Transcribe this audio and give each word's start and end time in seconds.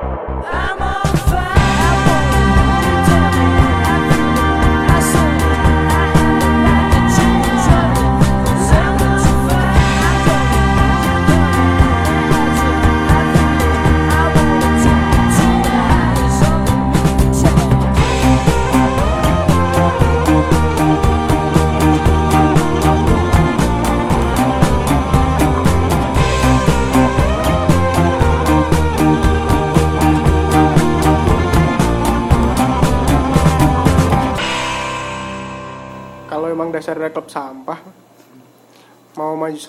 I'm 0.00 0.82
on 0.82 1.16
fire. 1.16 1.37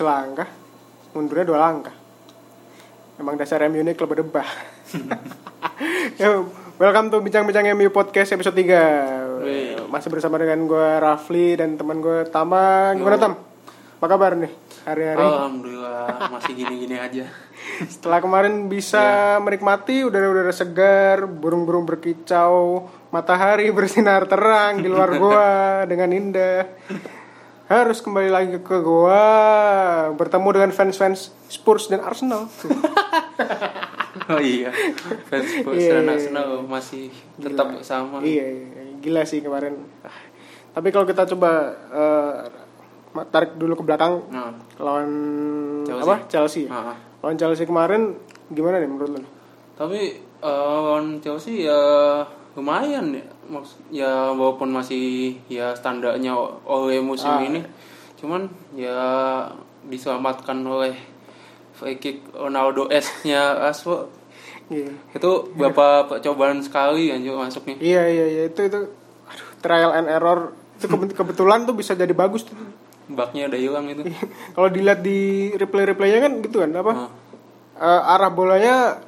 Selangkah, 0.00 0.48
mundurnya 1.12 1.44
dua 1.44 1.60
langkah. 1.60 1.92
Emang 3.20 3.36
dasar 3.36 3.60
MU 3.68 3.84
ini 3.84 3.92
klub 3.92 4.08
berdebah. 4.08 4.48
Yo, 6.20 6.48
welcome 6.80 7.12
to 7.12 7.20
Bincang-Bincang 7.20 7.68
MU 7.76 7.92
Podcast 7.92 8.32
episode 8.32 8.56
3 8.56 9.44
Wih. 9.44 9.76
Masih 9.92 10.08
bersama 10.08 10.40
dengan 10.40 10.64
gue 10.64 10.88
Rafli 11.04 11.52
dan 11.60 11.76
teman 11.76 12.00
gue 12.00 12.24
Tama 12.32 12.96
Gimana 12.96 13.20
Yo. 13.20 13.24
Tam? 13.28 13.32
Apa 14.00 14.06
kabar 14.08 14.40
nih 14.40 14.48
hari-hari? 14.88 15.20
Alhamdulillah 15.20 16.32
masih 16.32 16.52
gini-gini 16.56 16.96
aja. 16.96 17.28
Setelah 17.92 18.24
kemarin 18.24 18.72
bisa 18.72 19.36
menikmati 19.44 20.08
udara-udara 20.08 20.48
segar, 20.56 21.28
burung-burung 21.28 21.84
berkicau, 21.84 22.88
matahari 23.12 23.68
bersinar 23.68 24.24
terang 24.24 24.80
di 24.80 24.88
luar 24.88 25.12
goa 25.20 25.84
dengan 25.84 26.08
indah. 26.08 26.64
Harus 27.70 28.02
kembali 28.02 28.34
lagi 28.34 28.58
ke 28.58 28.76
goa, 28.82 29.22
bertemu 30.18 30.48
dengan 30.50 30.70
fans-fans 30.74 31.30
Spurs 31.46 31.86
dan 31.86 32.02
Arsenal. 32.02 32.50
Oh 34.26 34.42
iya. 34.42 34.70
Fans 35.26 35.46
Spurs 35.46 35.78
Iya, 35.78 36.02
dan 36.02 36.06
iya, 36.06 36.14
Arsenal 36.14 36.48
masih 36.66 37.14
tetap 37.38 37.70
sama. 37.82 38.18
Iya, 38.18 38.42
iya, 38.42 38.82
gila 38.98 39.22
sih 39.22 39.38
kemarin. 39.38 39.86
Tapi 40.70 40.88
kalau 40.90 41.06
kita 41.06 41.30
coba 41.30 41.50
eh, 41.90 42.34
tarik 43.30 43.54
dulu 43.54 43.78
ke 43.78 43.84
belakang 43.86 44.22
Nah, 44.30 44.50
lawan 44.78 45.08
Chelsea. 45.86 46.02
apa? 46.02 46.16
Chelsea. 46.26 46.62
nah. 46.66 46.94
Lawan 47.22 47.38
Chelsea 47.38 47.66
kemarin 47.66 48.18
gimana 48.50 48.82
nih 48.82 48.90
menurut 48.90 49.10
lo? 49.14 49.22
Tapi 49.78 49.98
eh, 50.18 50.62
lawan 50.66 51.22
Chelsea 51.22 51.66
ya 51.66 51.78
lumayan 52.54 53.14
ya. 53.14 53.26
Ya 53.90 54.30
walaupun 54.30 54.70
masih 54.70 55.02
ya 55.46 55.74
standarnya 55.74 56.32
oleh 56.62 56.98
musim 56.98 57.28
Ah. 57.28 57.42
ini. 57.42 57.60
Cuman 58.16 58.46
ya 58.72 58.96
diselamatkan 59.82 60.60
oleh 60.60 60.94
free 61.72 61.96
kick 61.96 62.22
Ronaldo 62.30 62.86
S-nya 62.86 63.58
Rashford. 63.58 64.12
Iya. 64.68 64.92
Itu 65.10 65.50
beberapa 65.50 66.06
percobaan 66.06 66.60
sekali 66.60 67.10
anjir 67.10 67.34
masuknya. 67.34 67.74
Iya 67.76 68.02
iya 68.06 68.26
iya 68.28 68.42
itu 68.46 68.60
itu 68.62 68.80
aduh, 69.26 69.48
trial 69.58 69.90
and 69.92 70.06
error 70.06 70.54
itu 70.76 70.86
kebe- 70.86 71.10
kebetulan 71.12 71.64
tuh 71.64 71.74
bisa 71.74 71.92
jadi 71.92 72.12
bagus 72.12 72.44
tuh. 72.44 72.54
Baknya 73.08 73.50
udah 73.50 73.58
hilang 73.58 73.90
itu. 73.90 74.06
Kalau 74.52 74.68
dilihat 74.68 75.00
di 75.00 75.18
replay 75.52 75.82
replaynya 75.84 76.20
kan 76.20 76.32
gitu 76.38 76.62
kan 76.62 76.70
apa 76.72 76.92
Nah. 76.94 77.10
Eh, 77.80 78.02
arah 78.06 78.28
bolanya 78.28 79.00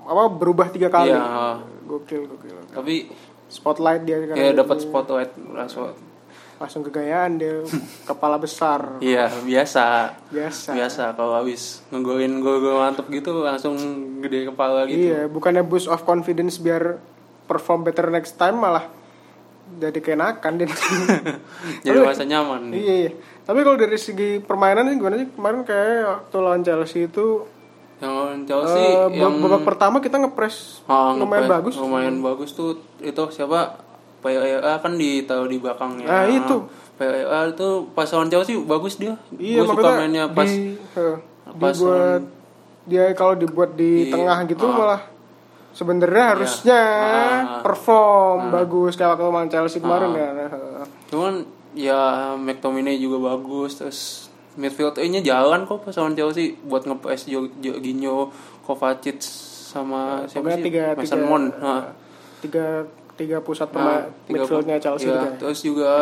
apa 0.00 0.22
berubah 0.30 0.70
tiga 0.70 0.86
kali. 0.86 1.10
Iya. 1.10 1.58
Gokil 1.84 2.22
gokil. 2.24 2.56
Tapi 2.70 3.10
Spotlight 3.46 4.02
dia 4.02 4.18
kan 4.22 4.34
ya 4.34 4.50
dapat 4.52 4.78
spotlight 4.80 5.30
Rashford. 5.48 5.94
langsung 6.56 6.80
kegayaan 6.82 7.36
dia 7.36 7.60
kepala 8.04 8.40
besar 8.40 8.96
Iya 8.98 9.28
biasa 9.44 10.16
biasa. 10.32 10.72
biasa 10.72 11.02
kalau 11.12 11.36
habis 11.36 11.84
ngegolin 11.88 12.40
gol-gol 12.40 12.80
mantep 12.80 13.04
gitu 13.08 13.44
langsung 13.44 13.76
gede 14.18 14.48
kepala 14.48 14.88
gitu. 14.88 15.12
Iya 15.12 15.28
bukannya 15.28 15.60
boost 15.60 15.84
of 15.84 16.00
confidence 16.02 16.56
biar 16.56 16.96
perform 17.44 17.84
better 17.84 18.08
next 18.08 18.34
time 18.34 18.56
malah 18.56 18.88
jadi 19.66 19.98
kenakan 19.98 20.52
dia. 20.56 20.70
Jadi 21.84 21.98
masa 21.98 22.22
nyaman. 22.22 22.70
Iya, 22.70 22.94
iya. 23.02 23.10
Tapi 23.42 23.66
kalau 23.66 23.74
dari 23.74 23.98
segi 23.98 24.38
permainan 24.38 24.86
sih 24.86 24.94
gimana 24.94 25.18
sih? 25.18 25.26
Kemarin 25.28 25.66
kayak 25.66 26.06
waktu 26.06 26.36
lawan 26.38 26.62
Chelsea 26.62 27.10
itu 27.10 27.42
Yang 27.96 28.16
Chelsea 28.44 28.84
eh, 28.84 29.16
yang 29.16 29.40
babak 29.40 29.64
pertama 29.64 29.96
kita 29.98 30.16
ngepres 30.16 30.84
ah, 30.84 31.12
lumayan 31.12 31.44
ngepres- 31.44 31.54
bagus. 31.54 31.74
Lumayan 31.76 32.16
bagus 32.20 32.50
tuh 32.52 32.70
itu 32.98 33.22
siapa? 33.30 33.80
PLA 34.18 34.74
kan 34.76 34.92
ditaruh 34.94 35.46
di 35.46 35.56
belakangnya. 35.56 36.04
Ah, 36.04 36.26
itu. 36.26 36.66
PLA 36.94 37.48
itu 37.48 37.68
pas 37.90 38.04
lawan 38.06 38.26
Chelsea 38.26 38.58
bagus 38.58 38.96
dia. 38.96 39.14
Iya, 39.30 39.62
Gua 39.62 39.72
suka 39.72 39.88
mainnya 39.96 40.24
pas 40.26 40.44
di, 40.44 40.74
eh, 40.74 41.16
pas 41.54 41.72
dibuat 41.72 42.22
dia 42.84 43.04
kalau 43.12 43.32
dibuat 43.32 43.72
di, 43.72 44.06
Di- 44.06 44.10
tengah 44.10 44.44
gitu 44.44 44.62
ah. 44.62 44.74
malah 44.74 45.02
sebenarnya 45.70 46.24
harusnya 46.32 46.80
Ah. 46.80 47.60
perform 47.60 48.48
bagus 48.50 48.92
kayak 48.94 49.14
waktu 49.14 49.24
lawan 49.24 49.46
Chelsea 49.46 49.78
kemarin 49.78 50.10
Ah. 50.10 50.16
ya. 50.16 50.28
Nah, 50.32 50.48
Cuman 51.06 51.34
ya 51.72 52.00
McTominay 52.34 52.96
juga 52.96 53.20
bagus 53.28 53.76
terus 53.76 54.25
midfield 54.56 54.96
nya 54.98 55.20
jalan 55.22 55.62
kok 55.62 55.80
pas 55.80 55.92
lawan 55.92 56.12
Chelsea 56.12 56.56
buat 56.62 56.82
nge-press 56.82 57.24
Jo- 57.26 57.52
Jorginho, 57.56 58.32
Kovacic 58.60 59.20
sama 59.20 60.24
siapa 60.24 60.42
pokoknya 60.42 60.56
sih? 60.56 60.64
tiga 60.64 60.84
Mason 60.92 61.04
tiga, 61.14 61.26
Mount. 61.26 61.46
Nah, 61.54 61.82
tiga 62.40 62.66
tiga 63.14 63.36
pusat 63.38 63.68
nah, 63.68 63.74
pemain 63.74 64.02
tiga- 64.24 64.32
midfieldnya 64.34 64.76
Chelsea 64.78 65.04
iya. 65.04 65.12
juga. 65.14 65.28
Terus 65.38 65.58
juga 65.60 65.92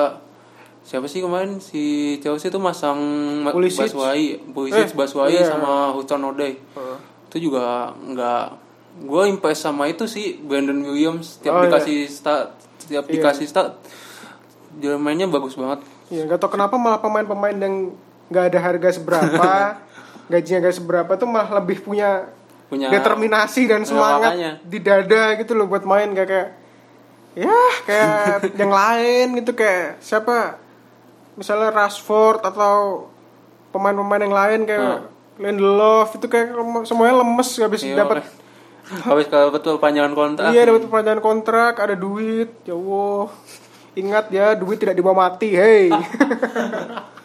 siapa 0.81 1.07
sih 1.07 1.19
kemarin 1.19 1.59
si 1.59 1.83
Chelsea 2.19 2.49
tuh 2.49 2.59
masang 2.59 2.99
Ma- 3.41 3.51
Pulisic. 3.51 3.89
Baswai, 3.89 4.39
Pulisic, 4.47 4.87
Eh, 4.87 4.95
Baswai 4.95 5.33
iya. 5.33 5.45
sama 5.45 5.91
Hudson 5.91 6.23
Odoi. 6.23 6.55
Heeh. 6.55 6.97
Itu 7.27 7.37
juga 7.43 7.91
nggak 7.91 8.47
gue 9.01 9.23
impress 9.27 9.59
sama 9.61 9.87
itu 9.87 10.05
sih 10.05 10.39
Brandon 10.39 10.79
Williams 10.79 11.27
Oh, 11.27 11.31
setiap 11.35 11.53
iya. 11.53 11.63
dikasih 11.67 11.99
start 12.07 12.49
setiap 12.79 13.05
Iya. 13.05 13.13
dikasih 13.13 13.47
start 13.49 13.75
dia 14.73 14.95
mainnya 14.95 15.27
bagus 15.27 15.55
banget 15.55 15.83
Iya, 16.07 16.27
nggak 16.27 16.39
tahu 16.39 16.53
kenapa 16.53 16.77
malah 16.77 16.99
pemain-pemain 16.99 17.57
yang 17.57 17.91
nggak 18.29 18.45
ada 18.53 18.59
harga 18.61 18.89
seberapa, 18.97 19.53
gajinya 20.33 20.59
nggak 20.65 20.77
seberapa 20.77 21.12
tuh 21.17 21.29
malah 21.29 21.51
lebih 21.61 21.85
punya 21.85 22.29
punya 22.65 22.89
determinasi 22.89 23.69
dan 23.69 23.85
semangat 23.85 24.61
di 24.65 24.79
dada 24.81 25.37
gitu 25.37 25.53
loh 25.53 25.69
buat 25.69 25.85
main 25.85 26.17
kayak 26.17 26.29
kayak 26.29 26.49
ya 27.37 27.61
kayak 27.85 28.39
yang 28.61 28.73
lain 28.73 29.27
gitu 29.43 29.53
kayak 29.53 30.01
siapa 30.01 30.57
misalnya 31.37 31.71
Rashford 31.75 32.41
atau 32.41 33.09
pemain-pemain 33.75 34.23
yang 34.23 34.35
lain 34.35 34.61
kayak 34.65 35.11
Lindelof 35.35 36.15
itu 36.15 36.31
kayak 36.31 36.55
semuanya 36.87 37.21
lemes 37.27 37.49
habis 37.59 37.83
Hmm. 37.83 37.91
Iya, 37.91 38.01
dapat 38.06 38.17
habis 38.85 39.27
kalau 39.33 39.49
betul 39.49 39.81
panjangan 39.81 40.12
kontrak. 40.12 40.53
Iya 40.53 40.62
dapat 40.69 40.81
perpanjangan 40.87 41.23
kontrak 41.25 41.73
ada 41.81 41.97
duit 41.99 42.53
ya 42.69 42.77
Allah. 42.77 43.33
Ingat 43.95 44.25
ya 44.31 44.55
duit 44.55 44.79
tidak 44.79 44.95
dibawa 44.99 45.27
mati 45.31 45.55
hei 45.55 45.91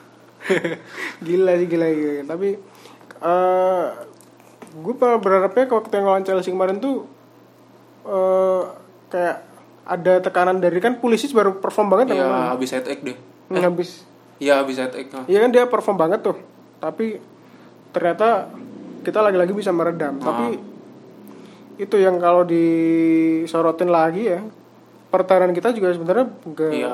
gila 1.25 1.51
sih 1.57 1.67
gila, 1.67 1.87
gila. 1.87 2.23
tapi 2.25 2.49
eh 3.19 3.85
gue 4.69 4.93
berharapnya 4.95 5.65
kalau 5.65 5.81
kita 5.81 5.97
ngelawan 5.99 6.23
Chelsea 6.23 6.53
kemarin 6.53 6.77
tuh 6.77 7.05
eh 8.05 8.63
kayak 9.09 9.37
ada 9.89 10.13
tekanan 10.21 10.61
dari 10.61 10.77
kan 10.77 11.01
Pulisic 11.01 11.33
baru 11.33 11.57
perform 11.57 11.89
banget 11.89 12.13
ya 12.13 12.53
habis 12.53 12.69
head 12.69 12.85
egg 12.85 13.01
deh. 13.01 13.17
Hmm, 13.49 13.57
habis 13.57 14.05
Iya, 14.39 14.61
habis 14.63 14.79
head 14.79 14.93
egg. 14.95 15.11
Nah. 15.11 15.25
Iya 15.27 15.43
kan 15.43 15.49
dia 15.51 15.65
perform 15.65 15.97
banget 15.97 16.21
tuh 16.23 16.37
tapi 16.79 17.19
ternyata 17.91 18.47
kita 19.03 19.19
lagi-lagi 19.19 19.51
bisa 19.51 19.73
meredam 19.75 20.15
tapi 20.19 20.59
itu 21.79 21.95
yang 21.95 22.19
kalau 22.19 22.43
disorotin 22.43 23.87
lagi 23.87 24.31
ya 24.35 24.43
pertahanan 25.09 25.55
kita 25.55 25.71
juga 25.71 25.95
sebenarnya 25.95 26.27
enggak 26.43 26.71
Iya. 26.71 26.91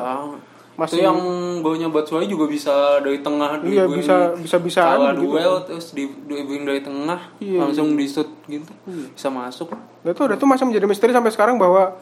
Masih- 0.76 1.00
Itu 1.00 1.08
yang 1.08 1.20
golnya 1.60 1.88
Batshuayi 1.88 2.28
juga 2.28 2.46
bisa 2.46 2.74
dari 3.00 3.20
tengah 3.20 3.58
Iya, 3.58 3.88
dribbling, 3.88 4.04
bisa- 4.04 4.36
bisa-bisaan 4.36 4.98
kalah 5.00 5.14
gitu. 5.14 5.32
duel 5.32 5.56
terus 5.64 5.88
di 5.92 6.04
dribbling 6.22 6.64
dari 6.64 6.82
tengah 6.82 7.20
Iya, 7.38 7.60
langsung 7.62 7.96
di 7.96 8.04
shoot 8.04 8.28
gitu. 8.46 8.68
Bisa 8.86 9.28
masuk. 9.30 9.72
Nah, 9.72 10.10
itu 10.10 10.22
udah 10.22 10.36
tuh 10.36 10.44
masih 10.46 10.66
menjadi 10.66 10.86
misteri 10.86 11.12
sampai 11.12 11.32
sekarang 11.32 11.56
bahwa 11.56 11.96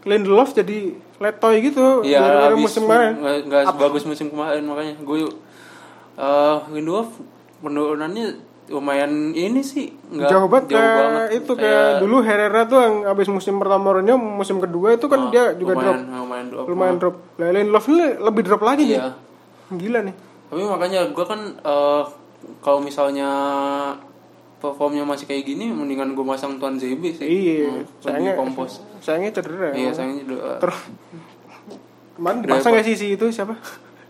Lindelof 0.00 0.50
jadi 0.50 0.90
letoy 1.16 1.60
gitu 1.62 2.00
Iya, 2.02 2.18
dari 2.18 2.56
habis 2.56 2.64
musim 2.66 2.82
kemarin. 2.82 3.12
nggak 3.20 3.62
sebagus 3.68 4.02
musim 4.04 4.26
kemarin 4.26 4.64
makanya 4.64 4.94
gue 4.96 5.18
eh 6.16 6.58
Lindelof 6.68 7.08
penurunannya 7.58 8.26
lumayan 8.70 9.10
ini 9.30 9.60
sih 9.60 9.90
nggak 10.08 10.26
Jauh 10.26 10.46
banget 10.46 10.66
kayak 10.70 10.94
banget. 10.96 11.28
itu 11.36 11.52
kayak, 11.52 11.98
dulu 11.98 12.16
Herrera 12.20 12.62
tuh 12.64 12.78
yang 12.78 12.94
habis 13.04 13.26
musim 13.26 13.54
pertama 13.56 13.90
Mourinho 13.90 14.14
musim 14.14 14.56
kedua 14.56 14.94
itu 14.94 15.04
kan 15.04 15.20
Ah, 15.20 15.28
dia 15.28 15.44
juga 15.52 15.74
drop 15.74 15.90
lumayan, 15.92 16.06
lumayan 16.16 16.46
drop. 16.48 16.64
lumayan 16.66 16.96
drop. 16.96 17.14
Lah 17.36 17.50
Lindelof 17.50 17.84
ini 17.84 17.98
lebih 18.16 18.42
drop 18.42 18.62
lagi 18.62 18.82
nih. 18.84 18.96
Iya. 18.96 19.10
Gila 19.70 20.00
nih. 20.02 20.14
Tapi 20.46 20.62
makanya 20.64 21.00
gue 21.08 21.24
kan 21.24 21.40
eh, 21.56 22.02
kalau 22.60 22.78
misalnya 22.78 23.28
performnya 24.56 25.02
masih 25.02 25.24
kayak 25.24 25.42
gini 25.44 25.68
mendingan 25.68 26.12
gue 26.12 26.22
masang 26.22 26.56
Tuan 26.56 26.76
ZB 26.76 27.02
sih 27.12 27.24
Iya, 27.24 27.66
Hmm, 27.66 27.84
sayangnya 27.98 28.32
kompos 28.34 28.78
sayangnya 28.98 29.30
cedera. 29.32 29.72
iya 29.72 29.88
sayangnya 29.88 30.22
udah 30.28 30.58
Terus 30.58 30.78
kemarin 32.12 32.38
dipasang 32.40 32.72
gak 32.72 32.84
sih 32.84 32.94
si 32.94 33.06
itu 33.10 33.26
siapa? 33.30 33.56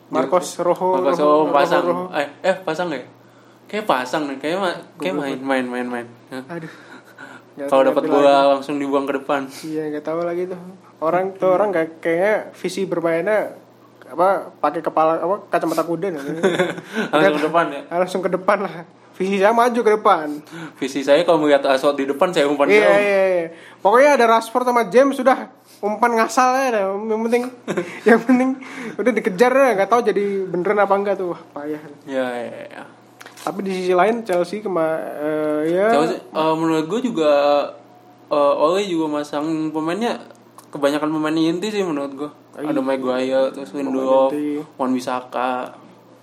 Marcos 0.09 0.59
Rojo. 0.59 0.91
Marcos 0.93 1.17
Rojo, 1.17 1.47
Rojo 1.47 1.55
pasang 1.55 1.85
Rojo. 1.85 2.05
eh 2.13 2.29
eh 2.43 2.56
pasang 2.59 2.87
nggak 2.89 2.99
ya 2.99 3.09
kayak 3.70 3.87
pasang 3.87 4.26
nih 4.26 4.38
kayak 4.43 4.58
ma- 4.58 4.82
kayak 4.99 5.14
main 5.14 5.38
main 5.38 5.64
main 5.64 5.87
main. 5.87 6.06
Aduh. 6.50 6.72
Kalau 7.61 7.82
dapat 7.84 8.08
bola 8.08 8.56
langsung 8.56 8.81
dibuang 8.81 9.05
ke 9.05 9.20
depan 9.20 9.44
Iya 9.62 9.93
nggak 9.93 10.05
tahu 10.06 10.25
lagi 10.26 10.49
tuh. 10.49 10.58
Orang 10.99 11.37
tuh 11.37 11.55
orang 11.55 11.70
kayak 11.70 12.02
kayaknya 12.02 12.34
visi 12.56 12.82
bermainnya 12.88 13.55
apa 14.11 14.50
pakai 14.58 14.82
kepala 14.82 15.22
apa 15.22 15.46
kacamata 15.46 15.87
kuda 15.87 16.11
nih. 16.11 16.20
langsung 17.14 17.37
ke 17.38 17.46
depan 17.46 17.64
ya 17.70 17.81
langsung 17.94 18.20
ke 18.26 18.31
depan 18.32 18.58
lah. 18.67 18.75
Visi 19.20 19.37
saya 19.37 19.52
maju 19.52 19.81
ke 19.84 19.90
depan. 20.00 20.26
visi 20.81 21.05
saya 21.05 21.20
kalau 21.28 21.44
melihat 21.44 21.61
Asot 21.69 21.93
di 21.93 22.08
depan 22.08 22.32
saya 22.32 22.49
umpan 22.49 22.72
Iya 22.72 22.81
jauh 22.81 22.96
iya 23.05 23.25
iya. 23.28 23.46
Pokoknya 23.84 24.11
ada 24.17 24.25
Rashford 24.32 24.64
sama 24.64 24.88
James 24.88 25.12
sudah 25.12 25.52
umpan 25.84 26.17
ngasal 26.17 26.56
ya 26.56 26.69
dah. 26.72 26.84
Yang 26.96 27.20
penting 27.28 27.43
yang 28.08 28.20
penting 28.25 28.50
udah 28.96 29.12
dikejar 29.12 29.52
ya 29.52 29.70
nggak 29.76 29.90
tahu 29.93 30.00
jadi 30.08 30.25
beneran 30.49 30.81
apa 30.81 30.94
enggak 30.96 31.20
tuh. 31.20 31.37
Wah, 31.37 31.43
payah. 31.52 31.82
ya, 32.08 32.26
ya, 32.32 32.61
ya. 32.72 32.82
Tapi 33.41 33.59
di 33.65 33.73
sisi 33.73 33.93
lain 33.97 34.23
Chelsea 34.23 34.61
kema 34.61 35.01
eh, 35.01 35.61
ya. 35.73 35.89
Chelsea, 35.97 36.19
eh, 36.21 36.55
menurut 36.57 36.85
gue 36.87 37.01
juga 37.13 37.33
eh, 38.29 38.55
Ole 38.61 38.85
juga 38.85 39.21
masang 39.21 39.73
pemainnya 39.73 40.21
kebanyakan 40.71 41.11
pemain 41.11 41.35
inti 41.35 41.73
sih 41.73 41.83
menurut 41.83 42.13
gue 42.15 42.31
ada 42.55 42.81
Maguire 42.85 43.51
terus 43.51 43.73
Lindelof. 43.73 44.31
Wan 44.77 44.93
Bisaka 44.93 45.75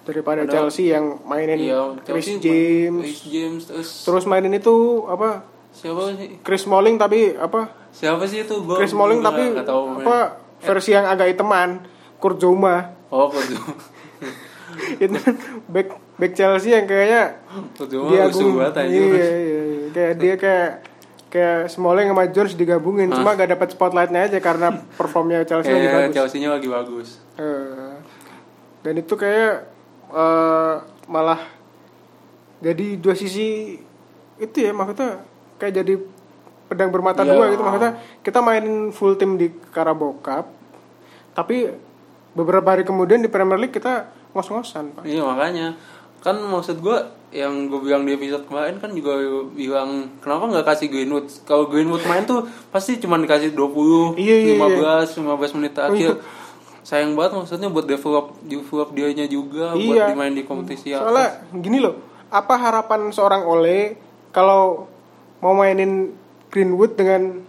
daripada 0.08 0.48
Chelsea 0.48 0.94
yang 0.94 1.20
mainin 1.28 1.60
iya 1.60 1.92
Chris 2.06 2.32
Chelsea 2.32 2.40
James. 2.40 3.04
Chris 3.04 3.22
James 3.28 3.62
terus 3.68 3.90
terus 4.08 4.24
mainin 4.24 4.56
itu 4.56 5.04
apa? 5.10 5.44
Siapa 5.78 6.16
sih? 6.18 6.42
Chris 6.42 6.66
Smalling 6.66 6.98
tapi 6.98 7.38
apa? 7.38 7.70
Siapa 7.94 8.26
sih 8.26 8.48
itu? 8.48 8.56
Gue 8.66 8.82
Chris 8.82 8.96
Smalling 8.96 9.20
tapi 9.22 9.52
apa? 9.54 10.42
Versi 10.58 10.96
yang 10.96 11.06
agak 11.06 11.30
hiteman 11.30 11.86
Kurt 12.18 12.42
Zouma 12.42 12.98
oh 13.14 13.30
kok 13.30 13.40
itu 15.04 15.16
kan 15.16 15.36
back 15.72 15.88
back 16.20 16.34
Chelsea 16.36 16.76
yang 16.76 16.86
kayaknya 16.86 17.40
Kojuma 17.80 18.12
dia 18.12 18.28
banget 18.28 18.76
aja 18.76 18.90
iya, 18.92 19.06
iya, 19.08 19.62
iya. 19.64 19.88
kayak 19.96 20.14
dia 20.20 20.34
kayak 20.36 20.70
kayak 21.28 21.68
Smalling 21.68 22.08
sama 22.08 22.24
Jones 22.32 22.56
digabungin. 22.56 23.12
Cuma 23.12 23.36
gak 23.36 23.52
dapat 23.52 23.76
spotlightnya 23.76 24.32
aja 24.32 24.40
karena 24.40 24.80
performnya 24.96 25.44
Chelsea 25.44 25.72
lagi 25.72 25.88
kayak 25.88 26.00
bagus. 26.08 26.16
Chelsea 26.16 26.38
nya 26.40 26.50
lagi 26.56 26.68
bagus. 26.72 27.08
Eh, 27.36 27.94
dan 28.84 28.94
itu 28.96 29.14
kayak 29.20 29.68
eh, 30.12 30.76
malah 31.12 31.42
jadi 32.64 32.98
dua 32.98 33.14
sisi 33.14 33.78
itu 34.40 34.58
ya 34.58 34.72
maksudnya 34.72 35.22
kayak 35.60 35.84
jadi 35.84 35.94
pedang 36.72 36.92
bermata 36.92 37.28
Iya. 37.28 37.32
dua 37.36 37.46
gitu. 37.52 37.64
Maksudnya 37.64 37.92
kita 38.24 38.40
mainin 38.40 38.96
full 38.96 39.20
tim 39.20 39.36
di 39.36 39.52
Carabao 39.76 40.16
Cup 40.24 40.58
tapi 41.38 41.70
beberapa 42.34 42.66
hari 42.74 42.82
kemudian 42.82 43.22
di 43.22 43.30
Premier 43.30 43.62
League 43.62 43.76
kita 43.78 44.10
ngos-ngosan 44.32 44.92
pak. 44.92 45.04
Iya 45.04 45.22
makanya. 45.22 45.76
Kan 46.18 46.42
maksud 46.42 46.80
gue 46.80 46.98
yang 47.30 47.68
gue 47.68 47.80
bilang 47.80 48.04
di 48.04 48.16
episode 48.16 48.48
kemarin 48.48 48.78
kan 48.78 48.90
juga 48.90 49.20
bilang 49.52 50.10
kenapa 50.18 50.48
nggak 50.48 50.66
kasih 50.66 50.88
Greenwood? 50.88 51.28
Kalau 51.44 51.68
Greenwood 51.68 52.04
main 52.04 52.24
tuh 52.24 52.44
pasti 52.68 52.98
cuma 52.98 53.16
dikasih 53.16 53.52
20 53.52 54.16
Iya, 54.16 54.36
iya, 54.38 54.54
iya. 54.56 55.04
15 55.06 55.20
15 55.20 55.58
menit 55.58 55.74
akhir. 55.76 56.20
sayang 56.82 57.20
banget 57.20 57.36
maksudnya 57.36 57.68
buat 57.68 57.84
develop 57.84 58.32
develop 58.42 58.96
dianya 58.96 59.28
juga 59.28 59.76
buat 59.76 59.84
Iya. 59.92 60.08
dimain 60.08 60.32
di 60.32 60.48
kompetisi 60.48 60.96
soalnya 60.96 61.44
gini 61.52 61.84
loh 61.84 62.00
apa 62.32 62.56
harapan 62.56 63.12
seorang 63.12 63.44
Ole 63.44 64.00
kalau 64.32 64.88
mau 65.38 65.52
mainin 65.52 66.16
Greenwood 66.48 66.96
dengan 66.96 67.44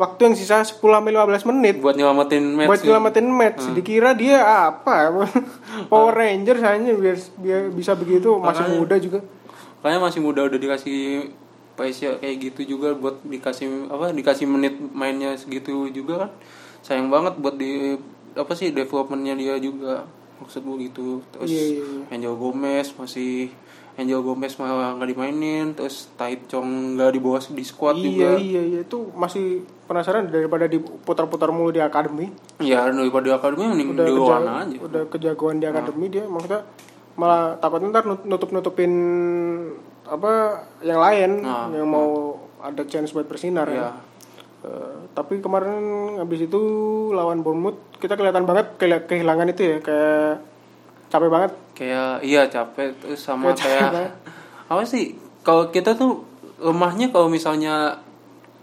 waktu 0.00 0.20
yang 0.24 0.34
sisa 0.34 0.64
10 0.64 0.80
sampai 0.80 1.12
15 1.12 1.50
menit. 1.52 1.74
Buat 1.76 2.00
nyelamatin 2.00 2.44
match 2.56 2.68
buat 2.72 2.80
nyelamatin 2.80 3.26
match. 3.28 3.62
Dikira 3.76 4.16
dia 4.16 4.40
apa? 4.40 5.12
Power 5.92 6.16
Rangers 6.16 6.64
hanya 6.64 6.96
biar, 6.96 7.20
biar 7.36 7.60
bisa 7.68 7.92
begitu. 7.92 8.32
Masih 8.40 8.64
Makanya. 8.64 8.80
muda 8.80 8.96
juga. 8.96 9.18
Kayaknya 9.84 10.00
masih 10.00 10.20
muda 10.24 10.40
udah 10.48 10.56
dikasih 10.56 10.98
pace 11.76 12.04
kayak 12.16 12.36
gitu 12.40 12.76
juga 12.76 12.92
buat 12.92 13.20
dikasih 13.24 13.88
apa 13.88 14.12
dikasih 14.12 14.44
menit 14.44 14.76
mainnya 14.92 15.36
segitu 15.36 15.92
juga 15.92 16.26
kan. 16.26 16.30
Sayang 16.80 17.12
banget 17.12 17.36
buat 17.36 17.60
di 17.60 18.00
apa 18.32 18.52
sih 18.56 18.72
developmentnya 18.72 19.36
dia 19.36 19.60
juga. 19.60 20.08
Maksud 20.40 20.64
gue 20.64 20.88
gitu. 20.88 21.20
Terus 21.36 21.48
Iya, 21.52 21.62
iya, 21.76 21.84
iya. 21.84 22.04
Angel 22.16 22.32
Gomez 22.32 22.88
masih 22.96 23.52
Angel 23.94 24.20
Gomez 24.20 24.54
malah 24.54 24.94
nggak 24.94 25.08
dimainin 25.08 25.66
terus 25.72 26.08
Tai 26.14 26.34
Chong 26.46 26.66
nggak 26.94 27.10
dibawa 27.10 27.38
di 27.40 27.62
squad 27.62 27.96
iya 27.96 28.04
juga. 28.04 28.28
iya 28.36 28.62
iya. 28.64 28.78
Itu 28.80 29.10
masih 29.12 29.60
penasaran 29.84 30.26
daripada 30.26 30.64
diputar-putar 30.64 31.50
mulu 31.50 31.70
di 31.70 31.80
akademi. 31.80 32.30
Ya 32.58 32.86
daripada 32.86 33.34
akademi 33.34 33.66
mending 33.66 33.88
udah 33.92 34.04
di 34.04 34.12
luar 34.12 34.40
aja. 34.60 34.76
udah 34.76 35.02
kejagoan 35.06 35.58
di 35.58 35.66
akademi 35.66 36.06
dia 36.08 36.24
maksudnya 36.24 36.62
malah 37.14 37.56
takutnya 37.56 37.90
ntar 37.90 38.04
nutup 38.06 38.50
nutupin 38.50 38.92
apa 40.02 40.32
yang 40.80 40.98
lain 40.98 41.30
Nah, 41.40 41.68
yang 41.70 41.84
mau 41.84 42.34
ada 42.58 42.82
chance 42.84 43.10
buat 43.10 43.24
bersinar 43.24 43.68
ya. 43.68 43.76
ya 43.76 43.90
Eh, 44.60 45.08
tapi 45.10 45.40
kemarin 45.40 45.72
habis 46.16 46.44
itu 46.44 46.60
lawan 47.10 47.40
Bournemouth 47.40 47.80
kita 47.96 48.12
kelihatan 48.12 48.44
banget 48.44 48.76
kehil- 48.76 49.08
kehilangan 49.08 49.48
itu 49.48 49.62
ya 49.66 49.76
kayak 49.80 50.36
capek 51.10 51.28
banget 51.28 51.52
kayak 51.72 52.22
iya 52.22 52.46
capek 52.46 52.94
terus 52.96 53.18
sama 53.18 53.50
Kayak 53.50 53.58
capek 53.58 53.66
kayak 53.66 53.90
banget. 53.90 54.12
apa 54.66 54.82
sih 54.84 55.04
kalau 55.40 55.68
kita 55.68 55.92
tuh 55.92 56.22
lemahnya 56.56 57.08
kalau 57.08 57.26
misalnya 57.26 57.98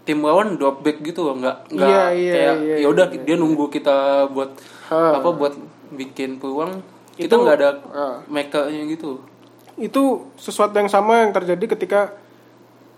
tim 0.02 0.18
lawan 0.18 0.56
drop 0.56 0.80
back 0.80 1.02
gitu 1.02 1.22
loh 1.22 1.36
nggak 1.36 1.68
nggak 1.70 1.86
Iya, 1.86 2.04
iya, 2.10 2.32
kayak 2.32 2.54
iya, 2.58 2.74
ya 2.78 2.88
udah 2.88 3.06
dia 3.12 3.36
nunggu 3.36 3.68
kita 3.68 3.96
buat 4.28 4.56
Ha. 4.88 5.20
apa 5.20 5.28
buat 5.30 5.52
bikin 5.90 6.38
peluang 6.38 6.80
kita 7.12 7.28
Itu- 7.28 7.42
nggak 7.42 7.56
ada 7.56 7.70
Ah. 7.88 8.14
makernya 8.24 8.88
gitu 8.88 9.20
itu 9.76 10.02
sesuatu 10.34 10.72
yang 10.72 10.88
sama 10.88 11.20
yang 11.20 11.30
terjadi 11.30 11.64
ketika 11.68 12.00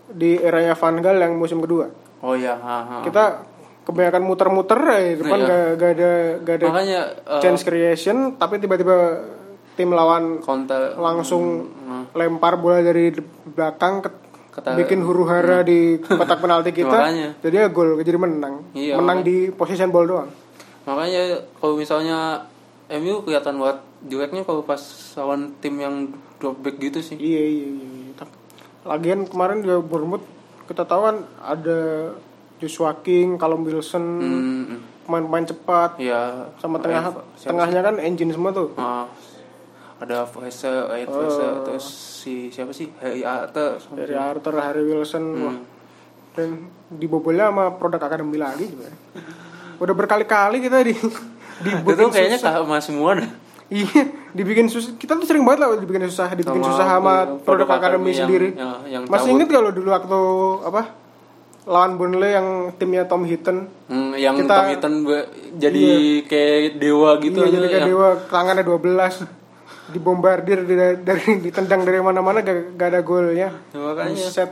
di 0.08 0.38
eranya 0.38 0.72
Van 0.72 0.96
Gaal 0.96 1.18
yang 1.18 1.34
musim 1.34 1.58
kedua 1.58 1.90
oh 2.20 2.32
ya 2.32 2.54
ha, 2.54 2.76
ha. 2.80 2.96
kita 3.02 3.42
kebanyakan 3.82 4.22
muter-muter 4.22 4.78
ya 4.78 4.98
di 5.04 5.16
depan 5.18 5.34
Iya. 5.36 5.48
gak, 5.48 5.66
gak 5.74 5.90
ada 5.90 6.10
gak 6.38 6.54
ada 6.54 6.66
makanya 6.68 7.00
eh, 7.26 7.40
chance 7.40 7.62
creation 7.62 8.16
tapi 8.36 8.56
tiba-tiba 8.56 8.96
tim 9.80 9.90
lawan 9.90 10.38
counter 10.38 10.92
langsung 10.94 11.64
Hmm. 11.80 12.04
lempar 12.12 12.54
bola 12.54 12.78
dari 12.78 13.08
belakang 13.46 13.98
ke, 13.98 14.10
Kata- 14.52 14.76
bikin 14.76 15.00
huru 15.00 15.24
hara 15.24 15.62
di 15.62 15.96
kotak 15.96 16.36
penalti 16.38 16.70
kita. 16.70 16.92
Makanya. 16.92 17.28
jadi 17.40 17.56
ya 17.56 17.68
gol 17.68 17.96
jadi 17.98 18.14
menang. 18.14 18.60
Iya, 18.70 18.94
menang 18.94 19.22
di 19.22 19.48
possession 19.48 19.88
ball 19.88 20.04
doang. 20.04 20.28
Makanya 20.82 21.22
kalau 21.56 21.74
misalnya 21.74 22.44
MU 22.90 23.22
kelihatan 23.22 23.56
buat 23.56 23.80
jeleknya 24.02 24.42
kalau 24.42 24.60
pas 24.60 24.80
lawan 25.14 25.56
tim 25.56 25.74
yang 25.74 26.10
drop 26.36 26.58
back 26.58 26.76
gitu 26.78 27.00
sih. 27.00 27.14
Iya 27.14 27.40
iya 27.40 27.68
iya, 27.70 27.88
iya. 28.12 28.26
Lagian 28.82 29.24
kemarin 29.24 29.60
juga 29.60 29.78
Bournemouth 29.78 30.24
kita 30.64 30.84
tahu 30.84 31.00
kan 31.04 31.16
ada 31.40 31.80
Joshua 32.56 32.92
King, 32.96 33.34
Callum 33.34 33.62
Wilson, 33.62 34.04
Hmm, 34.18 34.40
hmm. 34.66 34.78
pemain-pemain 35.02 35.46
cepat. 35.46 35.90
Ya 35.96 36.48
sama 36.56 36.76
tengah 36.76 37.12
tengahnya 37.36 37.80
kan 37.80 37.96
engine 37.96 38.30
semua 38.30 38.50
tuh. 38.50 38.72
Ah, 38.74 39.08
ada 40.00 40.24
Fraser, 40.24 40.88
Aid 40.90 41.06
Oh. 41.06 41.14
Fraser, 41.14 41.52
terus 41.62 41.84
si 42.16 42.48
siapa 42.48 42.72
sih 42.72 42.88
Harry 42.98 43.20
Arthur, 43.20 43.76
dari 43.92 44.14
Arthur, 44.14 44.54
Harry 44.58 44.82
Wilson, 44.82 45.24
Hmm. 45.26 45.44
wah. 45.44 45.58
dan 46.30 46.48
dibobolnya 46.88 47.46
sama 47.46 47.74
produk 47.74 48.00
akademi 48.00 48.36
lagi 48.36 48.64
juga. 48.64 48.86
Udah 49.76 49.92
berkali-kali 49.92 50.58
kita 50.58 50.78
di 50.80 50.94
itu 50.96 51.10
dibikin 51.60 52.06
kayaknya 52.08 52.38
susah. 52.38 52.52
sama 52.56 52.76
semua 52.78 53.10
dah. 53.14 53.30
Iya, 53.66 54.02
dibikin 54.30 54.66
susah. 54.66 54.94
Kita 54.94 55.14
tuh 55.14 55.22
sering 55.24 55.42
banget 55.42 55.60
lah 55.60 55.74
dibikin 55.76 56.02
susah, 56.04 56.30
dibikin 56.32 56.58
Sama 56.58 56.70
susah 56.70 56.86
sama 56.88 57.14
produk 57.36 57.42
produk 57.44 57.66
akademi 57.68 57.82
akademi 57.82 58.08
yang- 58.08 58.18
sendiri. 58.20 58.48
yang- 58.52 58.82
yang 58.88 59.02
Masih 59.06 59.30
inget 59.32 59.48
kalau 59.48 59.70
dulu 59.70 59.88
waktu 59.88 60.18
apa 60.64 60.82
lawan 61.66 61.92
Burnley 61.94 62.30
yang 62.30 62.48
timnya 62.74 63.04
Tom 63.04 63.22
Hinton 63.22 63.66
Hmm, 63.84 64.14
yang 64.16 64.34
Kita- 64.34 64.54
Tom 64.56 64.70
Hinton 64.70 64.94
jadi 65.56 65.82
kayak 66.24 66.78
dewa 66.78 67.10
gitu 67.18 67.36
iya, 67.36 67.44
aja 67.44 67.52
jadi 67.52 67.66
kayak 67.68 67.74
yang- 67.76 67.90
dewa 67.90 68.08
tangannya 68.24 68.64
12 68.64 69.14
dibombardir 69.90 70.62
dari, 70.62 70.98
dari 70.98 71.22
ditendang 71.44 71.82
dari 71.82 71.98
mana-mana 71.98 72.40
gak, 72.40 72.74
gak 72.74 72.88
ada 72.88 73.00
golnya. 73.00 73.50
Ya, 73.70 73.78
makanya. 73.78 74.14
Buset. 74.16 74.50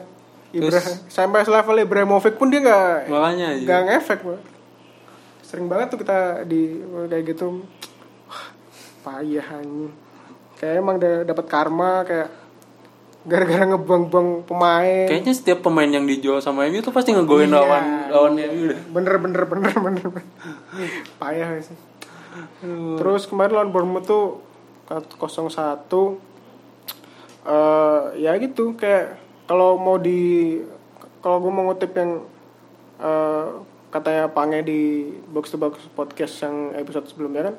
Ibra, 0.49 0.80
sampai 1.07 1.45
selevel 1.45 1.85
Ibrahimovic 1.85 2.35
pun 2.35 2.49
dia 2.49 2.59
gak 2.59 3.04
makanya 3.07 3.52
aja. 3.52 3.64
gak 3.64 3.80
ngefek 3.85 4.21
sering 5.42 5.64
banget 5.64 5.92
tuh 5.92 5.99
kita 5.99 6.18
di 6.42 6.80
kayak 7.04 7.25
gitu 7.26 7.61
Wah, 8.25 8.49
payah 9.02 9.45
anjing 9.54 9.92
kayak 10.57 10.75
emang 10.75 10.97
da- 10.97 11.21
dapat 11.23 11.45
karma 11.47 12.00
kayak 12.02 12.33
gara-gara 13.23 13.64
ngebuang-buang 13.66 14.28
pemain 14.42 15.04
Kayaknya 15.07 15.33
setiap 15.33 15.61
pemain 15.61 15.85
yang 15.87 16.04
dijual 16.04 16.40
sama 16.40 16.64
MU 16.64 16.80
tuh 16.80 16.92
pasti 16.92 17.12
ngegolin 17.12 17.45
Iya. 17.47 17.57
lawan 17.59 17.85
lawan 18.09 18.33
MU 18.38 18.62
deh. 18.66 18.78
bener 18.88 19.14
bener 19.18 19.42
bener 19.45 19.73
bener, 19.75 20.04
bener. 20.07 20.25
payah 21.16 21.61
sih 21.61 21.76
terus 22.97 23.25
kemarin 23.25 23.52
lawan 23.54 23.68
Bournemouth 23.68 24.07
tuh 24.07 24.40
0-1 24.88 26.18
eh 27.45 28.00
ya 28.18 28.33
gitu 28.37 28.73
kayak 28.75 29.16
kalau 29.45 29.76
mau 29.76 29.97
di 29.97 30.57
kalau 31.18 31.38
gue 31.38 31.50
mau 31.50 31.64
ngutip 31.66 31.92
yang 31.92 32.25
eh, 32.99 33.47
katanya 33.88 34.28
Pange 34.28 34.61
di 34.62 34.80
box 35.26 35.49
to 35.49 35.57
box 35.57 35.80
podcast 35.90 36.35
yang 36.42 36.73
episode 36.75 37.07
sebelumnya 37.07 37.49
kan 37.49 37.54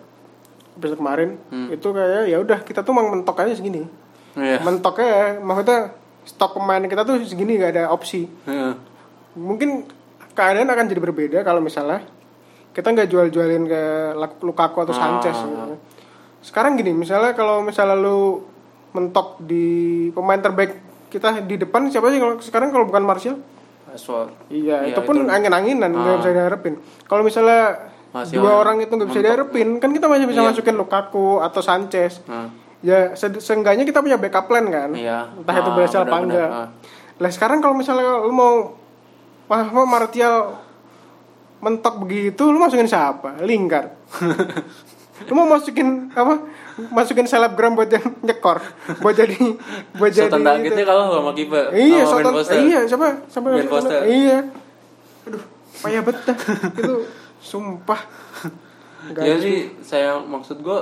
episode 0.75 0.97
kemarin 0.97 1.29
itu 1.69 1.87
kayak 1.89 2.27
ya 2.27 2.37
udah 2.37 2.61
kita 2.61 2.81
tuh 2.81 2.93
mau 2.93 3.05
mentok 3.05 3.39
aja 3.39 3.53
segini 3.53 3.85
Iya. 4.31 4.61
mentoknya 4.61 5.07
ya 5.09 5.25
maksudnya 5.35 5.79
stok 6.21 6.53
pemain 6.55 6.85
kita 6.85 7.01
tuh 7.01 7.17
segini 7.23 7.57
gak 7.57 7.73
ada 7.73 7.83
opsi 7.89 8.29
Iya. 8.45 8.77
mungkin 9.33 9.89
keadaan 10.31 10.69
akan 10.69 10.85
jadi 10.85 11.01
berbeda 11.01 11.39
kalau 11.41 11.59
misalnya 11.59 12.05
kita 12.69 12.85
nggak 12.87 13.09
jual-jualin 13.09 13.65
ke 13.65 13.81
Lukaku 14.39 14.77
atau 14.79 14.93
Sanchez 14.93 15.33
Ah. 15.33 15.43
gitu. 15.43 15.75
Sekarang 16.41 16.75
gini 16.75 16.91
misalnya 16.93 17.31
kalau 17.31 17.59
misalnya 17.59 17.93
lu 17.93 18.43
mentok 18.89 19.37
di 19.39 19.67
pemain 20.09 20.37
terbaik 20.37 20.79
kita 21.07 21.41
di 21.41 21.55
depan 21.55 21.87
siapa 21.87 22.07
sih 22.07 22.17
kalau 22.17 22.35
sekarang 22.37 22.69
kalau 22.69 22.85
bukan 22.85 23.01
Martial 23.01 23.37
Rashford. 23.85 24.29
iya 24.47 24.81
Iya, 24.81 24.93
itu 24.93 25.01
pun 25.01 25.17
itu- 25.17 25.27
angin-anginan 25.27 25.89
nggak 25.89 26.05
Ah. 26.07 26.19
bisa 26.19 26.29
diharapin. 26.31 26.73
Kalau 27.03 27.21
misalnya 27.21 27.89
Masih 28.09 28.37
dua 28.37 28.57
orang 28.57 28.77
itu 28.79 28.89
nggak 28.89 29.05
bisa 29.07 29.21
diharapin 29.21 29.77
kan 29.77 29.89
kita 29.89 30.05
masih 30.05 30.25
bisa 30.25 30.39
Iya. 30.39 30.49
masukin 30.49 30.75
Lukaku 30.75 31.37
atau 31.39 31.59
Sanchez. 31.59 32.21
Nah, 32.23 32.49
ya 32.79 33.13
se- 33.13 33.37
seenggaknya 33.37 33.83
kita 33.83 33.99
punya 33.99 34.15
backup 34.15 34.45
plan 34.45 34.65
kan? 34.65 34.89
Iya. 34.91 35.33
entah 35.35 35.55
itu 35.55 35.69
Ah, 35.69 35.75
berhasil 35.75 35.99
apa 35.99 36.17
enggak. 36.19 36.47
Ah. 36.47 36.67
lah 37.15 37.29
sekarang 37.29 37.59
kalau 37.59 37.73
misalnya 37.73 38.05
lu 38.19 38.31
mau 38.31 38.77
wah 39.45 39.65
mau 39.67 39.83
Martial 39.83 40.55
mentok 41.59 41.99
begitu 41.99 42.45
lu 42.45 42.57
masukin 42.57 42.85
siapa? 42.85 43.41
Lingard 43.41 43.89
lu 45.21 45.33
mau 45.33 45.47
masukin 45.49 45.87
apa 46.09 46.47
masukin 46.89 47.25
selebgram 47.25 47.73
buat 47.73 47.87
yang 47.87 48.05
nyekor 48.21 48.63
buat 48.97 49.11
jadi 49.13 49.35
buat 49.93 50.09
jadi 50.09 50.27
Sultan 50.27 50.39
itu. 50.39 50.47
targetnya 50.47 50.85
kalau 50.85 51.03
sama 51.11 51.31
kiper. 51.33 51.65
iya 51.71 52.01
sama 52.01 52.11
Sultan 52.13 52.33
Foster. 52.33 52.57
iya 52.57 52.79
siapa 52.83 53.07
sampai 53.25 53.49
Ben 53.53 53.67
Foster. 53.67 54.01
iya 54.05 54.37
aduh 55.23 55.43
payah 55.77 56.01
bet 56.01 56.17
dah. 56.21 56.37
itu 56.73 56.93
sumpah 57.39 58.01
Nggak 59.01 59.23
Ya 59.23 59.35
sih, 59.37 59.57
saya 59.79 60.19
maksud 60.19 60.59
gue 60.59 60.79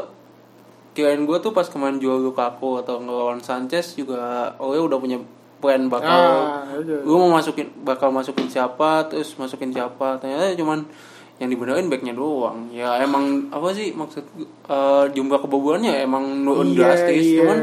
kirain 0.92 1.22
gue 1.22 1.38
tuh 1.38 1.52
pas 1.52 1.64
kemarin 1.64 1.98
jual 1.98 2.18
Lukaku 2.20 2.78
atau 2.78 2.98
ngelawan 2.98 3.38
Sanchez 3.40 3.94
juga 3.94 4.18
oh 4.58 4.74
ya 4.74 4.82
udah 4.82 4.98
punya 4.98 5.22
plan 5.58 5.86
bakal 5.86 6.10
Ah, 6.10 6.66
iya. 6.76 6.98
gue 7.00 7.14
mau 7.16 7.30
masukin 7.32 7.70
bakal 7.80 8.10
masukin 8.10 8.46
siapa 8.46 9.06
terus 9.06 9.34
masukin 9.36 9.70
siapa 9.70 10.18
ternyata 10.18 10.54
cuman 10.54 10.86
yang 11.38 11.50
dibenerin 11.54 11.90
backnya 11.90 12.18
doang. 12.18 12.74
Ya 12.74 12.98
emang 13.02 13.54
apa 13.54 13.70
sih 13.78 13.94
maksud 13.94 14.26
eh, 14.70 15.06
jumlah 15.14 15.40
kebobolannya 15.46 16.02
emang 16.02 16.42
nurun 16.42 16.74
drastis 16.74 17.38
cuman 17.38 17.60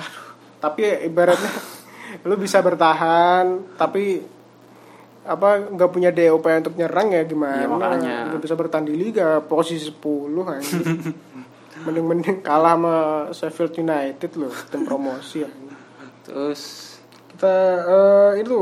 Aduh, 0.00 0.26
tapi 0.60 0.80
ya 0.88 0.96
ibaratnya 1.04 1.52
lu 2.28 2.34
bisa 2.40 2.64
bertahan 2.64 3.76
tapi 3.76 4.24
apa 5.20 5.68
nggak 5.68 5.90
punya 5.92 6.10
DOP 6.10 6.48
untuk 6.48 6.74
nyerang 6.80 7.12
ya 7.12 7.22
gimana? 7.28 7.68
Makanya. 7.68 8.16
nggak 8.32 8.42
bisa 8.48 8.56
bertahan 8.56 8.88
di 8.88 8.96
liga 8.96 9.44
posisi 9.44 9.92
10 9.92 10.00
anjing. 10.48 10.86
Mending 11.84 12.06
mending 12.12 12.38
kalah 12.44 12.76
sama 12.76 12.96
Sheffield 13.32 13.72
United 13.76 14.36
loh 14.36 14.52
tim 14.72 14.88
promosi 14.88 15.44
anjing. 15.44 15.76
terus? 16.24 16.60
Kita 17.36 17.56
eh, 17.84 18.30
itu 18.40 18.58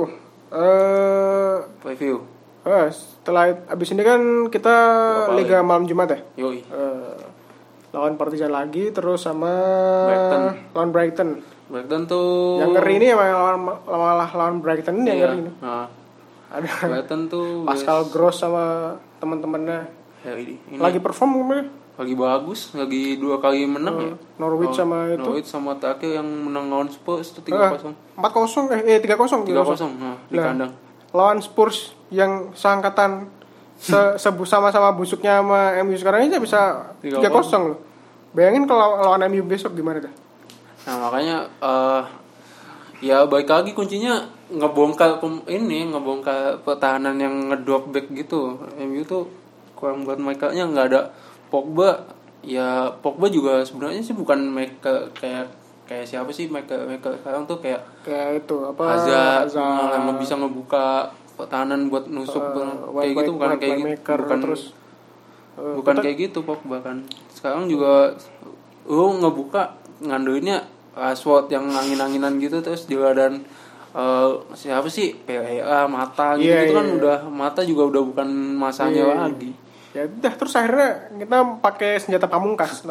eh 0.50 1.56
review 1.86 2.37
eh, 2.70 2.88
setelah 2.92 3.44
abis 3.68 3.88
ini 3.94 4.02
kan 4.04 4.20
kita 4.52 4.76
Berapa 5.28 5.38
Liga 5.38 5.58
malam 5.64 5.84
Jumat 5.88 6.08
ya? 6.12 6.18
Yoi. 6.40 6.60
Eh, 6.64 7.16
lawan 7.92 8.20
Partizan 8.20 8.52
lagi 8.52 8.92
terus 8.92 9.24
sama 9.24 9.52
Brighton. 10.08 10.42
lawan 10.76 10.90
Brighton. 10.92 11.28
Brighton 11.68 12.02
tuh 12.08 12.60
yang 12.64 12.72
ngeri 12.72 12.94
ini 12.96 13.06
emang 13.12 13.28
lawan 13.28 13.56
lawan, 13.84 14.16
lawan 14.32 14.56
Brighton 14.60 15.04
ini 15.04 15.08
yang 15.12 15.18
iya. 15.18 15.26
ngeri 15.28 15.38
ini. 15.44 15.52
Nah, 15.60 15.86
ada 16.48 16.68
Brighton 16.68 17.20
tuh 17.28 17.46
Pascal 17.64 18.08
Gross 18.08 18.40
sama 18.40 18.96
teman-temannya. 19.20 19.80
Ya, 20.26 20.34
ini, 20.34 20.58
lagi 20.76 20.98
perform 20.98 21.46
kemarin 21.46 21.68
lagi 21.98 22.14
bagus 22.14 22.78
lagi 22.78 23.18
dua 23.18 23.42
kali 23.42 23.66
menang 23.66 23.96
ya. 23.98 24.14
Norwich 24.38 24.74
sama 24.78 25.10
itu. 25.10 25.18
Norwich 25.18 25.50
sama 25.50 25.74
terakhir 25.82 26.22
yang 26.22 26.26
menang 26.26 26.70
lawan 26.70 26.86
Spurs 26.86 27.34
itu 27.34 27.42
tiga 27.42 27.74
kosong. 27.74 27.94
empat 28.14 28.32
kosong 28.34 28.64
eh 28.70 28.80
eh, 28.86 28.98
tiga 29.02 29.18
kosong 29.18 29.42
tiga 29.42 29.66
kosong. 29.66 29.98
Nah 29.98 30.14
di 30.30 30.38
kandang 30.38 30.87
lawan 31.12 31.40
Spurs 31.40 31.96
yang 32.12 32.52
seangkatan 32.52 33.28
se 33.78 34.18
sebu 34.18 34.42
sama-sama 34.42 34.90
busuknya 34.90 35.38
sama 35.38 35.70
MU 35.86 35.94
sekarang 35.94 36.26
ini 36.26 36.42
bisa 36.42 36.90
Tiga 36.98 37.22
tiga 37.22 37.30
kosong 37.30 37.62
loh. 37.74 37.78
Bayangin 38.34 38.66
kalau 38.66 38.98
lawan 38.98 39.22
MU 39.30 39.46
besok 39.46 39.78
gimana 39.78 40.02
dah 40.02 40.14
nah 40.88 40.96
makanya 41.04 41.44
eh 41.60 42.02
ya 43.04 43.28
baik 43.28 43.46
lagi 43.46 43.70
kuncinya 43.76 44.24
ngebongkar 44.48 45.20
ini 45.46 45.92
ngebongkar 45.92 46.64
pertahanan 46.64 47.20
yang 47.20 47.52
ngedrop 47.52 47.92
back 47.92 48.08
gitu. 48.10 48.56
MU 48.80 49.04
tuh 49.04 49.28
kurang 49.76 50.02
buat 50.02 50.18
mereka 50.18 50.50
nya 50.50 50.66
nggak 50.66 50.86
ada 50.90 51.12
Pogba. 51.52 52.08
Ya 52.42 52.90
Pogba 53.04 53.28
juga 53.28 53.62
sebenarnya 53.62 54.02
sih 54.02 54.16
bukan 54.16 54.40
mereka 54.50 55.12
kayak 55.14 55.52
kayak 55.88 56.04
siapa 56.04 56.28
sih 56.28 56.46
mereka 56.46 56.76
mereka 56.84 57.16
sekarang 57.16 57.48
tuh 57.48 57.58
kayak 57.58 57.80
kayak 58.04 58.44
itu 58.44 58.56
apa 58.62 58.84
Hazard, 58.84 59.48
Hazard, 59.48 59.64
nah, 59.88 60.04
yang 60.04 60.20
bisa 60.20 60.34
ngebuka 60.36 61.08
pertahanan 61.34 61.88
buat 61.88 62.04
nusuk 62.06 62.44
uh, 62.44 62.92
kayak 62.92 63.14
gitu 63.16 63.30
bukan 63.32 63.48
kayak 63.56 63.76
gitu 63.80 64.12
bukan 64.20 64.38
terus 64.44 64.62
uh, 65.56 65.74
bukan 65.80 65.94
kita- 65.96 66.04
kayak 66.04 66.16
gitu 66.28 66.38
Pogba 66.44 66.78
kan 66.84 67.00
sekarang 67.32 67.66
juga 67.66 68.12
lu 68.84 69.16
ngebuka 69.16 69.72
ngandelinnya 70.04 70.62
Rashford 70.92 71.48
yang 71.48 71.70
angin-anginan 71.70 72.36
gitu 72.36 72.58
terus 72.58 72.84
juga 72.84 73.14
dan 73.14 73.46
eh, 73.94 74.28
siapa 74.52 74.90
sih? 74.90 75.14
PLA 75.14 75.86
mata 75.86 76.34
gitu, 76.34 76.50
Iya, 76.50 76.66
gitu 76.66 76.74
kan 76.74 76.86
iya. 76.86 76.94
udah 76.98 77.18
mata 77.30 77.60
juga 77.62 77.86
udah 77.86 78.02
bukan 78.02 78.28
masanya 78.58 79.06
Iya. 79.06 79.14
lagi. 79.14 79.50
Ya 79.94 80.02
udah 80.04 80.32
terus 80.34 80.58
akhirnya 80.58 80.90
kita 81.14 81.38
pakai 81.62 82.02
senjata 82.02 82.26
pamungkas 82.26 82.82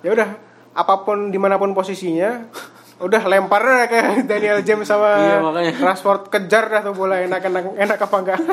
ya 0.00 0.10
udah 0.12 0.28
apa 0.70 1.02
pun 1.02 1.30
di 1.30 1.38
mana 1.38 1.58
pun 1.58 1.74
posisinya 1.74 2.46
udah 3.04 3.22
lempar 3.26 3.64
ke 3.88 4.28
Daniel 4.28 4.60
James 4.60 4.84
sama 4.84 5.16
Iya, 5.16 5.36
makanya. 5.40 5.72
Rashford 5.80 6.28
kejar 6.28 6.68
dah 6.68 6.80
tuh 6.84 6.92
bola 6.92 7.16
enak 7.16 7.40
enak 7.40 7.64
enak 7.74 7.98
apa 7.98 8.16
enggak. 8.20 8.38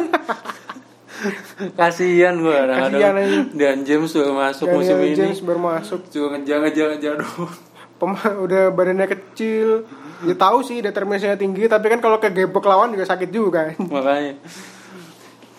Kasihan 1.73 2.37
gua 2.37 2.69
Kasihan 2.69 3.17
dan 3.57 3.81
James 3.81 4.13
udah 4.13 4.33
masuk 4.33 4.69
musim 4.69 4.95
Daniel 4.95 5.11
ini. 5.11 5.17
James 5.17 5.39
baru 5.41 5.59
masuk. 5.59 5.99
Cuma 6.13 6.37
ngejar 6.37 6.61
ngejar 6.61 6.85
ngejar 6.93 7.13
doang. 7.19 7.53
Pema 7.97 8.21
udah 8.37 8.63
badannya 8.69 9.07
kecil. 9.09 9.83
Ya 10.23 10.33
tahu 10.37 10.61
sih 10.61 10.81
determinasinya 10.81 11.37
tinggi 11.37 11.65
tapi 11.65 11.89
kan 11.89 12.01
kalau 12.01 12.21
kegebok 12.21 12.65
lawan 12.65 12.93
juga 12.93 13.09
sakit 13.09 13.29
juga. 13.33 13.73
Kan 13.73 13.89
makanya. 13.93 14.37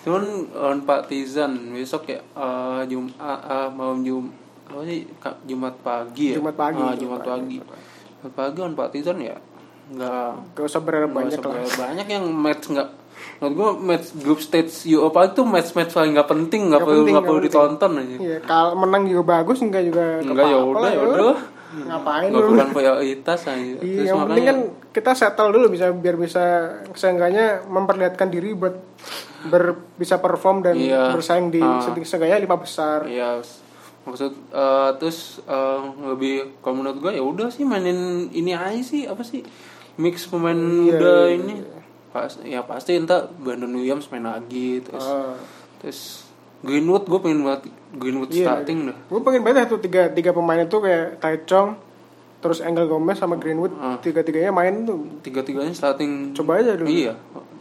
Cuman 0.06 0.22
lawan 0.54 0.80
Partizan 0.86 1.74
besok 1.74 2.08
ya 2.08 2.22
eh, 2.22 2.80
Jumat 2.86 3.18
eh, 3.20 3.68
malam 3.74 4.00
Jum 4.06 4.30
apa 4.68 4.82
sih 4.84 5.00
Ka- 5.16 5.40
Jumat 5.42 5.74
pagi 5.78 6.24
ya? 6.28 6.34
Jumat 6.36 6.54
pagi, 6.54 6.78
Ah, 6.78 6.92
Jumat 6.92 6.98
Jumat 6.98 7.22
pagi 7.24 7.56
Jumat 8.14 8.32
pagi. 8.34 8.56
Lawan 8.56 8.74
Partizan 8.74 9.18
ya? 9.18 9.36
Nggak. 9.88 10.30
Gak 10.52 10.64
usah 10.66 10.80
berharap 10.80 11.08
nggak 11.08 11.18
banyak 11.24 11.38
usah 11.38 11.48
lah 11.48 11.76
banyak, 11.80 12.06
yang 12.06 12.24
match 12.28 12.64
nggak. 12.66 12.88
Menurut 13.38 13.54
gua 13.54 13.68
match 13.74 14.06
group 14.16 14.38
stage 14.38 14.70
Europa 14.86 15.26
itu 15.26 15.42
match 15.42 15.72
match 15.72 15.90
paling 15.90 16.12
nggak 16.12 16.28
penting 16.28 16.60
nggak 16.68 16.76
Nggak 16.76 16.84
perlu 16.84 17.00
nggak 17.00 17.10
nggak 17.10 17.24
perlu 17.24 17.40
penting. 17.40 17.54
ditonton 17.54 17.92
aja. 17.94 18.16
Iya, 18.20 18.36
kalau 18.42 18.72
menang 18.76 19.02
juga 19.04 19.22
bagus 19.32 19.58
enggak 19.58 19.82
juga 19.82 20.04
enggak 20.20 20.46
ya 20.46 20.58
udah 20.60 20.78
lah, 20.78 20.90
ya. 20.90 21.00
udah. 21.02 21.38
Ngapain 21.68 22.28
nggak 22.28 22.40
lu? 22.40 22.50
bukan 22.50 22.68
prioritas 22.70 23.40
aja. 23.44 23.54
Iya, 23.54 23.76
terus 23.78 24.06
yang 24.06 24.18
penting 24.24 24.44
kan 24.44 24.58
kita 24.90 25.10
settle 25.14 25.50
dulu 25.50 25.66
bisa 25.68 25.86
biar 25.90 26.16
bisa 26.16 26.44
seenggaknya 26.92 27.46
memperlihatkan 27.64 28.28
diri 28.28 28.52
buat 28.52 28.74
ber, 29.44 29.64
bisa 29.94 30.18
perform 30.18 30.62
dan 30.62 30.74
Iya. 30.74 31.12
bersaing 31.12 31.48
di 31.48 31.60
Ah. 31.60 31.80
seenggaknya 31.82 32.38
lima 32.38 32.56
besar. 32.56 33.04
Iya, 33.04 33.40
maksud 34.08 34.32
eh, 34.48 34.90
terus 34.96 35.18
eh, 35.42 35.80
lebih 36.06 36.34
kalau 36.58 36.76
menurut 36.76 36.98
gue 36.98 37.12
ya 37.12 37.22
udah 37.22 37.48
sih 37.48 37.62
mainin 37.62 38.00
ini 38.30 38.50
aja 38.50 38.80
sih 38.80 39.04
apa 39.04 39.20
sih 39.20 39.44
mix 39.96 40.24
pemain 40.24 40.54
Iya, 40.54 40.72
muda 40.88 41.14
iya, 41.22 41.36
ini 41.36 41.54
pas 42.08 42.32
ya 42.40 42.60
pasti 42.62 42.94
entah 42.94 43.28
Brandon 43.28 43.68
Williams 43.70 44.08
main 44.08 44.24
lagi 44.24 44.80
terus 44.80 45.04
Ah. 45.04 45.36
terus 45.78 46.24
Greenwood 46.58 47.04
gue 47.04 47.18
pengen 47.18 47.42
banget 47.42 47.68
Greenwood 47.92 48.30
Iya. 48.30 48.48
starting 48.48 48.78
dah 48.86 48.96
Gue 49.06 49.20
pengen 49.20 49.42
banget 49.42 49.68
tuh 49.68 49.78
tiga 49.78 50.08
tiga 50.08 50.32
pemain 50.32 50.58
itu 50.58 50.74
kayak 50.76 51.18
Tai 51.18 51.38
Chong, 51.44 51.76
terus 52.38 52.58
Angel 52.58 52.86
Gomez 52.86 53.14
sama 53.14 53.36
Greenwood 53.36 53.74
Ah. 53.74 53.94
tiga 53.98 54.20
tiganya 54.20 54.50
main 54.50 54.82
tuh. 54.82 55.20
tiga 55.20 55.40
tiganya 55.40 55.70
starting 55.70 56.32
Coba 56.32 56.58
aja 56.58 56.74
dulu. 56.74 56.88
iya 56.88 57.12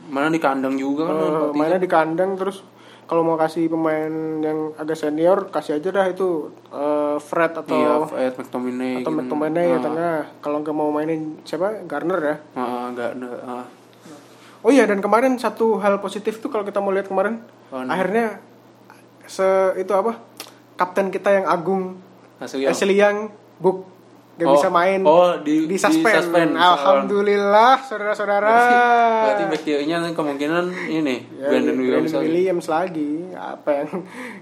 mana 0.08 0.30
di 0.30 0.40
kandang 0.40 0.74
juga 0.74 1.04
kan 1.04 1.16
Eh, 1.20 1.52
mainnya 1.52 1.78
di 1.78 1.86
kandang 1.86 2.34
terus 2.34 2.64
kalau 3.08 3.24
mau 3.24 3.36
kasih 3.36 3.66
pemain 3.66 4.12
yang 4.38 4.76
agak 4.76 4.94
senior 4.94 5.48
kasih 5.48 5.80
aja 5.80 5.90
dah 5.90 6.06
itu 6.06 6.52
eh, 6.68 7.16
Fred 7.18 7.56
atau 7.56 7.72
iya 7.74 7.92
Fred 8.04 8.34
McTominay 8.36 9.00
atau 9.00 9.10
gitu. 9.10 9.18
McTominay 9.18 9.66
ya 9.66 9.74
Ah, 9.74 9.82
tengah. 9.82 10.18
Kalau 10.38 10.58
nggak 10.60 10.76
mau 10.76 10.90
mainin 10.90 11.40
siapa 11.42 11.82
Garner 11.84 12.20
ya. 12.22 12.36
ah, 12.54 12.92
nggak 12.92 13.12
ah. 13.42 13.66
Oh 14.60 14.70
iya 14.70 14.84
dan 14.84 15.00
kemarin 15.00 15.38
satu 15.38 15.78
hal 15.78 15.98
positif 15.98 16.38
tuh 16.38 16.48
kalau 16.48 16.62
kita 16.62 16.78
mau 16.78 16.92
lihat 16.92 17.08
kemarin 17.08 17.40
Apaan? 17.68 17.88
akhirnya 17.88 18.44
se 19.24 19.44
itu 19.76 19.92
apa 19.92 20.20
kapten 20.76 21.08
kita 21.08 21.32
yang 21.32 21.46
agung 21.46 21.96
hasil 22.38 22.60
yang 22.60 22.70
Ashley 22.70 22.96
Young 22.96 23.32
book 23.58 23.88
gak 24.38 24.46
Oh, 24.46 24.54
bisa 24.54 24.70
main 24.70 25.02
oh, 25.02 25.34
di- 25.40 25.66
di 25.66 25.74
di 25.74 25.78
suspend. 25.78 26.14
suspend. 26.24 26.54
Alhamdulillah 26.54 27.82
saudara-saudara. 27.82 28.54
Berarti 29.26 29.44
back 29.48 29.62
kiri-nya 29.62 29.98
kemungkinan 30.08 30.66
ini 30.88 31.26
Ya, 31.34 31.50
Brandon 31.50 31.74
Brandon 31.74 31.78
Williams 31.80 32.12
lagi. 32.12 32.26
Williams 32.28 32.68
lagi. 32.68 33.12
Apa 33.34 33.70
yang 33.74 33.90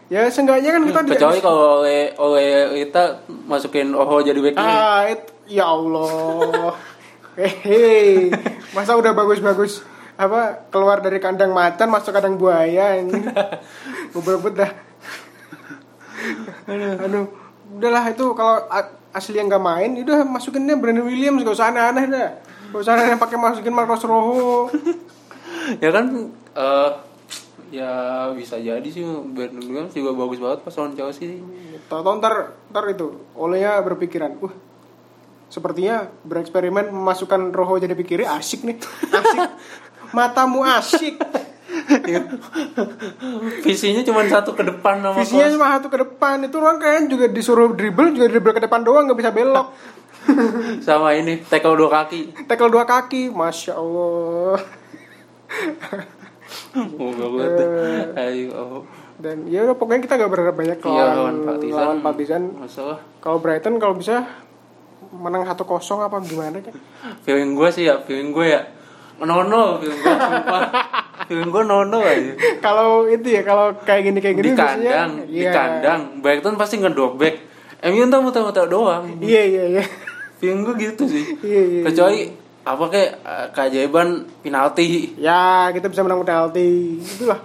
ya 0.07 0.21
seenggaknya 0.27 0.69
kan 0.69 0.83
kita 0.83 0.99
di- 1.01 1.11
Kecuali 1.13 1.39
kalau 1.39 1.79
oleh 1.79 2.11
oleh 2.13 2.47
kita 2.81 3.23
masukin 3.45 3.91
Oho 3.91 4.19
jadi 4.19 4.35
back. 4.37 4.55
Ah, 4.55 5.07
it- 5.07 5.31
ya 5.47 5.63
Allah. 5.65 6.75
Hehe. 7.39 8.31
Masa 8.71 8.93
udah 8.93 9.11
bagus-bagus 9.11 9.79
apa 10.15 10.67
keluar 10.67 10.99
dari 10.99 11.19
kandang 11.19 11.51
macan 11.51 11.87
masuk 11.87 12.11
kandang 12.11 12.35
buaya 12.35 12.95
ini. 12.95 13.15
Bebet 14.13 14.55
dah. 14.55 14.71
Aduh, 16.97 17.27
udahlah 17.69 18.03
itu 18.07 18.25
kalau 18.33 18.63
asli 19.15 19.39
yang 19.39 19.47
nggak 19.47 19.63
main, 19.63 19.95
udah 19.95 20.27
masukinnya 20.27 20.75
Brandon 20.75 21.07
Williams 21.07 21.47
gak 21.47 21.55
usah 21.55 21.71
aneh-aneh 21.71 22.05
dah. 22.11 22.29
Gak 22.75 22.81
usah 22.83 22.99
aneh 22.99 23.15
pakai 23.15 23.39
masukin 23.39 23.71
Marcos 23.71 24.03
Rojo. 24.03 24.67
ya 25.83 25.89
kan 25.95 26.05
eh 26.55 26.91
ya 27.71 27.91
bisa 28.35 28.59
jadi 28.59 28.85
sih 28.85 29.07
Brandon 29.07 29.63
Williams 29.63 29.95
juga 29.95 30.11
bagus 30.11 30.43
banget 30.43 30.59
pas 30.67 30.75
lawan 30.75 30.93
Chelsea. 30.99 31.39
Tahu-tahu 31.87 32.19
ntar, 32.19 32.59
ntar 32.69 32.83
itu 32.91 33.23
olehnya 33.39 33.79
berpikiran, 33.79 34.35
uh 34.43 34.53
sepertinya 35.45 36.11
bereksperimen 36.27 36.91
memasukkan 36.91 37.55
Rojo 37.55 37.79
jadi 37.79 37.95
pikirnya 37.95 38.35
asik 38.35 38.67
nih, 38.67 38.75
asik. 39.23 39.41
Matamu 40.11 40.67
asik. 40.67 41.15
Visinya 43.61 44.01
cuma 44.01 44.25
satu 44.25 44.57
ke 44.57 44.63
depan 44.65 45.01
sama 45.01 45.17
Visinya 45.21 45.47
cuma 45.53 45.67
satu 45.77 45.87
ke 45.89 45.97
depan 46.01 46.45
itu 46.45 46.55
orang 46.57 46.77
kan 46.81 47.05
juga 47.05 47.25
disuruh 47.29 47.73
dribble 47.73 48.13
juga 48.13 48.27
dribble 48.29 48.53
ke 48.57 48.63
depan 48.65 48.81
doang 48.81 49.05
nggak 49.05 49.19
bisa 49.19 49.31
belok. 49.31 49.67
sama 50.85 51.13
ini 51.13 51.45
tackle 51.45 51.77
dua 51.77 51.89
kaki. 52.01 52.49
Tackle 52.49 52.73
dua 52.73 52.83
kaki, 52.89 53.29
masya 53.29 53.77
Allah. 53.77 54.57
Oh, 56.75 57.09
gak 57.13 57.29
banget. 57.29 57.51
dah. 57.55 58.25
Ayo. 58.25 58.47
oh. 58.51 58.81
Dan 59.15 59.47
ya 59.47 59.63
udah 59.63 59.79
pokoknya 59.79 60.01
kita 60.03 60.19
gak 60.19 60.27
berharap 60.27 60.55
banyak 60.59 60.77
Iya, 60.81 60.91
lawan, 60.91 61.15
lawan 61.15 61.35
Partizan. 61.47 61.79
lawan 61.79 61.99
Partizan. 62.03 62.43
Masalah. 62.59 62.99
Kalau 63.23 63.37
Brighton 63.39 63.79
kalau 63.79 63.95
bisa 63.95 64.27
menang 65.15 65.47
1-0 65.47 65.55
apa 66.03 66.17
gimana 66.25 66.57
kan? 66.59 66.75
Feeling 67.23 67.55
gue 67.55 67.69
sih 67.71 67.87
ya, 67.87 68.03
feeling 68.03 68.35
gue 68.35 68.47
ya. 68.49 68.67
Nono, 69.23 69.79
feeling 69.79 69.99
gue 70.03 70.15
sumpah. 70.19 70.61
feeling 71.25 71.49
gue 71.49 71.63
nono 71.63 71.99
aja. 71.99 72.33
kalau 72.65 73.05
itu 73.05 73.27
ya 73.27 73.41
kalau 73.41 73.73
kayak 73.79 74.01
gini 74.05 74.19
kayak 74.19 74.35
gini 74.35 74.45
di 74.45 74.51
biasanya- 74.51 74.93
kandang, 74.93 75.11
di 75.25 75.39
Iya. 75.39 75.51
kandang. 75.51 76.01
Brighton 76.19 76.55
pasti 76.55 76.75
ngedrop 76.77 77.15
back. 77.15 77.35
MU 77.83 78.01
entah 78.01 78.17
muter-muter 78.17 78.65
doang. 78.65 79.05
Iya 79.19 79.41
iya 79.43 79.63
iya. 79.71 79.83
Feeling 80.35 80.63
gue 80.63 80.75
gitu 80.83 81.03
sih. 81.05 81.23
Iya, 81.39 81.61
iya, 81.63 81.81
Kecuali 81.83 82.19
apa 82.61 82.83
kayak 82.87 83.11
eh, 83.19 83.47
keajaiban 83.51 84.07
penalti. 84.41 85.13
Ya 85.15 85.69
kita 85.69 85.85
bisa 85.87 86.01
menang 86.01 86.21
penalti. 86.21 86.97
Itulah. 86.99 87.37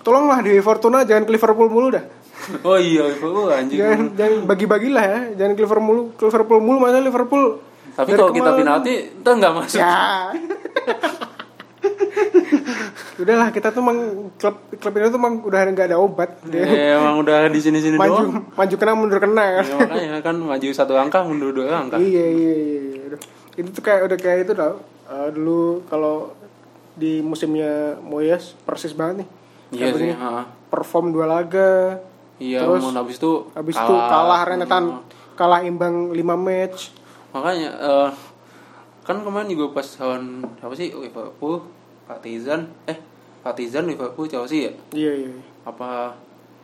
Tolonglah 0.00 0.38
di 0.40 0.54
Fortuna 0.58 1.02
jangan 1.02 1.24
ke 1.24 1.32
Liverpool 1.32 1.68
mulu 1.68 1.88
dah. 1.92 2.04
Oh 2.62 2.78
iya, 2.78 3.02
Liverpool 3.04 3.50
anjing. 3.50 3.76
Jangan 3.76 4.00
jangan 4.14 4.34
bagi-bagilah 4.46 5.04
ya. 5.04 5.20
Jangan 5.34 5.52
ke 5.52 5.60
Liverpool 5.60 5.84
mulu. 5.84 6.02
Ke 6.14 6.22
Liverpool 6.26 6.60
mulu 6.62 6.78
mana 6.78 6.98
Liverpool. 6.98 7.44
Tapi 7.92 8.14
kalau 8.14 8.30
kita 8.30 8.50
penalti, 8.54 9.10
kita 9.10 9.30
nggak 9.34 9.52
masuk. 9.52 9.78
Ya. 9.82 10.30
Udahlah 13.18 13.48
kita 13.50 13.74
tuh 13.74 13.82
emang 13.82 14.30
klub 14.38 14.56
klub 14.78 14.92
ini 14.94 15.10
tuh 15.10 15.18
emang 15.18 15.34
udah 15.42 15.60
nggak 15.74 15.88
ada 15.90 15.98
obat. 15.98 16.30
Ya, 16.46 16.98
emang 16.98 17.22
udah 17.22 17.50
di 17.50 17.60
sini-sini 17.60 17.98
maju 17.98 18.14
doang. 18.14 18.30
maju 18.54 18.74
kena 18.78 18.92
mundur 18.94 19.18
kena 19.18 19.44
kan. 19.60 19.64
Ya, 19.66 19.74
makanya 19.74 20.18
kan 20.22 20.36
maju 20.38 20.66
satu 20.70 20.92
langkah 20.94 21.22
mundur 21.26 21.50
dua 21.50 21.82
langkah. 21.82 21.98
iya 21.98 22.26
iya 22.30 22.54
iya. 22.54 22.80
iya. 23.10 23.18
Itu 23.58 23.74
tuh 23.74 23.82
kayak 23.82 24.06
udah 24.06 24.18
kayak 24.18 24.38
itu 24.46 24.52
tau. 24.54 24.78
Eh, 25.08 25.28
dulu 25.34 25.82
kalau 25.90 26.30
di 26.94 27.22
musimnya 27.22 27.98
Moyes 28.02 28.54
persis 28.62 28.94
banget 28.94 29.24
nih. 29.24 29.28
Iya 29.74 29.86
sih. 29.94 30.12
ha. 30.14 30.46
Perform 30.70 31.10
dua 31.10 31.26
laga. 31.26 31.98
Iya, 32.38 32.62
Terus 32.62 32.94
habis 32.94 33.16
itu 33.18 33.50
Habis 33.50 33.74
itu 33.74 33.94
kalah 33.98 34.46
rentetan, 34.46 35.02
kalah 35.34 35.66
imbang 35.66 36.14
5 36.14 36.22
match. 36.38 36.94
Makanya 37.34 37.70
eh, 37.74 38.10
kan 39.02 39.18
kemarin 39.26 39.50
juga 39.50 39.74
pas 39.74 39.88
lawan 39.98 40.46
apa 40.62 40.74
sih 40.78 40.94
Liverpool, 40.94 41.66
Partizan, 42.08 42.60
eh 42.84 42.96
Partizan 43.38 43.84
Liverpool 43.84 44.24
Chelsea 44.26 44.64
ya? 44.64 44.72
Iya 44.90 45.12
iya. 45.14 45.28
iya. 45.28 45.42
Apa 45.62 46.16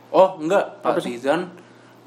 Oh, 0.08 0.38
enggak? 0.38 0.78
Partizan 0.80 1.50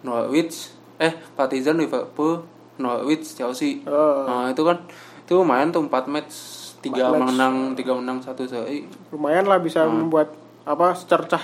Norwich 0.02 0.72
eh 0.98 1.14
Partizan 1.36 1.78
Liverpool 1.78 2.42
Norwich 2.78 3.36
Chelsea. 3.36 3.84
Oh. 3.84 4.24
Nah, 4.24 4.50
itu 4.50 4.64
kan 4.64 4.82
itu 5.22 5.34
lumayan 5.36 5.70
tuh 5.70 5.84
4 5.84 6.08
match, 6.08 6.34
3 6.80 6.88
Empat 6.90 7.12
match. 7.12 7.28
menang, 7.30 7.56
3 7.76 7.94
menang, 7.94 8.18
1 8.18 8.48
seri. 8.48 8.88
Lumayan 9.12 9.46
lah 9.46 9.60
bisa 9.60 9.84
Hmm. 9.84 10.08
membuat 10.08 10.32
apa 10.64 10.92
secercah 10.94 11.44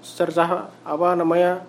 secercah 0.00 0.68
apa 0.82 1.08
namanya 1.16 1.64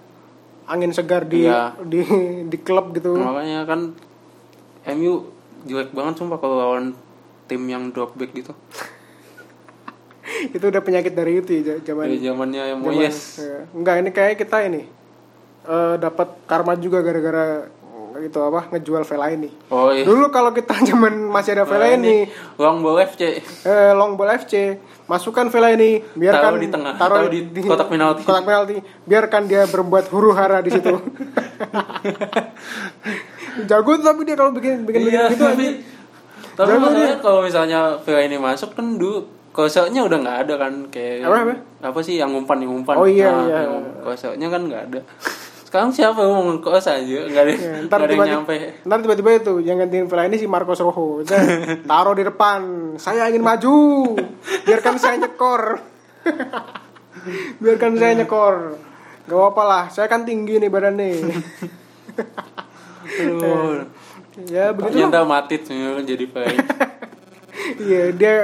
angin 0.65 0.91
segar 0.91 1.23
di 1.23 1.47
Iya. 1.47 1.79
di 1.81 2.03
di 2.45 2.57
klub 2.59 2.91
gitu. 2.91 3.15
Makanya 3.15 3.63
kan 3.63 3.95
MU 4.85 5.31
jelek 5.63 5.89
banget 5.91 6.19
sumpah 6.19 6.37
kalau 6.37 6.55
lawan 6.55 6.91
tim 7.45 7.63
yang 7.65 7.89
drop 7.89 8.13
back 8.13 8.29
gitu. 8.31 8.51
itu 10.55 10.65
udah 10.65 10.81
penyakit 10.81 11.11
dari 11.11 11.39
itu 11.39 11.51
ya 11.55 11.75
zaman 11.83 12.05
Dari 12.07 12.19
zamannya 12.19 12.63
yang 12.67 12.79
zaman- 12.79 12.95
Moyes. 12.95 13.19
ya. 13.37 13.59
enggak 13.71 13.95
ini 13.99 14.09
kayak 14.09 14.35
kita 14.37 14.57
ini 14.63 14.81
eh, 15.63 15.95
dapat 15.97 16.27
karma 16.45 16.73
juga 16.75 16.99
gara-gara 16.99 17.65
gitu 18.15 18.39
apa 18.39 18.71
ngejual 18.71 19.03
Vela 19.03 19.27
ini. 19.27 19.51
Oh 19.67 19.91
iya. 19.91 20.07
Dulu 20.07 20.31
kalau 20.31 20.49
kita 20.49 20.71
zaman 20.87 21.19
masih 21.27 21.51
ada 21.53 21.67
Vela 21.67 21.91
ini, 21.91 22.23
Long 22.55 22.79
ball 22.79 23.03
FC. 23.03 23.43
eh, 23.43 23.91
long 23.91 24.15
ball 24.15 24.31
FC, 24.31 24.79
masukkan 25.03 25.51
Vela 25.51 25.75
ini, 25.75 25.99
biarkan 26.15 26.47
Taruh 26.47 26.59
di 26.59 26.69
tengah, 26.71 26.93
taruh 26.95 27.17
taruh 27.17 27.29
di 27.29 27.59
kotak 27.59 27.91
penalti. 27.91 28.23
kotak 28.31 28.43
penalti, 28.43 28.75
biarkan 29.03 29.41
dia 29.45 29.67
berbuat 29.67 30.07
huru 30.07 30.31
hara 30.31 30.63
di 30.63 30.71
situ. 30.71 30.95
Jago 33.67 33.91
tapi 33.97 34.21
dia 34.23 34.35
kalau 34.35 34.51
bikin 34.51 34.83
bikin 34.83 34.99
iya, 35.05 35.27
bikin 35.27 35.31
gitu 35.31 35.43
tapi 35.43 35.65
aja. 35.65 35.79
tapi 36.55 36.67
Jago 36.67 36.79
masalahnya 36.81 37.15
kalau 37.19 37.39
misalnya 37.43 37.79
Villa 37.99 38.21
ini 38.21 38.37
masuk 38.37 38.69
kan 38.71 38.95
dulu 38.95 39.27
kosaknya 39.55 40.03
udah 40.03 40.17
nggak 40.19 40.37
ada 40.43 40.53
kan 40.59 40.73
kayak 40.91 41.23
Apa, 41.23 41.55
apa? 41.79 41.99
sih 42.03 42.19
yang 42.19 42.35
umpan 42.35 42.59
yang 42.59 42.75
umpan 42.75 42.99
Oh, 42.99 43.07
iya, 43.07 43.31
Nah, 43.31 43.47
iya. 43.47 43.59
yang 43.63 44.03
kosaknya 44.03 44.51
kan 44.51 44.67
nggak 44.67 44.83
ada. 44.91 44.99
Sekarang 45.63 45.89
siapa 45.89 46.19
yang 46.19 46.31
mau 46.31 46.43
ngekos 46.51 46.87
aja? 46.87 47.19
Nggak 47.23 47.41
ada 47.41 47.51
Ya, 47.51 47.71
ntar 47.83 47.97
ada 47.97 48.03
yang 48.05 48.11
tiba-tiba 48.11 48.25
nyampe. 48.43 48.55
ntar 48.83 48.97
tiba-tiba 48.99 49.29
itu 49.33 49.53
yang 49.59 49.77
gantiin 49.77 50.07
ini 50.07 50.35
si 50.35 50.45
Marcos 50.45 50.83
Rojo 50.85 51.23
taruh 51.81 52.13
di 52.13 52.23
depan. 52.23 52.59
Saya 52.95 53.27
ingin 53.27 53.41
maju. 53.41 53.75
Biarkan 54.63 54.95
saya 54.95 55.15
nyekor. 55.17 55.79
Biarkan 57.63 57.91
saya 57.95 58.11
nyekor. 58.13 58.75
Gak 59.25 59.33
apa-apa 59.33 59.63
lah 59.63 59.83
saya 59.87 60.05
kan 60.05 60.21
tinggi 60.21 60.59
nih 60.59 60.67
badannya. 60.67 61.07
Aduh. 63.05 63.85
ya 64.45 64.75
begitu 64.75 65.07
Ternyata 65.07 65.23
sebenarnya 65.63 66.03
jadi 66.03 66.25
Villa 66.25 66.47
ini. 66.49 66.59
iya 67.79 68.03
dia 68.11 68.35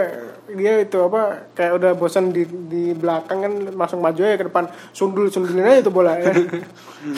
dia 0.55 0.83
itu 0.83 0.97
apa 1.01 1.51
kayak 1.55 1.73
udah 1.79 1.91
bosan 1.95 2.35
di 2.35 2.43
di 2.45 2.91
belakang 2.95 3.39
kan 3.43 3.53
langsung 3.75 3.99
maju 4.03 4.21
aja 4.21 4.37
ke 4.39 4.47
depan. 4.47 4.67
Sundul 4.91 5.31
sundulin 5.31 5.65
aja 5.65 5.83
itu 5.83 5.91
bola 5.91 6.17
ya. 6.17 6.31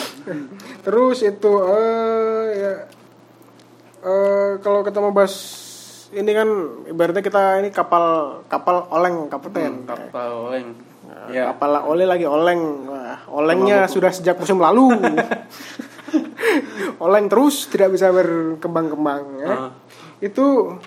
Terus 0.86 1.26
itu 1.26 1.52
eh 1.70 2.46
ya 2.58 2.74
eh 4.04 4.52
kalau 4.60 4.84
kita 4.84 5.00
mau 5.00 5.16
bahas 5.16 5.36
ini 6.14 6.32
kan 6.32 6.50
ibaratnya 6.90 7.24
kita 7.26 7.64
ini 7.64 7.70
kapal 7.74 8.40
kapal 8.46 8.88
oleng 8.94 9.30
kapten. 9.30 9.88
Kapal 9.90 10.30
oleng. 10.50 10.68
Ya. 11.04 11.22
ya. 11.30 11.44
kapal 11.54 11.84
oleh 11.90 12.06
lagi 12.06 12.26
oleng. 12.26 12.90
Wah, 12.90 13.26
olengnya 13.30 13.90
sudah 13.90 14.14
sejak 14.14 14.38
musim 14.38 14.62
lalu. 14.62 14.94
Oleng 17.04 17.26
terus 17.28 17.68
tidak 17.68 17.98
bisa 17.98 18.14
berkembang-kembang 18.14 19.42
ya. 19.42 19.50
Ah. 19.50 19.72
itu 20.24 20.78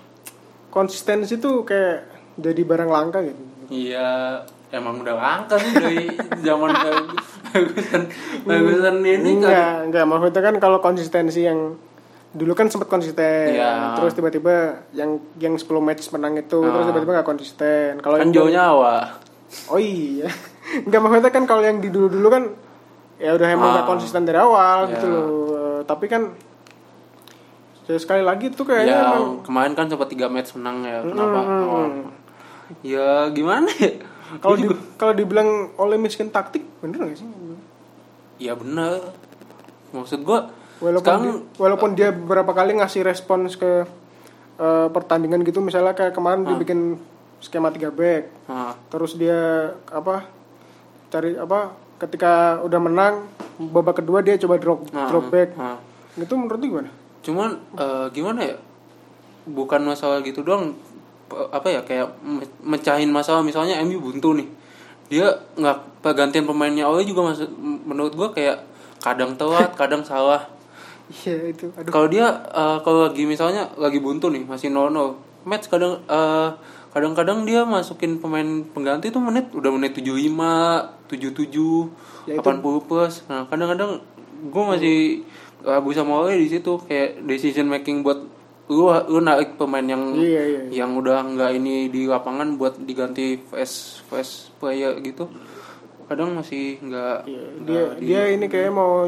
konsistensi 0.73 1.37
tuh 1.37 1.65
kayak 1.69 2.16
jadi 2.37 2.61
barang 2.63 2.87
langka 2.87 3.19
gitu 3.23 3.43
iya 3.69 4.41
emang 4.69 5.01
udah 5.01 5.15
langka 5.15 5.57
sih 5.57 5.73
dari 5.73 6.07
zaman 6.41 6.71
bagusan 7.51 8.03
bagusan 8.45 8.97
ini 9.01 9.17
kan 9.17 9.27
enggak 9.41 9.75
enggak 9.87 10.05
maksudnya 10.05 10.43
kan 10.43 10.55
kalau 10.59 10.79
konsistensi 10.79 11.43
yang 11.43 11.75
dulu 12.31 12.53
kan 12.53 12.69
sempat 12.69 12.87
konsisten 12.87 13.57
Iya. 13.57 13.97
terus 13.97 14.13
tiba-tiba 14.13 14.55
yang 14.93 15.17
yang 15.37 15.57
10 15.57 15.65
match 15.81 16.11
menang 16.11 16.37
itu 16.37 16.59
terus 16.61 16.85
Ah. 16.85 16.89
tiba-tiba 16.91 17.13
nggak 17.15 17.25
konsisten 17.27 17.91
kalau 17.99 18.17
kan 18.19 18.29
jauh 18.29 18.47
nyawa 18.47 19.17
oh 19.67 19.81
iya 19.81 20.29
enggak 20.85 21.01
maksudnya 21.01 21.33
kan 21.33 21.45
kalau 21.45 21.63
yang 21.63 21.79
di 21.79 21.89
dulu-dulu 21.89 22.29
kan 22.29 22.45
ya 23.17 23.33
udah 23.33 23.49
emang 23.49 23.69
nggak 23.73 23.85
Ah. 23.85 23.89
konsisten 23.89 24.23
dari 24.23 24.37
awal 24.37 24.85
Iya. 24.85 24.93
gitu 24.93 25.07
loh 25.07 25.25
Eh, 25.57 25.83
tapi 25.85 26.07
kan 26.07 26.23
ya 27.87 27.97
sekali 27.97 28.21
lagi 28.21 28.51
tuh 28.51 28.65
kayaknya 28.65 28.93
ya 28.93 29.05
emang 29.07 29.41
kemarin 29.41 29.73
kan 29.73 29.87
sempat 29.87 30.09
tiga 30.09 30.27
match 30.27 30.53
menang 30.53 30.83
ya 30.83 30.99
kenapa 31.03 31.39
Hmm. 31.39 31.71
oh. 31.71 31.89
Ya 32.83 33.29
gimana 33.31 33.71
ya 33.73 33.93
kalau 34.37 34.57
di, 34.57 34.67
kalau 34.97 35.13
dibilang 35.13 35.49
oleh 35.77 35.97
miskin 35.97 36.29
taktik 36.29 36.67
bener 36.79 36.99
gak 37.05 37.19
sih 37.19 37.29
ya 38.39 38.53
bener 38.53 39.01
maksud 39.91 40.23
gua 40.23 40.51
Walaupun 40.77 41.01
Sekarang 41.01 41.25
dia, 41.25 41.57
walaupun 41.57 41.91
dia 41.95 42.09
beberapa 42.13 42.53
kali 42.53 42.77
ngasih 42.77 43.01
respons 43.01 43.57
ke 43.57 43.89
eh, 44.57 44.89
pertandingan 44.93 45.41
gitu 45.41 45.65
misalnya 45.65 45.97
kayak 45.97 46.13
kemarin 46.13 46.45
Ah. 46.45 46.53
dia 46.53 46.57
bikin 46.59 47.01
skema 47.39 47.69
3 47.69 47.89
back. 47.89 48.29
nah, 48.45 48.77
Terus 48.89 49.17
dia 49.17 49.41
apa 49.87 50.29
cari 51.09 51.33
apa 51.33 51.73
ketika 51.97 52.61
udah 52.61 52.77
menang 52.77 53.25
babak 53.57 54.05
kedua 54.05 54.21
dia 54.21 54.37
coba 54.37 54.61
drop 54.61 54.85
nah, 54.91 55.09
drop 55.09 55.33
back. 55.33 55.57
nah. 55.57 55.81
Gitu 56.13 56.33
menurut 56.35 56.61
lu 56.61 56.67
gimana? 56.71 56.91
cuman 57.25 57.51
eh, 57.73 58.07
gimana 58.13 58.41
ya 58.45 58.57
bukan 59.47 59.81
masalah 59.81 60.21
gitu 60.21 60.45
doang 60.45 60.77
apa 61.29 61.69
ya 61.69 61.81
kayak 61.83 62.07
me- 62.21 62.47
mecahin 62.63 63.09
masalah. 63.09 63.41
Misalnya 63.41 63.79
MU 63.81 63.99
buntu 63.99 64.33
nih. 64.33 64.49
Dia 65.07 65.27
nggak 65.55 66.03
pergantian 66.03 66.45
pemainnya 66.45 66.85
awalnya 66.85 67.07
juga 67.07 67.23
masuk 67.27 67.51
menurut 67.59 68.13
gua 68.13 68.29
kayak 68.31 68.63
kadang 68.99 69.35
telat 69.35 69.71
kadang 69.81 70.03
salah. 70.03 70.43
Iya 71.07 71.51
itu. 71.51 71.71
Kalau 71.87 72.07
dia 72.07 72.27
eh, 72.45 72.79
kalau 72.81 73.07
lagi 73.07 73.23
misalnya 73.23 73.71
lagi 73.77 73.99
buntu 73.99 74.27
nih 74.27 74.43
masih 74.43 74.69
0-0 74.69 74.91
match 75.45 75.67
kadang 75.67 76.03
eh, 76.03 76.51
kadang-kadang 76.91 77.45
dia 77.45 77.63
masukin 77.63 78.17
pemain 78.17 78.43
pengganti 78.67 79.11
tuh 79.11 79.21
menit 79.21 79.53
udah 79.53 79.71
menit 79.71 79.95
75 79.95 81.07
77 81.07 82.27
Ya, 82.27 82.35
itu- 82.35 82.43
80 82.43 82.59
plus. 82.83 83.23
Nah 83.27 83.47
kadang-kadang 83.47 84.03
gue 84.43 84.63
masih 84.67 84.97
ragu 85.63 85.91
sama 85.93 86.19
Ole 86.19 86.35
di 86.37 86.49
situ. 86.49 86.75
Kayak 86.83 87.23
decision 87.23 87.67
making 87.67 88.03
buat 88.03 88.19
lu 88.67 88.85
lu 88.91 89.19
narik 89.21 89.55
pemain 89.55 89.83
yang 89.83 90.11
Iya, 90.13 90.43
iya, 90.43 90.61
iya. 90.65 90.83
yang 90.83 90.95
udah 90.95 91.23
nggak 91.25 91.51
ini 91.55 91.87
di 91.87 92.05
lapangan 92.05 92.55
buat 92.55 92.75
diganti 92.79 93.39
fast 93.41 94.03
fast 94.05 94.51
player 94.57 94.99
gitu 95.01 95.31
kadang 96.05 96.35
masih 96.35 96.79
nggak 96.81 97.17
Iya, 97.25 97.45
dia 97.61 97.83
di- 97.95 98.07
dia 98.07 98.23
ini 98.29 98.47
kayak 98.47 98.71
mau 98.71 99.07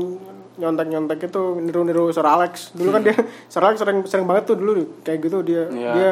nyontek-nyontek 0.54 1.22
itu 1.24 1.42
niru-niru 1.56 2.10
Sir 2.10 2.22
Alex. 2.24 2.70
Dulu 2.72 2.90
kan 2.90 3.02
dia 3.02 3.14
Sir 3.46 3.58
Alex 3.60 3.78
sering 3.78 4.02
sering 4.04 4.26
banget 4.26 4.44
tuh 4.44 4.56
dulu 4.56 4.74
kayak 5.00 5.18
gitu 5.20 5.38
dia. 5.40 5.64
Hmm. 5.64 5.74
Iya. 5.76 5.90
Dia 5.92 6.10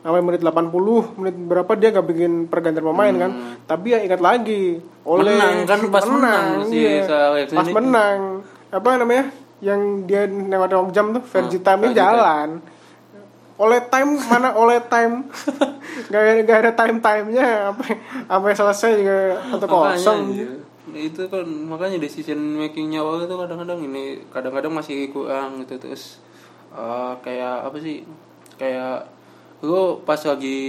sampai 0.00 0.22
menit 0.22 0.40
80, 0.40 0.70
menit 1.16 1.36
berapa 1.36 1.72
dia 1.74 1.90
gak 1.90 2.06
bikin 2.06 2.32
pergantian 2.46 2.82
pemain 2.84 3.10
kan. 3.12 3.30
Tapi 3.66 3.86
ya 3.88 3.98
ingat 4.00 4.18
lagi 4.18 4.78
oleh 5.04 5.26
Hmm. 5.28 5.34
Menang 5.36 5.56
kan, 5.64 5.80
pas 5.88 6.04
menang 6.06 6.46
si 6.64 6.78
iya. 6.80 7.02
Alex 7.28 7.46
Pas 7.50 7.66
ini. 7.66 7.74
menang. 7.74 8.18
Apa 8.68 8.88
namanya? 8.96 9.24
Yang 9.60 9.80
dia 10.06 10.22
nengok-nengok 10.24 10.90
jam 10.90 11.06
tuh 11.10 11.22
Vergi 11.22 11.58
Hmm, 11.58 11.66
time 11.68 11.82
jalan. 11.92 12.48
Oleh 13.60 13.80
time 13.92 14.16
mana 14.24 14.56
oleh 14.56 14.80
time 14.88 15.28
gak, 16.08 16.16
ada- 16.16 16.42
gak 16.48 16.58
ada 16.64 16.72
time 16.72 16.96
timenya 16.98 17.68
sampai 17.68 17.92
sampai 18.24 18.52
selesai 18.56 18.90
juga 18.96 19.16
Makanya, 19.36 19.68
kosong 19.68 20.20
iya. 20.32 20.48
itu 20.90 21.22
kan 21.28 21.44
makanya 21.44 22.00
decision 22.00 22.40
makingnya 22.56 23.04
awal 23.04 23.20
itu 23.22 23.36
kadang-kadang 23.36 23.84
ini 23.84 24.24
kadang-kadang 24.32 24.72
masih 24.72 25.12
kurang 25.12 25.60
gitu 25.60 25.76
terus 25.76 26.24
eh, 26.72 27.12
kayak 27.20 27.68
apa 27.68 27.76
sih 27.78 28.02
kayak 28.56 29.04
lu 29.60 30.00
pas 30.02 30.18
lagi 30.18 30.60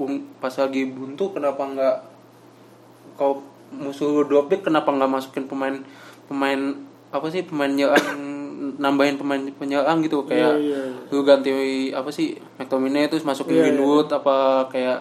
um, 0.00 0.24
pas 0.40 0.50
lagi 0.50 0.88
buntu 0.88 1.36
kenapa 1.36 1.60
nggak 1.62 1.96
kau 3.14 3.44
musuh 3.70 4.08
lu 4.08 4.22
drop 4.24 4.48
back 4.48 4.64
kenapa 4.64 4.88
nggak 4.88 5.12
masukin 5.12 5.44
pemain 5.44 5.76
pemain 6.26 6.80
apa 7.12 7.26
sih 7.28 7.44
pemain 7.44 7.68
nyerang 7.68 8.00
nambahin 8.80 9.14
pemain 9.14 9.44
penyerang 9.52 10.00
gitu 10.00 10.24
kayak 10.24 10.56
Iya, 10.56 10.80
iya, 10.80 10.80
lu 11.08 11.20
ganti 11.20 11.52
apa 11.90 12.08
sih 12.08 12.32
McTominay 12.56 13.06
terus 13.06 13.22
masukin 13.22 13.52
Iya, 13.52 13.60
iya. 13.60 13.64
Greenwood 13.70 14.08
apa 14.08 14.36
kayak 14.66 14.98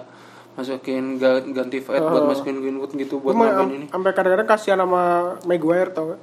masukin 0.54 1.16
ga- 1.16 1.48
ganti 1.48 1.80
Fred 1.80 2.04
buat 2.04 2.28
masukin 2.28 2.60
Greenwood 2.60 2.92
gitu 2.94 3.18
buat 3.18 3.32
nambahin 3.32 3.56
am- 3.58 3.72
ini 3.74 3.86
sampai 3.88 4.12
kadang-kadang 4.12 4.46
kasihan 4.46 4.78
sama 4.78 5.04
Maguire 5.44 5.90
tau 5.90 6.12
gak? 6.12 6.22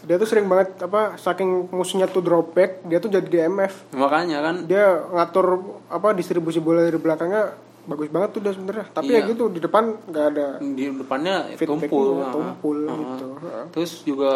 Dia 0.00 0.16
tuh 0.16 0.24
sering 0.24 0.48
banget 0.48 0.80
apa 0.80 1.20
saking 1.20 1.68
musuhnya 1.68 2.06
tuh 2.06 2.22
drop 2.22 2.50
back, 2.50 2.80
dia 2.82 2.96
tuh 2.96 3.10
jadi 3.10 3.28
DMF. 3.44 3.92
makanya 3.92 4.40
kan 4.40 4.64
Dia 4.64 5.04
ngatur 5.06 5.46
apa 5.86 6.16
distribusi 6.16 6.56
bola 6.58 6.80
dari 6.80 6.96
belakangnya 6.96 7.52
bagus 7.84 8.08
banget 8.08 8.32
tuh 8.32 8.40
dia 8.40 8.52
sebenarnya. 8.52 8.88
Tapi 8.88 9.10
Iya. 9.10 9.20
ya 9.20 9.28
gitu 9.28 9.44
di 9.48 9.60
depan 9.60 9.84
nggak 10.02 10.24
ada 10.30 10.46
di 10.62 10.88
depannya 10.88 11.52
tumpul 11.58 12.24
tumpul 12.26 12.78
ah. 12.84 12.96
gitu. 12.96 13.26
Terus 13.70 13.92
juga 14.02 14.32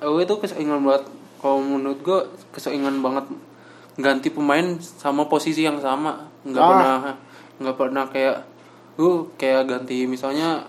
oh 0.00 0.16
itu 0.16 0.32
keseringan 0.34 0.80
banget 0.80 1.04
kalau 1.40 1.58
menurut 1.58 1.98
gue 1.98 2.18
keseringan 2.50 3.00
banget 3.00 3.24
ganti 3.96 4.28
pemain 4.28 4.64
sama 4.78 5.24
posisi 5.24 5.60
yang 5.60 5.76
sama 5.76 6.16
nggak 6.42 6.56
Ah. 6.56 6.68
pernah 6.68 6.96
nggak 7.58 7.76
pernah 7.76 8.04
kayak 8.06 8.36
lu 8.96 9.10
kayak 9.34 9.64
ganti 9.66 10.04
misalnya 10.04 10.64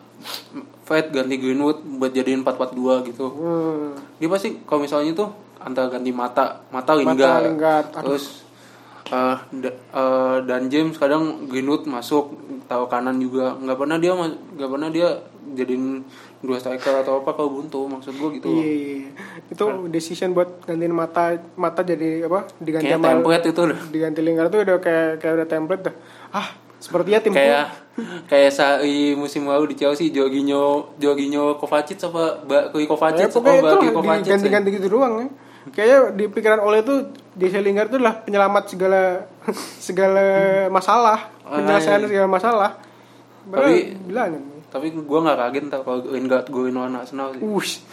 Fred 0.83 1.09
ganti 1.09 1.35
Greenwood 1.35 1.81
buat 1.97 2.11
jadiin 2.11 2.41
4-4-2 2.41 3.03
gitu 3.05 3.27
Hmm. 3.29 3.95
dia 4.17 4.27
pasti 4.27 4.59
kalau 4.61 4.81
misalnya 4.81 5.11
tuh 5.13 5.29
antara 5.57 5.87
ganti 5.87 6.11
mata 6.11 6.59
mata 6.67 6.91
Lingard, 6.91 7.47
Lingard, 7.47 7.87
aduh. 7.91 8.01
terus 8.09 8.43
da- 9.53 9.75
eh, 9.75 10.37
dan 10.41 10.67
James 10.67 10.95
kadang 10.95 11.45
Greenwood 11.45 11.83
masuk 11.85 12.31
tahu 12.65 12.87
kanan 12.87 13.17
juga 13.17 13.51
nggak 13.53 13.77
pernah 13.77 13.97
dia 13.97 14.15
nggak 14.15 14.69
pernah 14.69 14.87
dia 14.87 15.07
jadiin 15.51 16.03
dua 16.41 16.57
striker 16.57 16.99
atau 16.99 17.21
apa 17.21 17.31
kalau 17.31 17.53
buntu 17.53 17.85
maksud 17.85 18.13
gua 18.13 18.29
gitu 18.31 18.49
Iya, 18.49 18.65
iya, 18.65 18.75
iya. 18.97 19.09
Itu 19.47 19.63
decision 19.87 20.33
buat 20.33 20.65
gantiin 20.65 20.89
mata 20.89 21.37
mata 21.53 21.81
jadi 21.81 22.25
apa? 22.25 22.49
Diganti 22.57 22.85
kayak 22.85 22.97
sama 22.97 23.07
template 23.11 23.45
itu 23.47 23.61
udah 23.63 23.79
diganti 23.87 24.19
Lingard 24.19 24.49
tuh 24.49 24.59
udah 24.59 24.77
kayak 24.77 25.09
kayak 25.17 25.33
udah 25.37 25.47
template 25.47 25.83
dah. 25.85 25.95
Ah, 26.31 26.47
sepertinya 26.77 27.19
tim 27.19 27.31
kayak 27.31 27.65
kayak 28.25 28.49
saat 28.49 28.81
musim 29.13 29.45
lalu 29.45 29.71
di 29.71 29.85
Chelsea 29.85 30.09
Jorginho 30.09 30.97
Jorginho 30.97 31.55
Kovacic 31.55 32.01
apa 32.01 32.41
Bakui 32.41 32.83
Ya, 32.83 32.89
Kovacic 32.89 33.25
apa 33.27 33.37
pokoknya 33.37 33.53
itu 33.53 33.65
Bakui 33.67 33.85
lah, 33.85 33.93
Kovacic 33.93 34.17
ya. 34.17 34.25
diganti-ganti 34.25 34.69
gitu 34.73 34.87
doang 34.89 35.13
ya. 35.15 35.27
Kayaknya 35.61 35.97
di 36.17 36.23
pikiran 36.25 36.59
Ole 36.59 36.81
itu 36.81 36.95
Jesse 37.31 37.61
Lingard 37.61 37.93
itu 37.93 38.01
lah 38.01 38.17
penyelamat 38.17 38.63
segala 38.65 39.29
segala 39.87 40.25
masalah, 40.67 41.29
Ah, 41.45 41.61
penyelesaian 41.61 42.01
iya. 42.01 42.07
segala 42.09 42.27
masalah. 42.27 42.71
Padahal 43.43 43.69
Tapi- 43.69 43.85
bilangin. 44.01 44.43
Tapi 44.71 44.95
gua 44.95 45.19
nggak 45.27 45.37
kaget 45.37 45.63
ntar 45.67 45.81
kalau 45.83 45.99
Lingard 46.07 46.47
golin 46.47 46.79
lawan 46.79 46.95
Arsenal 46.95 47.35
sih 47.35 47.43
Wush. 47.43 47.83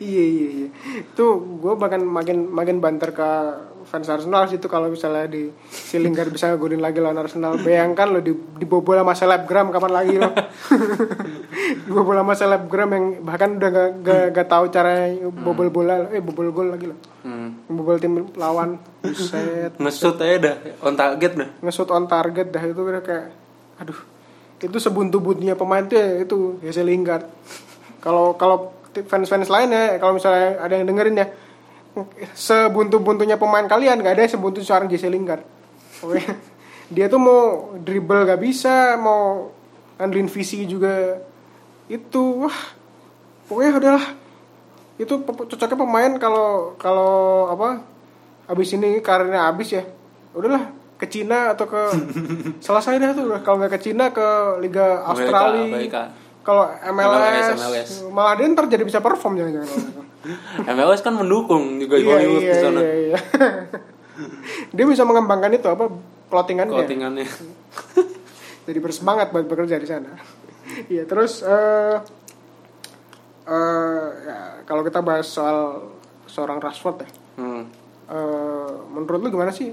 iya 0.00 0.24
iya 0.24 0.48
iya. 0.48 0.68
Itu 1.04 1.26
gue 1.60 1.72
bahkan 1.76 2.00
makin 2.00 2.48
makin 2.48 2.80
banter 2.80 3.12
ke 3.12 3.30
fans 3.86 4.08
Arsenal 4.10 4.50
sih 4.50 4.58
itu 4.58 4.66
kalau 4.66 4.90
misalnya 4.90 5.30
di 5.30 5.52
si 5.70 6.00
Lingard 6.00 6.34
bisa 6.34 6.50
ngegolin 6.50 6.82
lagi 6.82 6.98
lawan 6.98 7.20
Arsenal. 7.20 7.60
Bayangkan 7.60 8.10
lo 8.10 8.20
di 8.24 8.34
dibobol 8.34 8.98
sama 8.98 9.14
selebgram 9.14 9.70
kapan 9.70 9.92
lagi 9.92 10.14
lo. 10.18 10.32
dibobol 11.86 12.16
sama 12.18 12.34
selebgram 12.34 12.90
yang 12.96 13.04
bahkan 13.22 13.60
udah 13.60 13.70
gak, 13.70 13.90
gak, 14.02 14.24
gak 14.34 14.48
tahu 14.48 14.64
cara 14.72 15.12
bobol 15.30 15.68
bola 15.70 16.08
eh 16.10 16.24
bobol 16.24 16.50
gol 16.50 16.72
lagi 16.72 16.90
lo. 16.90 16.96
hmm. 17.22 17.70
Bobol 17.70 18.00
tim 18.00 18.26
lawan. 18.34 18.80
Buset. 19.06 19.78
ngesut 19.78 20.18
aja 20.18 20.36
dah 20.50 20.56
on 20.82 20.98
target 20.98 21.32
dah 21.38 21.48
nge-shoot 21.62 21.94
on 21.94 22.10
target 22.10 22.50
dah 22.50 22.58
itu 22.58 22.82
udah 22.82 23.02
kayak 23.06 23.45
aduh. 23.80 23.98
Itu 24.56 24.78
sebuntu-buntunya 24.80 25.52
pemain 25.52 25.84
tuh 25.84 25.96
ya 26.00 26.24
itu 26.24 26.56
Jesse 26.64 26.80
Lingard. 26.80 27.28
Kalau 28.04 28.38
kalau 28.38 28.70
fans-fans 28.94 29.50
lain 29.50 29.74
ya 29.74 29.98
kalau 29.98 30.16
misalnya 30.16 30.62
ada 30.62 30.72
yang 30.78 30.86
dengerin 30.88 31.20
ya 31.20 31.26
sebuntu-buntunya 32.32 33.34
pemain 33.40 33.64
kalian 33.66 34.00
gak 34.04 34.14
ada 34.14 34.22
yang 34.24 34.32
sebuntu 34.32 34.62
seorang 34.62 34.86
Jesse 34.86 35.10
Lingard. 35.10 35.42
Oke. 36.06 36.22
Dia 36.94 37.10
tuh 37.10 37.18
mau 37.18 37.74
dribble 37.82 38.28
gak 38.30 38.38
bisa 38.40 38.94
mau 39.00 39.50
ngandelin 39.98 40.30
visi 40.30 40.64
juga. 40.68 41.18
Itu 41.90 42.46
wah. 42.46 42.58
Pokoknya 43.50 43.72
udahlah. 43.80 44.06
Itu 45.02 45.20
cocoknya 45.24 45.76
pemain 45.76 46.12
kalau 46.22 46.78
kalau 46.78 47.50
apa 47.50 47.82
abis 48.46 48.76
ini 48.76 49.02
karirnya 49.02 49.50
abis 49.50 49.68
ya. 49.80 49.84
Udahlah 50.36 50.75
ke 50.96 51.06
Cina 51.08 51.52
atau 51.52 51.68
ke 51.68 51.82
selesai 52.64 52.96
dah 52.96 53.10
tuh 53.12 53.24
kalau 53.44 53.56
nggak 53.60 53.72
ke 53.76 53.80
Cina 53.90 54.10
ke 54.10 54.60
Liga 54.64 55.04
Australia. 55.04 55.64
Amerika. 55.68 56.02
kalau 56.46 56.70
MLS. 56.94 57.58
MLS, 57.58 57.90
malah 58.14 58.38
dia 58.38 58.46
ntar 58.54 58.70
jadi 58.70 58.86
bisa 58.86 59.02
perform 59.02 59.34
jangan 59.34 59.60
jangan 59.60 59.70
MLS 60.78 61.00
kan 61.02 61.18
mendukung 61.18 61.82
juga 61.82 61.98
iya 61.98 62.06
Hollywood 62.06 62.42
iya 62.42 62.52
di 62.54 62.58
sana. 62.62 62.80
iya 62.80 62.94
iya. 62.96 63.18
Dia 64.72 64.88
bisa 64.88 65.04
mengembangkan 65.04 65.52
itu 65.52 65.68
apa 65.68 65.92
plottingannya. 66.32 66.72
Clothingannya 66.72 67.28
jadi 68.66 68.78
bersemangat 68.82 69.30
buat 69.30 69.46
bekerja 69.46 69.78
di 69.78 69.88
sana. 69.88 70.18
Iya 70.90 71.06
terus 71.06 71.46
eh 71.46 71.96
eh, 73.46 74.06
ya, 74.26 74.38
kalau 74.66 74.82
kita 74.82 75.00
bahas 75.00 75.30
soal 75.30 75.86
seorang 76.26 76.58
Rashford 76.58 77.06
ya. 77.06 77.08
Hmm. 77.38 77.62
eh, 78.10 78.70
menurut 78.90 79.22
lu 79.22 79.30
gimana 79.30 79.54
sih 79.54 79.70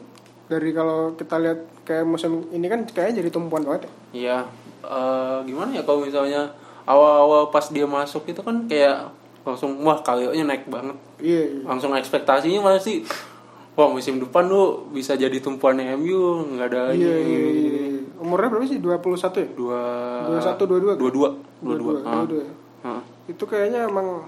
dari 0.54 0.70
kalau 0.70 1.18
kita 1.18 1.42
lihat 1.42 1.60
kayak 1.82 2.06
musim 2.06 2.46
ini 2.54 2.70
kan 2.70 2.86
kayaknya 2.86 3.26
jadi 3.26 3.30
tumpuan 3.34 3.66
banget 3.66 3.90
ya 3.90 3.92
Iya, 4.14 4.38
eh, 4.86 5.38
gimana 5.50 5.74
ya 5.74 5.82
kalau 5.82 6.06
misalnya 6.06 6.54
awal-awal 6.86 7.50
pas 7.50 7.66
dia 7.68 7.90
masuk 7.90 8.30
itu 8.30 8.40
kan 8.40 8.70
kayak 8.70 9.10
langsung 9.44 9.76
wah 9.84 10.00
kalinya 10.00 10.56
naik 10.56 10.70
banget. 10.72 10.96
iya 11.20 11.42
iya 11.44 11.62
Langsung 11.68 11.92
ekspektasinya 11.92 12.64
mana 12.64 12.80
sih? 12.80 13.04
Wah 13.74 13.90
musim 13.90 14.22
depan 14.22 14.46
lu 14.46 14.86
bisa 14.94 15.18
jadi 15.18 15.34
tumpuan 15.42 15.76
MU 15.98 16.46
nggak 16.56 16.68
ada 16.70 16.82
iya, 16.94 17.10
ini. 17.18 17.34
iya, 17.34 17.42
iya. 17.90 18.02
umurnya 18.22 18.54
berapa 18.54 18.70
sih 18.70 18.78
21 18.80 19.10
ya 19.42 19.48
Dua 19.58 19.82
21 20.30 20.96
22 20.96 21.02
dua 21.02 21.10
dua 21.10 21.30
dua 21.60 21.76
dua. 21.76 21.94
22. 22.30 22.38
22 22.38 22.46
ya. 22.46 22.54
Ah. 22.84 23.02
itu 23.26 23.44
kayaknya 23.44 23.90
emang 23.90 24.28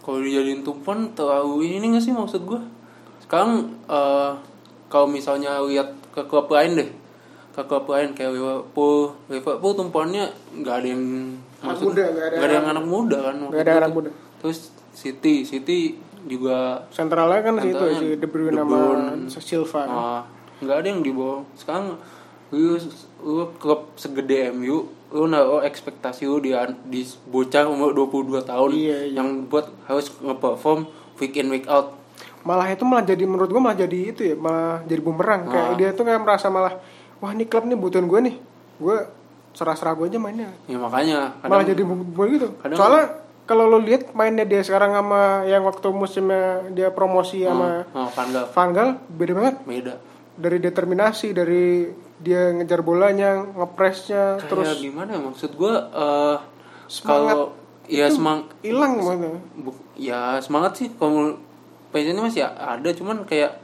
kalau 0.00 0.22
dijadiin 0.22 0.62
tumpuan 0.62 1.10
terlalu 1.12 1.66
ini 1.68 1.92
nggak 1.92 2.04
sih 2.04 2.14
maksud 2.14 2.46
gue 2.46 2.60
sekarang 3.26 3.74
eh, 3.84 4.32
kalau 4.88 5.06
misalnya 5.06 5.60
lihat 5.62 5.92
ke 6.10 6.24
klub 6.24 6.48
lain 6.48 6.72
deh 6.76 6.90
ke 7.50 7.62
klub 7.62 7.84
lain 7.86 8.12
kayak 8.12 8.32
Liverpool 8.32 9.12
Liverpool 9.26 9.72
tumpuannya 9.74 10.24
nggak 10.56 10.74
ada 10.74 10.88
yang 10.88 11.04
Anak 11.58 11.82
muda, 11.82 12.04
nggak 12.06 12.26
ada 12.28 12.36
ada 12.38 12.54
yang 12.54 12.68
anak 12.68 12.86
muda 12.86 13.16
kan 13.20 13.34
Nggak 13.44 13.62
ada 13.62 13.72
anak 13.80 13.92
muda. 13.92 14.10
terus 14.38 14.58
City 14.92 15.42
City 15.42 15.98
juga 16.24 16.86
sentralnya 16.88 17.40
kan 17.40 17.54
situ 17.58 17.84
si 17.94 18.06
De 18.14 18.26
Bruyne 18.26 18.54
sama. 18.56 18.78
Silva 19.28 19.80
kan. 19.80 19.88
ah, 19.88 20.22
nggak 20.58 20.76
ada 20.76 20.86
yang 20.88 21.00
di 21.00 21.10
bawah 21.10 21.42
sekarang 21.54 21.98
lu 22.48 22.78
lu 23.20 23.44
klub 23.58 23.90
segede 23.94 24.50
MU 24.50 24.86
lu 25.10 25.24
naruh 25.26 25.60
ekspektasi 25.60 26.24
lu 26.24 26.38
di 26.38 26.54
di 26.86 27.00
bocah 27.26 27.66
umur 27.66 27.90
22 27.92 28.38
tahun 28.40 28.70
Iya, 28.70 28.98
iya. 29.04 29.18
yang 29.18 29.46
buat 29.46 29.66
harus 29.84 30.14
nge-perform 30.16 30.86
week 31.16 31.34
in 31.34 31.50
week 31.50 31.66
out 31.66 31.97
malah 32.40 32.66
itu 32.66 32.82
malah 32.82 33.02
jadi 33.02 33.22
menurut 33.22 33.48
gue 33.48 33.58
malah 33.58 33.74
jadi 33.76 33.98
itu 34.08 34.22
ya 34.24 34.34
malah 34.34 34.82
jadi 34.82 35.00
bumerang. 35.00 35.46
Kayak 35.46 35.64
Ah. 35.64 35.74
dia 35.74 35.88
tuh 35.90 36.04
kayak 36.04 36.20
merasa 36.20 36.46
malah 36.48 36.78
wah 37.16 37.30
ini 37.30 37.44
klub 37.44 37.64
nih 37.64 37.74
butuhin 37.74 38.04
gue 38.04 38.20
nih. 38.22 38.36
Gue 38.76 38.96
serah-serah 39.50 39.94
gue 39.94 40.06
aja 40.06 40.18
mainnya. 40.18 40.50
Ya 40.64 40.76
makanya 40.76 41.34
malah 41.40 41.62
kadang 41.62 41.68
jadi 41.68 41.82
bu 41.82 42.22
gitu. 42.28 42.48
kadang- 42.56 42.78
soalnya 42.78 43.04
kalau 43.42 43.64
lo 43.66 43.78
lihat 43.78 44.12
mainnya 44.12 44.44
dia 44.44 44.60
sekarang 44.60 44.92
sama 44.92 45.20
yang 45.42 45.62
waktu 45.62 45.88
musimnya 45.88 46.44
dia 46.70 46.88
promosi 46.88 47.42
sama 47.42 47.88
oh, 47.88 48.06
Van 48.06 48.28
Gaal. 48.28 48.46
Van 48.46 48.70
Gaal 48.70 48.88
beda 49.08 49.32
banget. 49.34 49.54
Beda. 49.64 49.94
Dari 50.34 50.58
determinasi 50.58 51.32
dari 51.32 51.88
dia 52.16 52.50
ngejar 52.50 52.80
bolanya 52.80 53.40
ngepresnya 53.48 54.36
kayak 54.36 54.46
terus 54.48 54.78
gimana 54.78 55.10
ya 55.12 55.20
maksud 55.22 55.50
gue 55.50 55.74
Semangat 56.86 57.34
kalau 57.34 57.46
ya 57.84 58.06
semang 58.08 58.44
hilang 58.60 58.96
mana 58.96 59.28
bu- 59.54 59.80
ya 59.94 60.38
semangat 60.38 60.76
sih. 60.76 60.88
Kalau 60.94 61.36
passionnya 61.90 62.22
masih 62.24 62.44
ada 62.44 62.90
cuman 62.92 63.24
kayak 63.24 63.56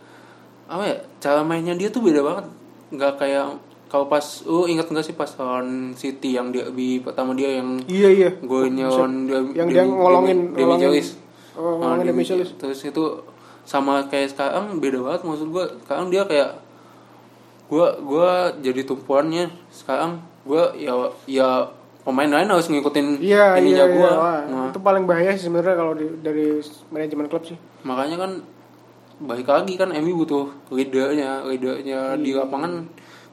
apa 0.65 0.83
ya 0.89 0.97
cara 1.21 1.41
mainnya 1.45 1.77
dia 1.77 1.93
tuh 1.93 2.01
beda 2.01 2.25
banget. 2.25 2.47
Nggak 2.95 3.13
kayak 3.21 3.45
kalau 3.89 4.11
pas 4.11 4.25
lu 4.49 4.67
ingat 4.67 4.91
nggak 4.91 5.07
sih 5.07 5.15
pas 5.15 5.31
lawan 5.39 5.95
City 5.95 6.35
yang 6.35 6.51
dia 6.51 6.67
di 6.67 6.99
pertama 6.99 7.31
dia 7.31 7.63
yang 7.63 7.79
iya 7.87 8.11
iya. 8.11 8.31
golnya 8.43 8.91
lawan 8.91 9.31
dia 9.31 9.39
yang 9.55 9.69
dia 9.71 9.87
ngolongin 9.87 10.51
Demi 10.51 10.67
ngolongin. 10.67 10.83
Celis 10.91 11.09
oh, 11.55 11.79
ngolongin 11.79 12.27
Celis. 12.27 12.51
terus 12.59 12.83
itu 12.83 13.05
sama 13.65 14.05
kayak 14.11 14.35
sekarang 14.37 14.77
beda 14.83 14.99
banget 15.01 15.23
maksud 15.25 15.49
gua. 15.49 15.67
Sekarang 15.87 16.13
dia 16.13 16.23
kayak 16.29 16.61
gua 17.69 17.97
gua 18.03 18.53
jadi 18.61 18.85
tumpuannya. 18.85 19.49
Sekarang 19.73 20.21
gua 20.45 20.77
ya 20.77 20.93
ya 21.25 21.49
pemain 22.05 22.29
lain 22.31 22.47
harus 22.47 22.69
ngikutin 22.69 23.17
Iya 23.17 23.57
iya 23.57 23.59
ininya 23.59 23.77
iya. 23.83 23.95
gua 23.95 24.11
Wah, 24.13 24.41
Nah, 24.45 24.65
itu 24.69 24.79
paling 24.79 25.05
bahaya 25.05 25.33
sih 25.33 25.49
sebenarnya 25.49 25.75
kalau 25.75 25.93
di- 25.93 26.19
dari 26.19 26.61
manajemen 26.89 27.27
klub 27.27 27.45
sih. 27.45 27.57
makanya 27.81 28.17
kan 28.19 28.31
balik 29.17 29.47
lagi 29.47 29.75
kan 29.75 29.89
Emi 29.89 30.13
butuh 30.13 30.45
leadernya 30.69 31.45
leadernya 31.45 32.15
di 32.17 32.31
Iya. 32.31 32.45
lapangan 32.45 32.85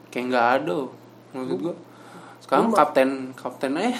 kayak 0.08 0.24
nggak 0.26 0.46
ada 0.58 0.78
maksud 1.32 1.58
gua 1.60 1.74
sekarang 2.38 2.68
kapten 2.70 3.10
kaptennya 3.32 3.92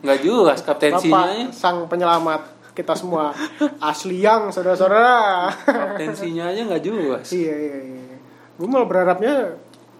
nggak 0.00 0.18
jelas 0.20 0.60
kaptensinya 0.60 1.24
Bapak 1.26 1.52
sang 1.52 1.84
penyelamat 1.84 2.42
kita 2.70 2.94
semua 2.94 3.34
asli 3.82 4.20
yang 4.20 4.48
saudara-saudara. 4.48 5.50
kaptensinya 5.64 6.44
aja 6.46 6.60
nggak 6.62 6.82
jelas 6.82 7.26
iya 7.30 7.52
iya 7.52 7.78
iya. 7.82 8.16
Gue 8.54 8.66
malah 8.66 8.84
berharapnya 8.84 9.56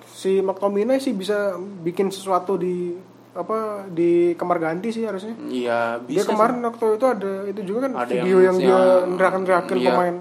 si 0.07 0.39
McTominay 0.39 0.97
sih 0.97 1.11
bisa 1.11 1.57
bikin 1.57 2.09
sesuatu 2.09 2.55
di 2.55 2.93
apa 3.31 3.87
di 3.87 4.35
kamar 4.35 4.59
ganti 4.59 4.91
sih 4.91 5.07
harusnya. 5.07 5.39
iya 5.45 5.95
Dia 6.03 6.21
bisa 6.21 6.29
kemarin 6.29 6.59
waktu 6.61 6.99
itu 6.99 7.07
ada 7.07 7.33
itu 7.47 7.61
juga 7.63 7.87
kan 7.87 7.93
Ada 8.01 8.13
video 8.17 8.37
yang, 8.39 8.57
yang- 8.57 8.59
dia 8.59 8.75
yang- 8.75 9.11
nerakin-nerakin 9.15 9.77
iya. 9.77 9.89
pemain 9.89 10.17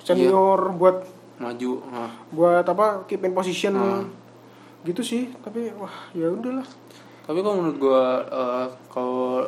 senior 0.00 0.60
buat 0.72 0.96
sih. 1.00 1.12
maju 1.38 1.72
nah. 1.86 2.12
buat 2.30 2.64
apa 2.64 2.86
keep 3.04 3.20
in 3.22 3.32
position 3.32 3.72
Hmm. 3.72 4.08
gitu 4.82 5.00
sih 5.00 5.28
tapi 5.38 5.68
wah 5.74 5.92
ya 6.10 6.28
udahlah 6.28 6.64
tapi 7.22 7.38
kalau 7.38 7.56
menurut 7.58 7.76
gua 7.78 8.02
eh, 8.22 8.66
kalau 8.88 9.44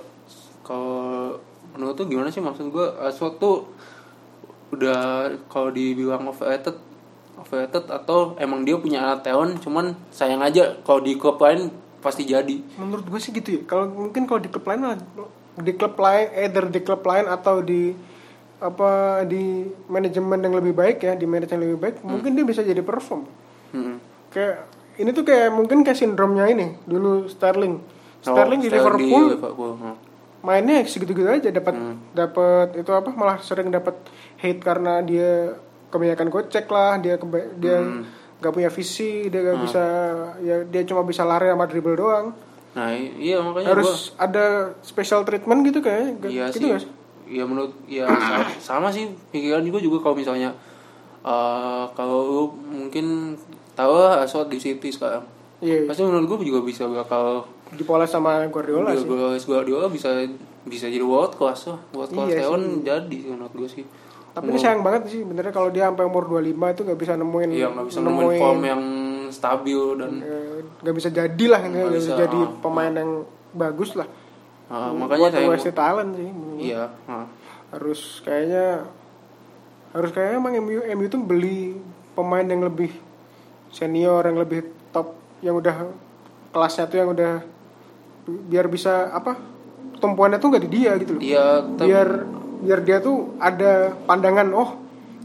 kalau 0.62 1.33
menurut 1.72 1.94
tuh 1.94 2.05
gimana 2.05 2.28
sih 2.28 2.38
maksud 2.38 2.68
gua 2.68 2.92
Rashford 2.98 3.37
tuh 3.37 3.57
udah 4.70 5.28
kalau 5.46 5.68
dibilang 5.68 6.24
overrated 6.24 6.76
overrated 7.35 7.88
atau 7.88 8.37
emang 8.37 8.62
dia 8.62 8.76
punya 8.76 9.16
talent 9.18 9.57
cuman 9.59 9.92
sayang 10.09 10.40
aja 10.40 10.76
kalau 10.83 11.00
di 11.00 11.16
klub 11.16 11.37
lain 11.37 11.72
pasti 12.03 12.23
jadi 12.25 12.57
menurut 12.75 13.07
gue 13.07 13.17
sih 13.17 13.31
gitu 13.31 13.49
ya 13.53 13.62
kalau 13.65 13.87
mungkin 13.87 14.27
kalau 14.27 14.38
di 14.38 14.49
klub 14.49 14.67
lain 14.67 14.81
lah, 14.83 14.99
di 15.55 15.73
klub 15.73 15.95
lain 15.97 16.27
either 16.37 16.65
di 16.67 16.81
klub 16.81 17.01
lain 17.01 17.25
atau 17.27 17.62
di 17.62 17.95
apa 18.59 18.91
di 19.25 19.43
manajemen 19.87 20.38
yang 20.38 20.55
lebih 20.55 20.71
baik 20.73 20.99
ya 21.01 21.15
di 21.15 21.25
manajemen 21.25 21.59
yang 21.61 21.73
lebih 21.73 21.81
baik 21.81 21.97
mungkin 22.03 22.31
dia 22.33 22.45
bisa 22.45 22.61
jadi 22.61 22.79
perform 22.81 23.27
Hmm. 23.71 23.97
kayak 24.29 24.69
ini 24.95 25.11
tuh 25.11 25.23
kayak 25.23 25.49
mungkin 25.49 25.81
kayak 25.81 25.97
sindromnya 25.97 26.45
ini 26.45 26.77
dulu 26.85 27.25
Sterling 27.25 27.81
Sterling 28.21 28.61
Oh, 28.61 28.65
di 28.65 28.69
Liverpool 28.69 29.25
Liverpool. 29.33 29.73
Hmm. 29.75 29.97
mainnya 30.43 30.83
segitu-gitu 30.83 31.25
aja 31.25 31.49
dapat 31.49 31.73
Hmm. 31.73 31.97
dapat 32.12 32.77
itu 32.77 32.91
apa 32.91 33.11
malah 33.11 33.38
sering 33.41 33.69
dapat 33.69 33.95
hate 34.37 34.59
karena 34.59 35.01
dia 35.01 35.57
kebanyakan 35.88 36.29
gocek 36.29 36.67
lah 36.67 36.99
dia 36.99 37.15
keba- 37.17 37.55
dia 37.57 37.79
Hmm. 37.79 38.03
Nggak 38.42 38.50
punya 38.52 38.66
visi 38.68 39.31
dia 39.31 39.40
nggak 39.40 39.59
bisa 39.62 39.85
ya 40.40 40.57
dia 40.64 40.83
cuma 40.83 41.02
bisa 41.02 41.22
lari 41.22 41.46
sama 41.46 41.64
dribble 41.64 41.94
doang 41.94 42.35
Nah, 42.72 42.88
iya 42.96 43.37
makanya 43.37 43.68
gua 43.70 43.85
harus 43.85 44.16
ada 44.16 44.44
special 44.81 45.22
treatment 45.22 45.61
gitu 45.62 45.85
Gak- 46.16 46.24
Iya 46.26 46.48
gitu 46.48 46.72
sih. 46.72 46.81
sih 46.81 46.90
Iya 47.31 47.44
menurut 47.44 47.68
ya 47.85 48.09
sama, 48.09 48.48
sama 48.68 48.88
sih 48.88 49.12
pikiran 49.28 49.61
juga 49.61 49.76
juga 49.76 50.00
kalau 50.02 50.16
misalnya 50.16 50.50
eh 51.22 51.85
kalau 51.92 52.48
mungkin 52.64 53.37
tahu 53.72 53.92
lah 53.94 54.20
Rashford 54.20 54.48
di 54.48 54.59
City 54.59 54.88
sekarang. 54.88 55.22
iya 55.61 55.81
iya. 55.81 55.87
Pasti 55.87 56.02
menurut 56.02 56.26
gue 56.26 56.48
juga 56.48 56.61
bisa 56.61 56.83
bakal 56.85 57.44
dipoles 57.70 58.09
sama 58.09 58.40
Guardiola 58.48 58.92
sih 58.92 59.05
Guardiola 59.05 59.37
Guardiola 59.38 59.87
bisa 59.87 60.09
bisa 60.64 60.87
jadi 60.87 61.05
world 61.05 61.37
class 61.37 61.68
lah. 61.68 61.78
World 61.92 62.11
class 62.11 62.26
Iya 62.26 62.40
talent 62.42 62.83
jadi 62.83 63.18
menurut 63.28 63.52
gue 63.55 63.68
sih. 63.70 63.85
Tapi 64.33 64.49
ini 64.49 64.59
sayang 64.59 64.81
banget 64.81 65.12
sih 65.12 65.21
benernya 65.29 65.53
kalau 65.53 65.68
dia 65.68 65.92
sampai 65.92 66.09
umur 66.09 66.25
25 66.25 66.57
itu 66.57 66.81
nggak 66.88 67.01
bisa 67.01 67.12
nemuin 67.21 67.49
Iya 67.53 67.68
nggak 67.68 67.87
bisa 67.92 68.01
nemuin 68.01 68.40
form 68.40 68.61
yang 68.64 68.83
stabil 69.29 69.83
dan 70.01 70.12
eh, 70.25 70.61
nggak 70.81 70.95
bisa 70.97 71.09
jadi 71.12 71.45
lah 71.53 71.61
nggak 71.61 71.85
Nggak 71.85 72.01
bisa 72.01 72.12
bisa, 72.16 72.21
jadi 72.25 72.40
ah. 72.40 72.49
pemain 72.64 72.92
yang 72.97 73.11
bagus 73.53 73.90
lah 73.92 74.09
ah, 74.73 74.90
makanya 74.97 75.21
Buat 75.29 75.33
saya 75.37 75.49
wasted 75.53 75.77
talent 75.77 76.11
sih 76.16 76.29
iya 76.64 76.88
ah. 77.05 77.29
harus 77.77 78.25
kayaknya 78.25 78.88
harus 79.92 80.11
kayaknya 80.16 80.37
emang 80.40 80.53
MU 80.64 80.81
MU 80.81 81.07
tuh 81.12 81.21
beli 81.21 81.77
pemain 82.16 82.45
yang 82.45 82.64
lebih 82.64 82.92
senior 83.68 84.25
yang 84.25 84.40
lebih 84.40 84.64
top 84.97 85.12
yang 85.45 85.61
udah 85.61 85.92
kelasnya 86.57 86.88
tuh 86.88 86.99
yang 87.05 87.11
udah 87.12 87.45
biar 88.25 88.68
bisa 88.73 89.12
apa 89.12 89.37
tumpuannya 90.01 90.40
tuh 90.40 90.49
nggak 90.53 90.64
di 90.68 90.71
dia 90.73 90.92
gitu 90.97 91.18
loh 91.18 91.23
Iya, 91.23 91.45
biar 91.77 92.09
biar 92.62 92.81
dia 92.81 92.98
tuh 92.98 93.35
ada 93.37 93.72
pandangan 94.03 94.48
oh 94.51 94.70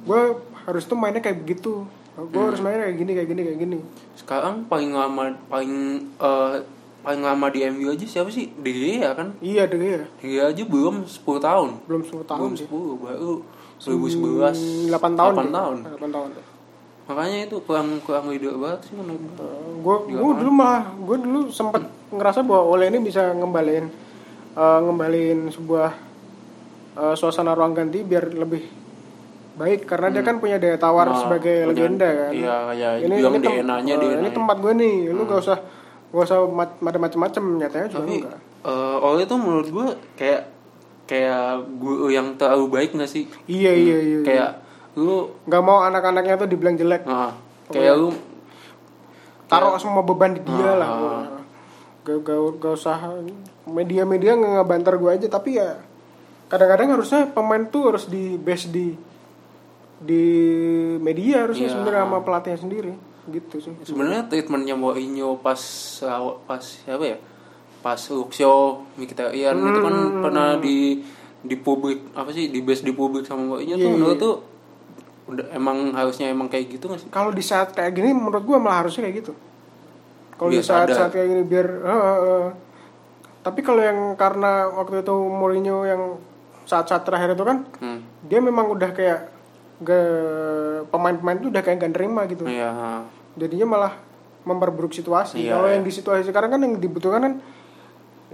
gue 0.03 0.21
harus 0.63 0.83
tuh 0.83 0.95
mainnya 0.95 1.19
kayak 1.19 1.39
begitu 1.39 1.85
gue 2.13 2.25
Hmm. 2.33 2.49
harus 2.49 2.59
mainnya 2.59 2.83
kayak 2.83 2.97
gini 2.97 3.11
kayak 3.13 3.29
gini 3.29 3.41
kayak 3.43 3.59
gini 3.59 3.77
sekarang 4.15 4.65
paling 4.65 4.89
lama 4.89 5.21
paling 5.45 5.73
eh, 6.13 6.55
paling 6.97 7.21
lama 7.21 7.45
di 7.47 7.63
MU 7.67 7.87
aja 7.87 8.03
siapa 8.03 8.27
sih? 8.27 8.51
De 8.51 8.67
Gea 8.67 9.13
kan? 9.13 9.31
iya 9.39 9.63
deh 9.63 9.77
ya 9.77 10.03
De 10.03 10.25
Gea 10.25 10.43
aja 10.49 10.63
belum 10.65 11.05
10 11.05 11.23
tahun. 11.39 11.69
belum 11.85 12.01
10 12.03 12.25
tahun 12.25 12.39
belum 12.41 12.53
sih 12.53 12.65
10 12.65 12.99
baru 12.99 13.33
2011 13.79 14.91
8 14.91 15.13
tahun 15.13 15.33
8 15.33 15.39
deh. 15.39 15.53
tahun 15.53 15.75
8 15.93 16.09
tahun 16.09 16.29
makanya 17.07 17.37
itu 17.45 17.55
kurang 17.63 18.03
kurang 18.03 18.27
ide 18.29 18.51
banget 18.51 18.81
sih 18.83 18.93
menurut 18.93 19.21
gue 19.23 19.95
gue 20.09 20.17
gue 20.17 20.33
dulu 20.35 20.51
malah 20.51 20.91
gue 20.91 21.17
dulu 21.17 21.41
sempat 21.47 21.79
ngerasa 22.09 22.43
bahwa 22.43 22.67
Ole 22.67 22.89
ini 22.89 22.99
bisa 22.99 23.31
ngembaliin 23.31 23.87
eh, 24.53 24.79
ngembaliin 24.81 25.47
sebuah 25.47 25.91
eh, 26.97 27.13
suasana 27.13 27.53
ruang 27.53 27.71
ganti 27.71 28.01
biar 28.01 28.27
lebih 28.29 28.63
baik 29.53 29.85
karena 29.85 30.11
dia 30.11 30.21
kan 30.21 30.37
punya 30.37 30.55
daya 30.55 30.75
tawar 30.75 31.05
Nah, 31.07 31.17
sebagai 31.17 31.65
punya- 31.65 31.69
legenda 31.71 32.05
kan. 32.05 32.31
iya, 32.31 32.55
iya, 32.71 32.89
ini 32.99 33.15
ini, 33.15 33.37
tem- 33.39 33.57
DNA-nya, 33.57 33.73
eh, 33.91 33.97
ini 33.97 34.05
DNA-nya. 34.15 34.31
tempat 34.31 34.57
gue 34.59 34.73
nih 34.75 34.95
lu 35.09 35.21
gak 35.23 35.39
usah 35.39 35.57
gak 36.07 36.23
usah 36.23 36.39
ma- 36.45 36.77
macam-macam 36.79 37.43
nyatanya 37.57 37.87
juga 37.87 37.97
tapi 37.99 38.15
enggak. 38.21 38.37
eh, 38.63 38.97
Ole 38.99 39.21
itu 39.23 39.35
menurut 39.35 39.67
gue 39.67 39.87
kayak 40.15 40.41
kayak 41.05 41.49
guru 41.75 42.07
yang 42.07 42.35
terlalu 42.35 42.65
baik 42.69 42.89
gak 42.93 43.07
sak 43.07 43.25
iya 43.47 43.71
iya 43.71 43.97
iya 43.97 44.19
kayak 44.21 44.51
lu 44.93 45.15
nggak 45.43 45.63
mau 45.63 45.81
anak-anaknya 45.83 46.35
tuh 46.35 46.47
dibilang 46.47 46.73
jelek. 46.73 47.01
Nah, 47.03 47.29
kayak 47.67 47.93
lu 47.95 48.09
taruh 49.47 49.77
semua 49.77 50.01
beban 50.01 50.33
di 50.33 50.41
dia 50.41 50.73
lah. 50.75 50.89
Ah. 50.89 51.25
Gak, 52.03 52.23
gak, 52.23 52.39
gak 52.57 52.73
usah 52.73 52.97
media-media 53.65 54.33
nggak 54.33 54.53
ngebantar 54.57 54.93
gue 54.95 55.11
aja 55.11 55.27
tapi 55.27 55.55
ya 55.55 55.75
kadang-kadang 56.47 56.95
harusnya 56.95 57.27
pemain 57.27 57.63
tuh 57.67 57.91
harus 57.91 58.07
di 58.07 58.35
base 58.35 58.67
di 58.67 58.95
di 59.97 60.23
media 60.97 61.43
harusnya 61.43 61.67
Iya. 61.67 61.73
sebenarnya 61.73 62.03
sama 62.05 62.19
pelatihnya 62.21 62.59
sendiri 62.59 62.93
gitu 63.27 63.55
sih 63.59 63.73
sebenarnya 63.83 64.23
treatmentnya 64.25 64.75
Mourinho 64.75 65.35
pas 65.37 65.59
pas 66.45 66.61
siapa 66.61 67.03
ya 67.03 67.17
pas 67.81 67.99
Luxio 68.09 68.85
Mkhitaryan 68.95 69.57
itu 69.57 69.79
kan 69.81 69.95
Hmm. 69.95 70.21
pernah 70.23 70.47
di 70.57 71.01
di 71.37 71.55
publik 71.55 72.13
apa 72.13 72.31
sih 72.31 72.47
di 72.47 72.59
base 72.61 72.81
di 72.81 72.91
publik 72.91 73.23
sama 73.23 73.43
mbaknya 73.47 73.75
tuh 73.75 73.83
Iya, 73.83 73.93
menurut 73.93 74.15
iya. 74.15 74.23
tuh 74.23 74.35
udah 75.27 75.45
emang 75.51 75.91
harusnya 75.91 76.31
emang 76.31 76.47
kayak 76.47 76.71
gitu 76.71 76.87
nggak 76.87 77.01
sih 77.03 77.09
kalau 77.11 77.29
di 77.29 77.43
saat 77.43 77.75
kayak 77.75 77.91
gini 77.91 78.15
menurut 78.15 78.41
gue 78.41 78.57
malah 78.57 78.85
harusnya 78.85 79.03
kayak 79.03 79.17
gitu 79.21 79.33
kalau 80.37 80.49
di 80.49 80.61
Biar 80.61 80.65
saat 80.65 80.87
saat 80.87 81.11
kayak 81.11 81.27
gini 81.27 81.43
biar 81.43 81.67
eh, 81.67 81.89
eh, 81.89 82.17
eh. 82.23 82.47
tapi 83.41 83.59
kalau 83.59 83.81
yang 83.81 83.99
karena 84.15 84.71
waktu 84.71 85.01
itu 85.01 85.15
Mourinho 85.17 85.83
yang 85.83 86.01
saat-saat 86.67 87.01
terakhir 87.01 87.33
itu 87.33 87.41
kan 87.41 87.63
hmm. 87.79 88.27
dia 88.27 88.39
memang 88.39 88.67
udah 88.67 88.91
kayak 88.91 89.19
gak 89.77 90.89
pemain-pemain 90.89 91.37
itu 91.37 91.47
udah 91.47 91.63
kayak 91.63 91.77
gak 91.79 91.93
nerima 91.95 92.27
gitu 92.27 92.43
ya 92.43 93.05
jadinya 93.33 93.67
malah 93.69 93.93
memperburuk 94.43 94.91
situasi 94.91 95.43
Iya, 95.43 95.55
kalau 95.55 95.67
iya. 95.69 95.75
yang 95.79 95.83
di 95.83 95.91
situasi 95.91 96.23
sekarang 96.25 96.49
kan 96.49 96.59
yang 96.59 96.75
dibutuhkan 96.75 97.21
kan 97.21 97.33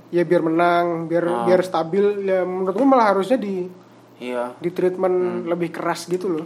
ya 0.09 0.23
biar 0.23 0.41
menang 0.41 1.05
biar 1.05 1.23
Ah. 1.23 1.45
biar 1.45 1.61
stabil 1.61 2.25
ya 2.25 2.41
menurut 2.41 2.73
gue 2.73 2.87
malah 2.87 3.13
harusnya 3.13 3.37
di 3.37 3.69
iya 4.17 4.53
di 4.57 4.69
treatment 4.69 5.45
lebih 5.45 5.69
keras 5.69 6.05
gitu 6.05 6.29
loh. 6.31 6.45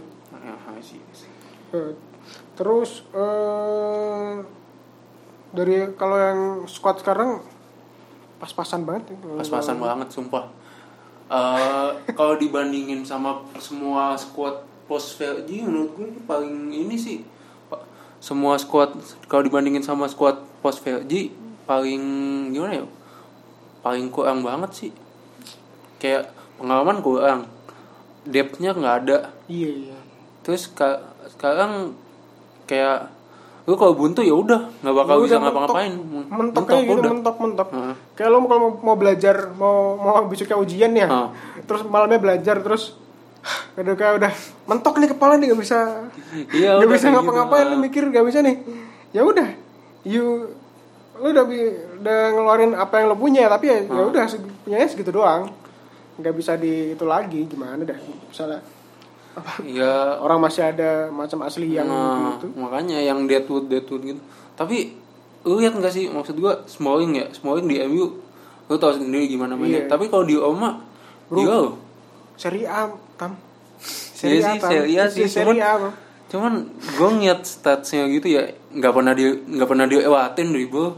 Eh, 1.68 1.92
terus 2.56 3.04
eh 3.12 4.32
dari 5.48 5.92
kalau 5.96 6.16
yang 6.16 6.40
squad 6.64 7.00
sekarang 7.00 7.40
pas-pasan 8.36 8.84
banget 8.84 9.12
ya. 9.12 9.16
pas-pasan 9.36 9.76
banget 9.76 10.08
sumpah 10.12 10.44
Eh, 11.28 11.88
kalau 12.16 12.40
dibandingin 12.40 13.04
sama 13.04 13.44
semua 13.60 14.16
squad 14.16 14.64
post 14.88 15.20
VG 15.20 15.60
menurut 15.60 15.92
gue 15.92 16.08
ini 16.08 16.20
paling 16.24 16.72
ini 16.72 16.96
sih 16.96 17.20
semua 18.16 18.56
squad 18.56 18.96
kalau 19.28 19.44
dibandingin 19.44 19.84
sama 19.84 20.08
squad 20.08 20.40
post 20.64 20.80
VG 20.80 21.28
paling 21.68 22.00
gimana 22.48 22.80
ya? 22.80 22.86
Paling 23.84 24.08
kurang 24.08 24.40
banget 24.40 24.70
sih. 24.72 24.92
Kayak 26.00 26.32
pengalaman 26.56 27.04
kurang 27.04 27.40
depthnya 28.24 28.72
nggak 28.72 28.96
ada. 29.04 29.18
Iya 29.52 29.68
iya. 29.68 29.98
Terus 30.42 30.72
ka- 30.72 31.04
sekarang 31.28 31.92
kayak 32.64 33.12
lu 33.68 33.76
kalau 33.76 33.92
buntu 33.92 34.20
ya 34.20 34.32
udah 34.32 34.64
nggak 34.80 34.94
bakal 34.96 35.14
Ya 35.14 35.22
bisa 35.22 35.36
ngapa-ngapain 35.36 35.92
mentok 36.26 36.64
kayak 36.64 36.84
gitu 36.86 36.98
udah. 36.98 37.10
mentok 37.12 37.36
mentok 37.36 37.68
Heeh. 37.68 37.94
kayak 38.16 38.30
lo 38.30 38.38
kalau 38.42 38.58
mau, 38.58 38.70
mau 38.82 38.96
belajar 38.96 39.36
mau 39.52 39.76
mau 39.94 40.24
besoknya 40.24 40.56
ujian 40.56 40.90
ya 40.90 41.04
Heeh. 41.06 41.28
terus 41.62 41.84
malamnya 41.84 42.16
belajar 42.16 42.56
terus 42.58 42.96
udah 43.74 43.94
kayak 43.94 44.14
udah 44.18 44.32
mentok 44.66 44.94
nih 44.96 45.08
kepala 45.08 45.36
nih 45.36 45.46
gak 45.48 45.60
bisa 45.60 45.78
Iya, 46.50 46.74
gak 46.74 46.80
udah 46.80 46.88
bisa 46.90 47.04
kayak 47.04 47.14
ngapa-ngapain 47.14 47.62
gitu. 47.62 47.70
lu 47.70 47.76
mikir 47.78 48.02
gak 48.08 48.24
bisa 48.24 48.38
nih 48.40 48.56
ya 49.10 49.20
udah 49.22 49.48
you 50.02 50.48
lu 51.14 51.28
udah 51.28 51.44
udah 51.98 52.18
ngeluarin 52.30 52.72
apa 52.72 52.94
yang 52.94 53.06
lo 53.08 53.16
punya 53.16 53.46
tapi 53.46 53.66
ya 53.66 53.78
ya 53.82 54.02
udah 54.02 54.24
punyanya 54.62 54.86
segitu 54.86 55.10
doang 55.10 55.50
nggak 56.16 56.32
bisa 56.32 56.54
di 56.54 56.94
itu 56.94 57.04
lagi 57.04 57.44
gimana 57.44 57.78
dah 57.80 57.94
misalnya 58.24 58.58
ya 59.64 60.18
orang 60.18 60.38
masih 60.40 60.66
ada 60.66 61.08
macam 61.08 61.42
asli 61.42 61.70
yang 61.70 61.86
Nah, 61.86 62.34
gitu 62.34 62.50
makanya 62.54 62.98
yang 62.98 63.24
Deadwood 63.24 63.66
Deadwood 63.66 64.02
gitu. 64.04 64.20
Tapi 64.52 64.92
lu 65.42 65.58
lihat 65.58 65.72
nggak 65.72 65.90
sih 65.90 66.06
maksud 66.06 66.34
gua 66.36 66.62
Smalling 66.64 67.14
ya, 67.14 67.26
Smalling 67.30 67.64
di 67.64 67.78
MU 67.84 68.18
lu 68.66 68.74
tau 68.76 68.90
sendiri 68.90 69.24
gimana 69.26 69.54
mainnya. 69.54 69.84
Iya. 69.84 69.88
Tapi 69.88 70.06
kalau 70.06 70.22
di 70.22 70.34
Oma 70.34 70.82
Bro. 71.26 71.38
yo, 71.38 71.60
seri 72.34 72.62
A 72.62 72.88
tam 73.14 73.36
Iya 74.18 74.42
sih, 74.42 74.58
Tam. 74.58 74.68
Serie 74.68 74.82
A 74.90 74.94
Iya, 74.98 75.04
sih, 75.06 75.24
seri 75.24 75.54
cuman- 75.54 75.62
A 75.62 75.72
bro. 75.78 75.90
cuman 76.28 76.52
gua 76.94 77.08
ngeliat 77.10 77.40
statsnya 77.40 78.04
gitu 78.08 78.28
ya 78.28 78.42
nggak 78.70 78.92
pernah 78.92 79.12
di 79.12 79.24
nggak 79.46 79.64
pernah 79.66 79.86
dilewatin 79.86 80.50
dribble. 80.50 80.90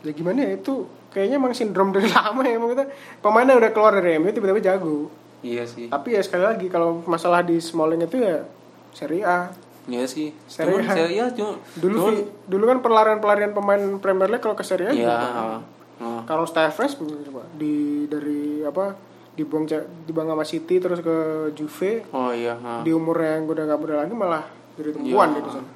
ya 0.00 0.12
gimana 0.12 0.38
ya 0.40 0.50
itu 0.54 0.74
kayaknya 1.10 1.36
emang 1.36 1.52
sindrom 1.52 1.90
dari 1.90 2.08
lama 2.12 2.40
ya 2.40 2.56
kita 2.56 2.84
pemainnya 3.18 3.54
udah 3.54 3.70
keluar 3.70 3.92
dari 3.94 4.16
MU 4.16 4.28
tiba-tiba 4.28 4.60
jago 4.62 5.10
Iya 5.40 5.64
sih. 5.64 5.86
tapi 5.86 6.12
ya 6.12 6.20
sekali 6.20 6.44
lagi 6.44 6.66
kalau 6.66 7.00
masalah 7.04 7.40
di 7.40 7.56
Smalling 7.56 8.02
itu 8.02 8.16
ya 8.16 8.44
seri 8.90 9.20
A 9.20 9.48
Iya 9.82 10.04
sih. 10.04 10.30
Serie 10.44 10.76
Cuman 10.76 10.84
A. 10.84 10.92
Serie 10.92 11.18
A 11.18 11.26
cuma 11.30 11.56
dulu 11.74 11.96
cuman, 11.98 12.12
Vi- 12.14 12.28
dulu 12.46 12.64
kan 12.64 12.78
pelarian-pelarian 12.78 13.50
pemain 13.50 13.80
Premier 13.96 14.28
League 14.28 14.40
kalau 14.40 14.52
ke 14.52 14.62
seri 14.62 14.84
A 14.84 14.92
Iya. 14.92 15.08
juga. 15.08 15.16
Nah, 15.98 16.22
kalau 16.24 16.44
coba 16.44 17.42
di 17.54 17.74
dari 18.04 18.60
apa 18.60 18.92
dibuang 19.32 19.64
ja- 19.64 19.84
dibuang 20.04 20.28
sama 20.28 20.44
City 20.44 20.76
terus 20.76 21.00
ke 21.00 21.16
Juve 21.50 22.04
oh 22.10 22.28
iya. 22.30 22.54
nah. 22.54 22.80
di 22.80 22.90
umur 22.90 23.16
yang 23.16 23.44
udah 23.44 23.64
gak 23.64 23.78
muda 23.78 23.94
lagi 23.98 24.12
malah 24.12 24.44
jadi 24.74 24.92
tumpuan 24.92 25.28
Iya. 25.30 25.36
gitu 25.38 25.48
sana. 25.50 25.70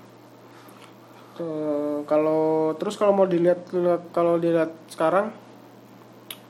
Kalau 2.05 2.43
terus 2.75 2.95
kalau 2.95 3.11
mau 3.11 3.25
dilihat 3.25 3.67
kalau 4.11 4.37
dilihat 4.37 4.71
sekarang 4.87 5.33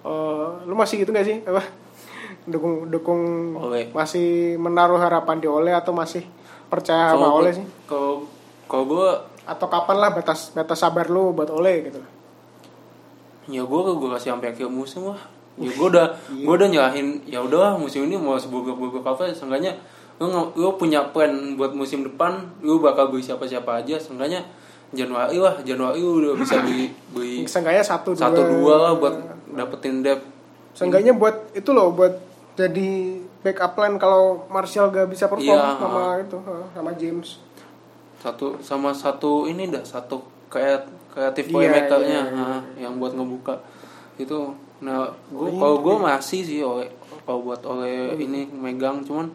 eh, 0.02 0.48
lu 0.62 0.74
masih 0.74 1.00
gitu 1.00 1.10
gak 1.10 1.24
sih 1.24 1.40
apa 1.40 1.62
dukung 2.44 2.86
dukung 2.86 3.22
Ole. 3.54 3.88
masih 3.90 4.28
menaruh 4.56 4.96
harapan 4.96 5.36
di 5.36 5.46
Ole 5.46 5.70
atau 5.70 5.90
masih 5.90 6.24
percaya 6.66 7.08
sama 7.08 7.26
Kalau 7.26 7.38
Ole 7.38 7.44
gua- 7.46 7.54
sih? 7.54 7.66
Kalau 7.84 8.12
kalau 8.64 8.84
gua 8.86 9.08
atau 9.44 9.66
kapan 9.66 9.96
lah 9.98 10.10
batas 10.10 10.50
batas 10.50 10.78
sabar 10.78 11.06
lu 11.06 11.30
buat 11.30 11.48
Ole 11.48 11.84
gitu. 11.84 12.00
Ya 13.46 13.60
gue 13.60 13.80
gue 13.86 14.08
kasih 14.10 14.32
sampai 14.32 14.50
akhir 14.50 14.66
musim 14.66 15.04
lah. 15.04 15.20
Ya 15.54 15.68
gue 15.68 15.86
udah 15.86 16.06
Iya. 16.28 16.42
gue 16.42 16.54
udah 16.54 16.68
nyerahin 16.68 17.08
ya 17.24 17.38
udah 17.38 17.76
musim 17.76 18.02
ini 18.02 18.16
mau 18.16 18.34
sebogok-bogok 18.34 19.04
apa 19.06 19.30
seenggaknya 19.30 19.76
lu, 20.16 20.26
lu 20.52 20.74
punya 20.74 21.04
plan 21.06 21.30
buat 21.54 21.70
musim 21.70 22.02
depan 22.02 22.34
lu 22.58 22.78
bakal 22.78 23.06
beli 23.06 23.20
siapa-siapa 23.20 23.78
aja 23.78 23.94
seenggaknya 23.94 24.42
Januari 24.90 25.36
lah 25.36 25.54
Januari 25.60 25.98
udah 25.98 26.34
bisa 26.34 26.58
beli 26.58 26.90
beli 27.08 27.44
Seenggaknya 27.44 27.80
satu 27.80 28.10
dua. 28.10 28.22
satu 28.24 28.40
dua 28.42 28.74
lah 28.80 28.92
buat 28.94 29.14
dapetin 29.52 30.00
depth. 30.00 30.24
Seenggaknya 30.72 31.12
buat 31.12 31.52
itu 31.52 31.70
loh 31.70 31.92
buat 31.92 32.14
jadi 32.54 32.88
backup 33.40 33.74
plan 33.74 33.94
kalau 33.96 34.46
Martial 34.46 34.88
gak 34.88 35.06
bisa 35.06 35.26
perform 35.26 35.58
Iya, 35.58 35.74
sama 35.76 36.02
itu 36.18 36.36
eh, 36.38 36.64
sama 36.70 36.90
James. 36.94 37.28
satu 38.16 38.46
sama 38.58 38.90
satu 38.90 39.44
ini 39.44 39.68
dah 39.68 39.82
satu 39.82 40.16
kayak 40.48 40.86
kreatif 41.08 41.44
Iya, 41.44 41.52
playmakernya 41.52 42.20
iya, 42.20 42.22
iya. 42.24 42.40
nah, 42.40 42.60
yang 42.78 42.96
buat 42.96 43.12
ngebuka 43.12 43.58
itu 44.16 44.38
nah 44.80 45.04
gua 45.28 45.40
Oh, 45.40 45.46
iya, 45.46 45.58
kalau 45.58 45.76
gue 45.80 45.96
masih 46.00 46.40
sih 46.40 46.60
oleh 46.60 46.88
kalau 47.22 47.42
buat 47.42 47.60
oleh 47.62 48.14
ini 48.16 48.46
megang 48.48 49.02
cuman 49.02 49.28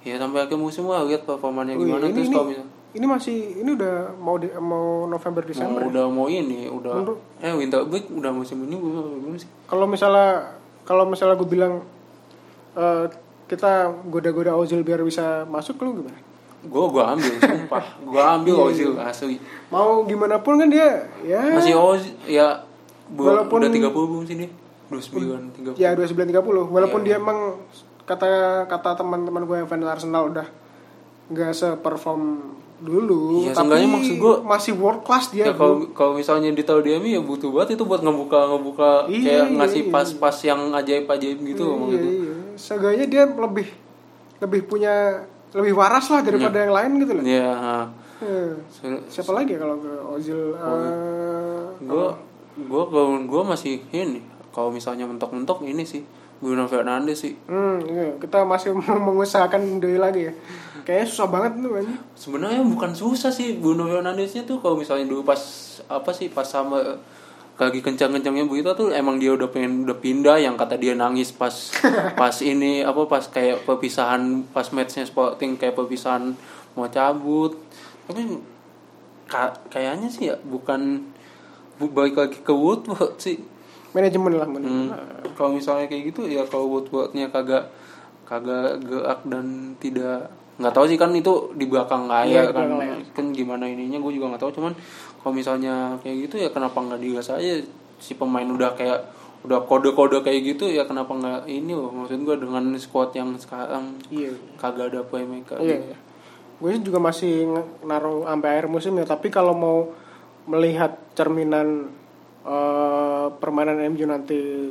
ya 0.00 0.14
sampai 0.16 0.42
akhir 0.42 0.54
musim 0.56 0.84
lah 0.84 1.02
lihat 1.02 1.22
performanya 1.22 1.74
Oh, 1.74 1.80
iya, 1.80 1.86
gimana 1.88 2.04
ini, 2.04 2.14
terus 2.14 2.28
ini, 2.28 2.34
kalau 2.34 2.46
ini 2.92 3.06
masih 3.06 3.36
ini 3.58 3.70
udah 3.72 3.94
mau 4.16 4.36
di, 4.36 4.48
mau 4.54 4.86
November 5.06 5.42
mau 5.42 5.48
Desember. 5.48 5.80
ya? 5.80 5.86
udah 5.86 6.04
mau 6.06 6.26
ini 6.26 6.60
udah 6.66 6.92
Menurut- 6.94 7.22
eh 7.38 7.52
winter 7.52 7.82
break 7.82 8.06
udah 8.10 8.30
musim 8.30 8.62
ini 8.62 8.76
belum 8.76 9.34
sih 9.34 9.48
Kalau 9.64 9.84
misalnya 9.84 10.54
kalau 10.82 11.02
misalnya 11.04 11.34
gue 11.34 11.48
bilang 11.48 11.82
eh, 12.76 13.04
kita 13.46 13.72
goda-goda 14.04 14.52
Ozil 14.52 14.82
biar 14.82 15.00
bisa 15.00 15.44
masuk 15.46 15.80
lu 15.80 16.00
gimana? 16.00 16.18
gue 16.58 16.82
gue 16.84 16.98
ambil 17.00 17.30
sumpah. 17.38 17.84
Gue 18.02 18.18
ambil 18.18 18.52
Iya, 18.52 18.64
Ozil 18.66 18.90
asli. 18.98 19.36
Mau 19.68 20.02
gimana 20.02 20.34
pun 20.36 20.58
kan 20.58 20.66
dia 20.66 21.06
ya. 21.20 21.38
Masih 21.52 21.74
Ozil 21.74 22.10
ya 22.26 22.58
Walaupun- 23.08 23.62
udah 23.62 23.70
30 23.70 23.86
belum 23.86 24.24
sih 24.24 24.34
dia? 24.36 24.50
29 24.86 25.50
30 25.52 25.74
ya 25.76 25.94
29 25.94 26.26
30 26.26 26.42
walaupun 26.66 27.00
Iya. 27.00 27.06
dia 27.08 27.16
emang 27.16 27.58
kata 28.02 28.26
kata 28.66 28.94
teman-teman 28.96 29.42
gue 29.44 29.56
yang 29.56 29.66
fans 29.66 29.82
Arsenal 29.84 30.26
udah 30.28 30.46
nggak 31.26 31.50
seperform 31.52 32.38
dulu 32.76 33.42
Iya, 33.42 33.50
tapi 33.52 33.82
maksud 33.82 34.14
gua- 34.16 34.42
masih 34.42 34.74
world 34.74 35.00
class 35.00 35.30
dia 35.30 35.42
ya 35.44 35.54
kalau 35.54 35.90
kalau 35.90 36.12
misalnya 36.12 36.50
ditaruh 36.50 36.82
di 36.82 36.92
MU 36.92 37.08
ya 37.08 37.18
butuh 37.18 37.48
banget 37.48 37.74
itu 37.74 37.82
buat 37.82 37.98
ngebuka 38.00 38.38
ngebuka 38.48 38.90
Iya, 39.06 39.22
kayak 39.22 39.44
iya, 39.44 39.56
ngasih 39.56 39.82
iya. 39.82 39.90
pas-pas 39.90 40.36
yang 40.40 40.60
ajaib-ajaib 40.72 41.38
gitu 41.46 41.66
iya, 41.88 41.98
iya. 41.98 42.34
Seenggaknya 42.56 43.06
dia 43.06 43.22
lebih 43.24 43.68
lebih 44.36 44.60
punya 44.64 45.22
lebih 45.52 45.72
waras 45.72 46.08
lah 46.08 46.20
daripada 46.20 46.58
yang 46.58 46.72
lain 46.72 46.90
gitu 46.98 47.12
loh. 47.12 47.22
Iya. 47.22 47.52
Eh, 48.16 48.52
Se- 48.66 49.04
siapa 49.10 49.32
lagi 49.32 49.52
ya 49.52 49.60
kalau 49.60 49.76
ke 49.76 49.92
Ozil? 50.10 50.56
gua 51.82 52.16
gua 52.58 52.82
kalau 52.86 53.08
gua 53.22 53.42
masih 53.46 53.84
ini 53.90 54.20
kalau 54.48 54.68
misalnya 54.70 55.04
mentok-mentok 55.04 55.60
ini 55.62 55.84
sih 55.84 56.00
Bruno 56.36 56.64
Fernandes 56.64 57.20
sih 57.22 57.36
Hmm, 57.44 57.80
iya. 57.82 58.16
kita 58.16 58.42
masih 58.42 58.72
mengusahakan 59.06 59.78
Doi 59.78 59.96
lagi 59.96 60.28
ya. 60.28 60.32
Kayaknya 60.82 61.06
susah 61.06 61.26
banget 61.26 61.52
tuh 61.58 61.72
kan. 61.74 61.86
sebenarnya 62.14 62.62
bukan 62.62 62.92
susah 62.92 63.28
sih 63.28 63.56
Bruno 63.56 63.84
Fernandesnya 63.84 64.44
tuh 64.44 64.60
kalau 64.60 64.76
misalnya 64.76 65.04
dulu 65.04 65.20
pas 65.22 65.40
apa 65.84 66.10
sih 66.10 66.28
pas 66.28 66.44
sama 66.44 66.78
lagi 67.56 67.80
kencang-kencangnya 67.80 68.44
begitu 68.44 68.68
tuh 68.72 68.92
emang 68.92 69.16
dia 69.16 69.32
udah 69.32 69.48
pengen 69.48 69.88
udah 69.88 69.96
pindah 69.96 70.36
yang 70.36 70.54
kata 70.54 70.76
dia 70.76 70.92
nangis 70.92 71.32
pas 71.32 71.52
pas 72.20 72.34
ini 72.40 72.84
apa 72.84 73.08
pas 73.08 73.24
kayak 73.24 73.64
perpisahan 73.64 74.44
pas 74.52 74.68
matchnya 74.70 75.04
Sporting 75.04 75.56
kayak 75.56 75.72
perpisahan 75.72 76.36
mau 76.76 76.84
cabut 76.86 77.56
tapi 78.04 78.38
ka- 79.24 79.56
kayaknya 79.66 80.06
sih 80.06 80.28
ya 80.28 80.36
bukan 80.38 81.00
bu, 81.76 81.88
balik 81.88 82.14
lagi 82.14 82.38
ke 82.38 82.52
Woodward 82.52 83.16
sih 83.16 83.40
Manajemen 83.90 84.36
lah, 84.36 84.44
manajemen. 84.44 84.92
Hmm, 84.92 85.32
kalau 85.32 85.56
misalnya 85.56 85.88
kayak 85.88 86.12
gitu 86.12 86.28
ya 86.28 86.44
kalau 86.44 86.68
Woodwardnya 86.68 87.32
kagak 87.32 87.72
kagak 88.28 88.84
gerak 88.84 89.24
dan 89.24 89.72
tidak 89.80 90.28
nggak 90.56 90.72
tahu 90.72 90.84
sih 90.84 90.96
kan 90.96 91.12
itu 91.12 91.32
di 91.52 91.64
belakang 91.64 92.04
layar 92.04 92.48
di 92.48 92.52
kan 92.52 92.64
belakang 92.68 92.80
layar. 92.80 92.98
kan 93.12 93.26
gimana 93.32 93.64
ininya 93.64 93.96
gue 93.96 94.12
juga 94.12 94.32
nggak 94.32 94.42
tahu 94.42 94.52
cuman 94.52 94.72
kalau 95.26 95.34
misalnya 95.34 95.98
kayak 96.00 96.30
gitu 96.30 96.38
ya 96.38 96.54
kenapa 96.54 96.78
nggak 96.78 97.02
digas 97.02 97.26
aja 97.28 97.58
si 97.98 98.14
pemain 98.14 98.46
udah 98.46 98.78
kayak 98.78 99.10
udah 99.42 99.58
kode-kode 99.62 100.22
kayak 100.22 100.54
gitu 100.54 100.70
ya 100.70 100.86
kenapa 100.86 101.10
nggak 101.10 101.40
ini 101.46 101.74
loh 101.74 101.90
maksud 101.90 102.22
gue 102.22 102.36
dengan 102.38 102.62
squad 102.78 103.10
yang 103.10 103.34
sekarang 103.34 103.98
Iya. 104.06 104.38
kagak 104.54 104.94
ada 104.94 105.02
playmaker 105.02 105.58
Iya, 105.58 105.82
iya. 105.82 105.98
Gue 106.56 106.72
sih 106.72 106.80
juga 106.80 107.02
masih 107.02 107.50
naruh 107.82 108.22
sampai 108.22 108.48
akhir 108.54 108.70
musim 108.70 108.94
ya, 108.94 109.04
tapi 109.04 109.26
kalau 109.28 109.50
mau 109.50 109.78
melihat 110.46 110.94
cerminan 111.12 111.90
eh, 112.42 113.26
permainan 113.34 113.82
MU 113.90 114.06
nanti 114.06 114.70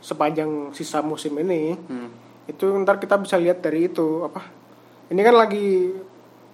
sepanjang 0.00 0.72
sisa 0.72 1.04
musim 1.04 1.36
ini, 1.36 1.76
Hmm. 1.76 2.08
itu 2.44 2.64
ntar 2.80 2.96
kita 2.96 3.20
bisa 3.20 3.36
lihat 3.36 3.60
dari 3.60 3.86
itu 3.86 4.24
apa? 4.24 4.48
Ini 5.06 5.20
kan 5.20 5.36
lagi 5.36 5.92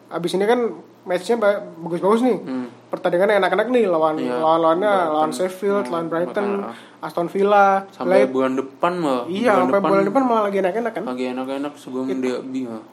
abis 0.08 0.34
ini 0.34 0.44
kan 0.44 0.89
matchnya 1.02 1.36
ba- 1.36 1.62
bagus-bagus 1.78 2.20
nih. 2.20 2.38
Hmm. 2.38 2.66
Pertandingannya 2.86 3.38
enak-enak 3.38 3.66
nih 3.68 3.84
lawan 3.84 4.14
Iya. 4.16 4.36
lawan 4.36 4.60
lawannya 4.60 4.90
Brighton. 4.90 5.12
lawan 5.12 5.30
Sheffield, 5.30 5.84
lawan 5.86 6.06
Brighton, 6.06 6.46
makanya. 6.60 6.98
Aston 7.00 7.28
Villa, 7.28 7.66
sampai 7.88 8.16
Leip- 8.20 8.30
bulan 8.30 8.52
depan 8.54 8.92
malah 8.94 9.24
Iya, 9.24 9.52
sampai 9.56 9.80
bulan 9.80 10.04
depan 10.04 10.22
malah 10.22 10.42
lagi 10.44 10.58
enak-enak 10.58 10.92
kan. 10.92 11.02
lagi 11.06 11.24
enak-enak 11.28 11.72
sebelum 11.74 12.04
dia 12.14 12.36
bingung 12.40 12.84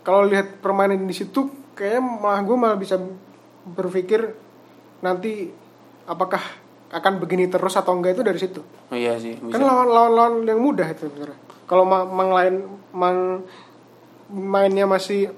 kalau 0.00 0.22
lihat 0.24 0.58
permainan 0.58 1.02
di 1.02 1.12
situ 1.12 1.44
kayaknya 1.72 1.98
malah 2.00 2.40
gue 2.40 2.56
malah 2.56 2.78
bisa 2.78 2.96
berpikir 3.66 4.32
nanti 4.96 5.50
apakah 6.04 6.38
akan 6.88 7.18
begini 7.18 7.44
terus 7.46 7.74
atau 7.74 7.92
enggak 7.92 8.14
itu 8.14 8.22
dari 8.22 8.38
situ 8.38 8.62
oh, 8.62 8.94
iya 8.94 9.18
sih 9.18 9.34
kan 9.34 9.50
bisa 9.50 9.60
lawan 9.60 9.84
lawan 9.84 10.12
lawan 10.14 10.34
yang 10.46 10.62
mudah 10.62 10.86
itu 10.86 11.04
sebenarnya 11.04 11.34
kalau 11.64 11.82
ma- 11.82 12.06
mang 12.06 12.30
lain 12.30 12.54
mang 12.92 13.42
mainnya 14.28 14.86
masih 14.86 15.34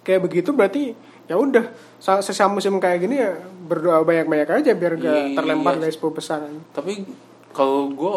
kayak 0.00 0.20
begitu 0.22 0.50
berarti 0.50 0.96
ya 1.24 1.36
udah 1.36 1.64
sa- 1.96 2.20
sesama 2.20 2.56
musim 2.56 2.76
kayak 2.76 2.98
gini 3.00 3.16
ya 3.16 3.32
berdoa 3.62 4.02
banyak 4.02 4.26
banyak 4.26 4.48
aja 4.52 4.72
biar 4.72 4.92
gak 4.94 5.06
Iya. 5.24 5.34
terlempar 5.34 5.74
dari 5.76 5.90
10 5.90 6.10
besar 6.10 6.40
tapi 6.70 7.06
kalau 7.50 7.88
gue 7.88 8.16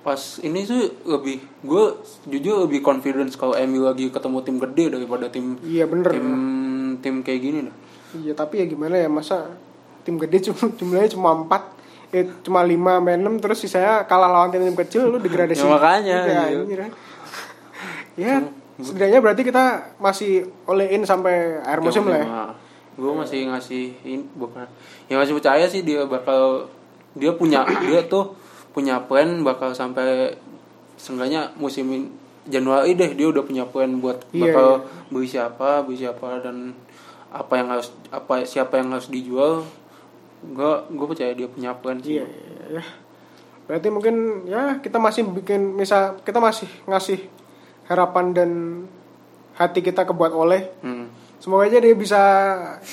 pas 0.00 0.20
ini 0.38 0.60
sih 0.62 0.78
lebih 1.02 1.40
gue 1.60 1.84
jujur 2.26 2.62
lebih 2.62 2.80
confidence 2.80 3.34
kalau 3.34 3.56
MU 3.58 3.82
lagi 3.82 4.08
ketemu 4.08 4.38
tim 4.40 4.56
gede 4.58 4.84
daripada 4.90 5.26
tim 5.26 5.56
iya 5.62 5.84
bener 5.84 6.10
tim 6.10 6.28
tim 6.98 7.14
kayak 7.20 7.40
gini 7.40 7.60
dah 7.62 7.76
Iya 8.14 8.32
tapi 8.32 8.60
ya 8.60 8.66
gimana 8.66 8.94
ya 8.94 9.08
masa 9.08 9.50
tim 10.02 10.14
gede 10.16 10.38
cuma 10.44 10.68
jumlahnya 10.70 11.10
cuma 11.10 11.34
empat 11.34 11.62
eh 12.10 12.28
cuma 12.40 12.62
lima 12.62 13.00
sampai 13.00 13.16
enam 13.16 13.34
terus 13.36 13.58
sisanya 13.58 14.04
kalah 14.04 14.28
lawan 14.28 14.48
tim 14.48 14.62
tim 14.62 14.76
kecil 14.76 15.08
lu 15.08 15.18
degradasi 15.18 15.58
Ya, 15.58 15.66
makanya, 15.66 16.18
Juga, 16.20 16.30
iya. 16.30 16.42
anjir. 16.54 16.78
ya 18.20 18.34
setidaknya 18.80 19.20
berarti 19.22 19.42
kita 19.46 19.94
masih 20.02 20.50
oleh 20.66 20.90
in 20.94 21.06
sampai 21.06 21.62
akhir 21.62 21.80
musim 21.82 22.04
lah 22.10 22.18
ya? 22.18 22.26
gue 22.94 23.12
masih 23.14 23.50
ngasih 23.50 23.84
bukan 24.38 24.66
ya 25.10 25.18
masih 25.18 25.34
percaya 25.34 25.66
sih 25.66 25.82
dia 25.82 26.06
bakal 26.06 26.70
dia 27.14 27.34
punya 27.34 27.66
dia 27.86 28.02
tuh 28.06 28.34
punya 28.74 28.98
plan 29.02 29.42
bakal 29.46 29.74
sampai 29.74 30.34
seenggaknya 30.98 31.50
musim 31.58 32.10
Januari 32.44 32.92
deh 32.94 33.14
dia 33.16 33.30
udah 33.30 33.40
punya 33.40 33.64
plan 33.64 33.98
buat 33.98 34.20
Iya, 34.30 34.52
bakal 34.52 34.68
beli 35.08 35.26
siapa 35.26 35.80
beli 35.86 36.02
siapa 36.02 36.42
dan 36.44 36.76
apa 37.34 37.52
yang 37.56 37.68
harus 37.72 37.88
apa 38.12 38.44
siapa 38.46 38.78
yang 38.78 38.92
harus 38.94 39.08
dijual. 39.08 39.64
Gue 40.44 40.74
gue 40.92 41.06
percaya 41.08 41.32
dia 41.32 41.48
punya 41.48 41.72
plan 41.72 41.98
sih. 42.04 42.20
Iya 42.20 42.26
iya, 42.28 42.78
ya 42.78 42.84
berarti 43.64 43.88
mungkin 43.88 44.44
ya 44.44 44.76
kita 44.84 45.00
masih 45.00 45.24
bikin 45.24 45.72
misal 45.72 46.20
kita 46.20 46.36
masih 46.36 46.68
ngasih 46.84 47.24
harapan 47.86 48.26
dan 48.30 48.50
hati 49.54 49.80
kita 49.80 50.02
kebuat 50.02 50.32
oleh 50.32 50.62
Hmm. 50.80 51.06
Semoga 51.36 51.66
aja 51.66 51.76
dia 51.76 51.92
bisa 51.92 52.22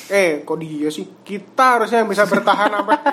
eh 0.07 0.41
kok 0.41 0.59
dia 0.59 0.87
sih 0.87 1.07
kita 1.21 1.79
harusnya 1.79 2.03
yang 2.03 2.09
bisa 2.09 2.25
bertahan 2.25 2.69
sampai 2.73 2.97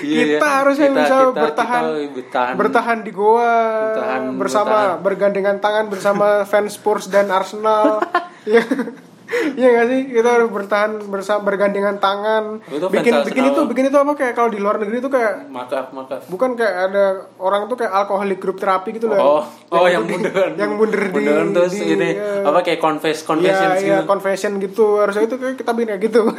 Iya, 0.00 0.38
kita 0.38 0.46
iya. 0.46 0.56
harusnya 0.56 0.84
yang 0.86 0.94
Kita- 0.94 1.04
bisa 1.04 1.16
kita- 1.20 1.42
bertahan, 1.42 1.82
kita 1.84 2.08
bertahan. 2.14 2.54
bertahan 2.56 2.98
di 3.00 3.10
goa 3.10 3.52
Bertahan, 3.90 4.22
bersama 4.34 4.70
bertahan. 4.70 5.02
bergandengan 5.02 5.56
tangan 5.58 5.86
bersama 5.86 6.26
fans 6.50 6.72
Spurs 6.72 7.06
dan 7.06 7.28
Arsenal 7.28 8.00
Iya 8.44 8.64
Iya 9.54 9.68
gak 9.72 9.86
sih 9.88 10.00
kita 10.10 10.28
harus 10.30 10.48
bertahan 10.48 11.00
bersama 11.08 11.40
bergandengan 11.44 11.96
tangan 11.96 12.60
Itu 12.66 12.86
bikin 12.88 13.24
bikin 13.24 13.44
itu 13.48 13.60
bikin 13.64 13.84
itu 13.88 13.96
apa 13.96 14.12
kayak 14.12 14.32
kalau 14.32 14.48
di 14.48 14.60
luar 14.60 14.76
negeri 14.76 15.00
itu 15.00 15.08
kayak 15.08 15.48
maka 15.48 15.88
maka 15.90 16.20
bukan 16.26 16.54
kayak 16.54 16.90
ada 16.90 17.04
orang 17.36 17.64
tuh 17.66 17.76
kayak 17.76 17.92
alkoholik 17.94 18.36
grup 18.36 18.56
terapi 18.56 18.92
gitu 18.92 19.08
loh 19.08 19.16
oh 19.16 19.42
oh 19.72 19.86
yang 19.86 20.04
munduran 20.04 20.52
yang 20.60 20.76
mundur 20.76 21.00
di 21.00 21.10
munduran 21.10 21.46
terus 21.50 21.72
di- 21.72 21.88
ini 21.88 22.10
iya. 22.14 22.44
apa 22.44 22.60
kayak 22.60 22.80
confess 22.80 23.22
confession 23.22 23.68
Iya, 23.70 23.80
iya, 23.80 23.96
gitu 24.00 24.02
confession 24.06 24.52
gitu. 24.58 24.86
Harusnya 24.98 25.24
itu 25.24 25.36
kayak 25.36 25.56
kita 25.56 25.70
bikin 25.72 25.88
kayak 25.90 26.02
gitu. 26.04 26.20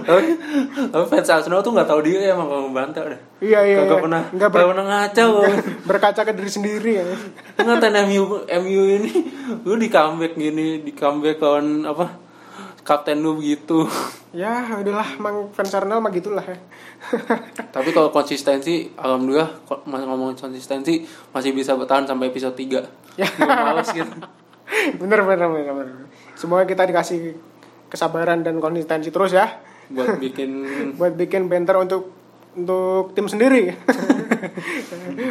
tapi 0.00 1.04
fans 1.06 1.28
Arsenal 1.28 1.60
tuh 1.60 1.72
nggak 1.72 1.88
tahu 1.88 2.00
dia 2.02 2.32
emang 2.32 2.48
kalau 2.48 2.62
membantah 2.66 3.04
dah 3.06 3.20
iya, 3.40 3.60
iya. 3.62 3.76
Kagak 3.84 3.92
iya. 3.92 4.04
pernah 4.04 4.22
Nggak 4.32 4.48
ber- 4.50 4.68
pernah 4.72 4.84
ngaca 4.86 5.22
loh 5.26 5.44
berkaca 5.88 6.20
ke 6.24 6.32
diri 6.32 6.50
sendiri 6.50 6.90
ya. 6.96 7.04
ngatain 7.60 7.96
MU 8.08 8.22
MU 8.46 8.82
ini 8.90 9.12
lu 9.62 9.76
di 9.76 9.88
comeback 9.88 10.34
gini 10.34 10.80
di 10.80 10.92
comeback 10.92 11.38
lawan 11.38 11.66
apa 11.86 12.06
kapten 12.80 13.22
lu 13.22 13.38
begitu 13.38 13.86
ya, 14.30 14.78
udahlah, 14.78 15.18
emang 15.18 15.50
fans 15.52 15.74
Arsenal 15.74 16.00
mah 16.02 16.10
gitulah 16.14 16.42
ya. 16.42 16.58
tapi 17.74 17.90
kalau 17.90 18.10
konsistensi 18.10 18.90
alhamdulillah 18.98 19.66
ngomong 19.86 20.38
konsistensi 20.38 21.02
masih 21.34 21.54
bisa 21.54 21.74
bertahan 21.74 22.06
sampai 22.06 22.30
episode 22.30 22.56
3 22.56 23.18
Ya. 23.18 23.26
Males 23.66 23.90
gitu 23.90 24.14
bener, 24.96 25.20
bener, 25.26 25.48
bener, 25.50 25.74
bener. 25.74 25.96
Semoga 26.38 26.64
kita 26.64 26.86
dikasih 26.86 27.34
kesabaran 27.90 28.46
dan 28.46 28.62
konsistensi 28.62 29.10
terus 29.10 29.34
ya. 29.34 29.60
buat 29.90 30.22
bikin 30.22 30.50
Buat 30.98 31.18
bikin 31.18 31.50
banter 31.50 31.74
untuk 31.74 32.14
untuk 32.54 33.14
tim 33.14 33.26
sendiri. 33.26 33.74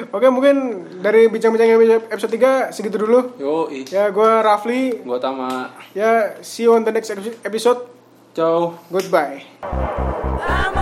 Oke, 0.09 0.25
mungkin 0.27 0.55
dari 0.99 1.27
bincang-bincang 1.27 1.69
episode 2.07 2.33
3 2.33 2.71
segitu 2.71 2.97
dulu. 2.97 3.37
yo 3.37 3.69
ih 3.69 3.85
Ya, 3.85 4.09
gue 4.09 4.31
Rafli. 4.41 5.01
gua 5.01 5.17
tama 5.17 5.69
Ya, 5.91 6.33
see 6.39 6.65
you 6.65 6.73
on 6.73 6.81
the 6.81 6.89
next 6.89 7.13
episode. 7.39 7.85
ciao 8.31 8.77
Goodbye. 8.87 9.45
I'm 10.41 10.78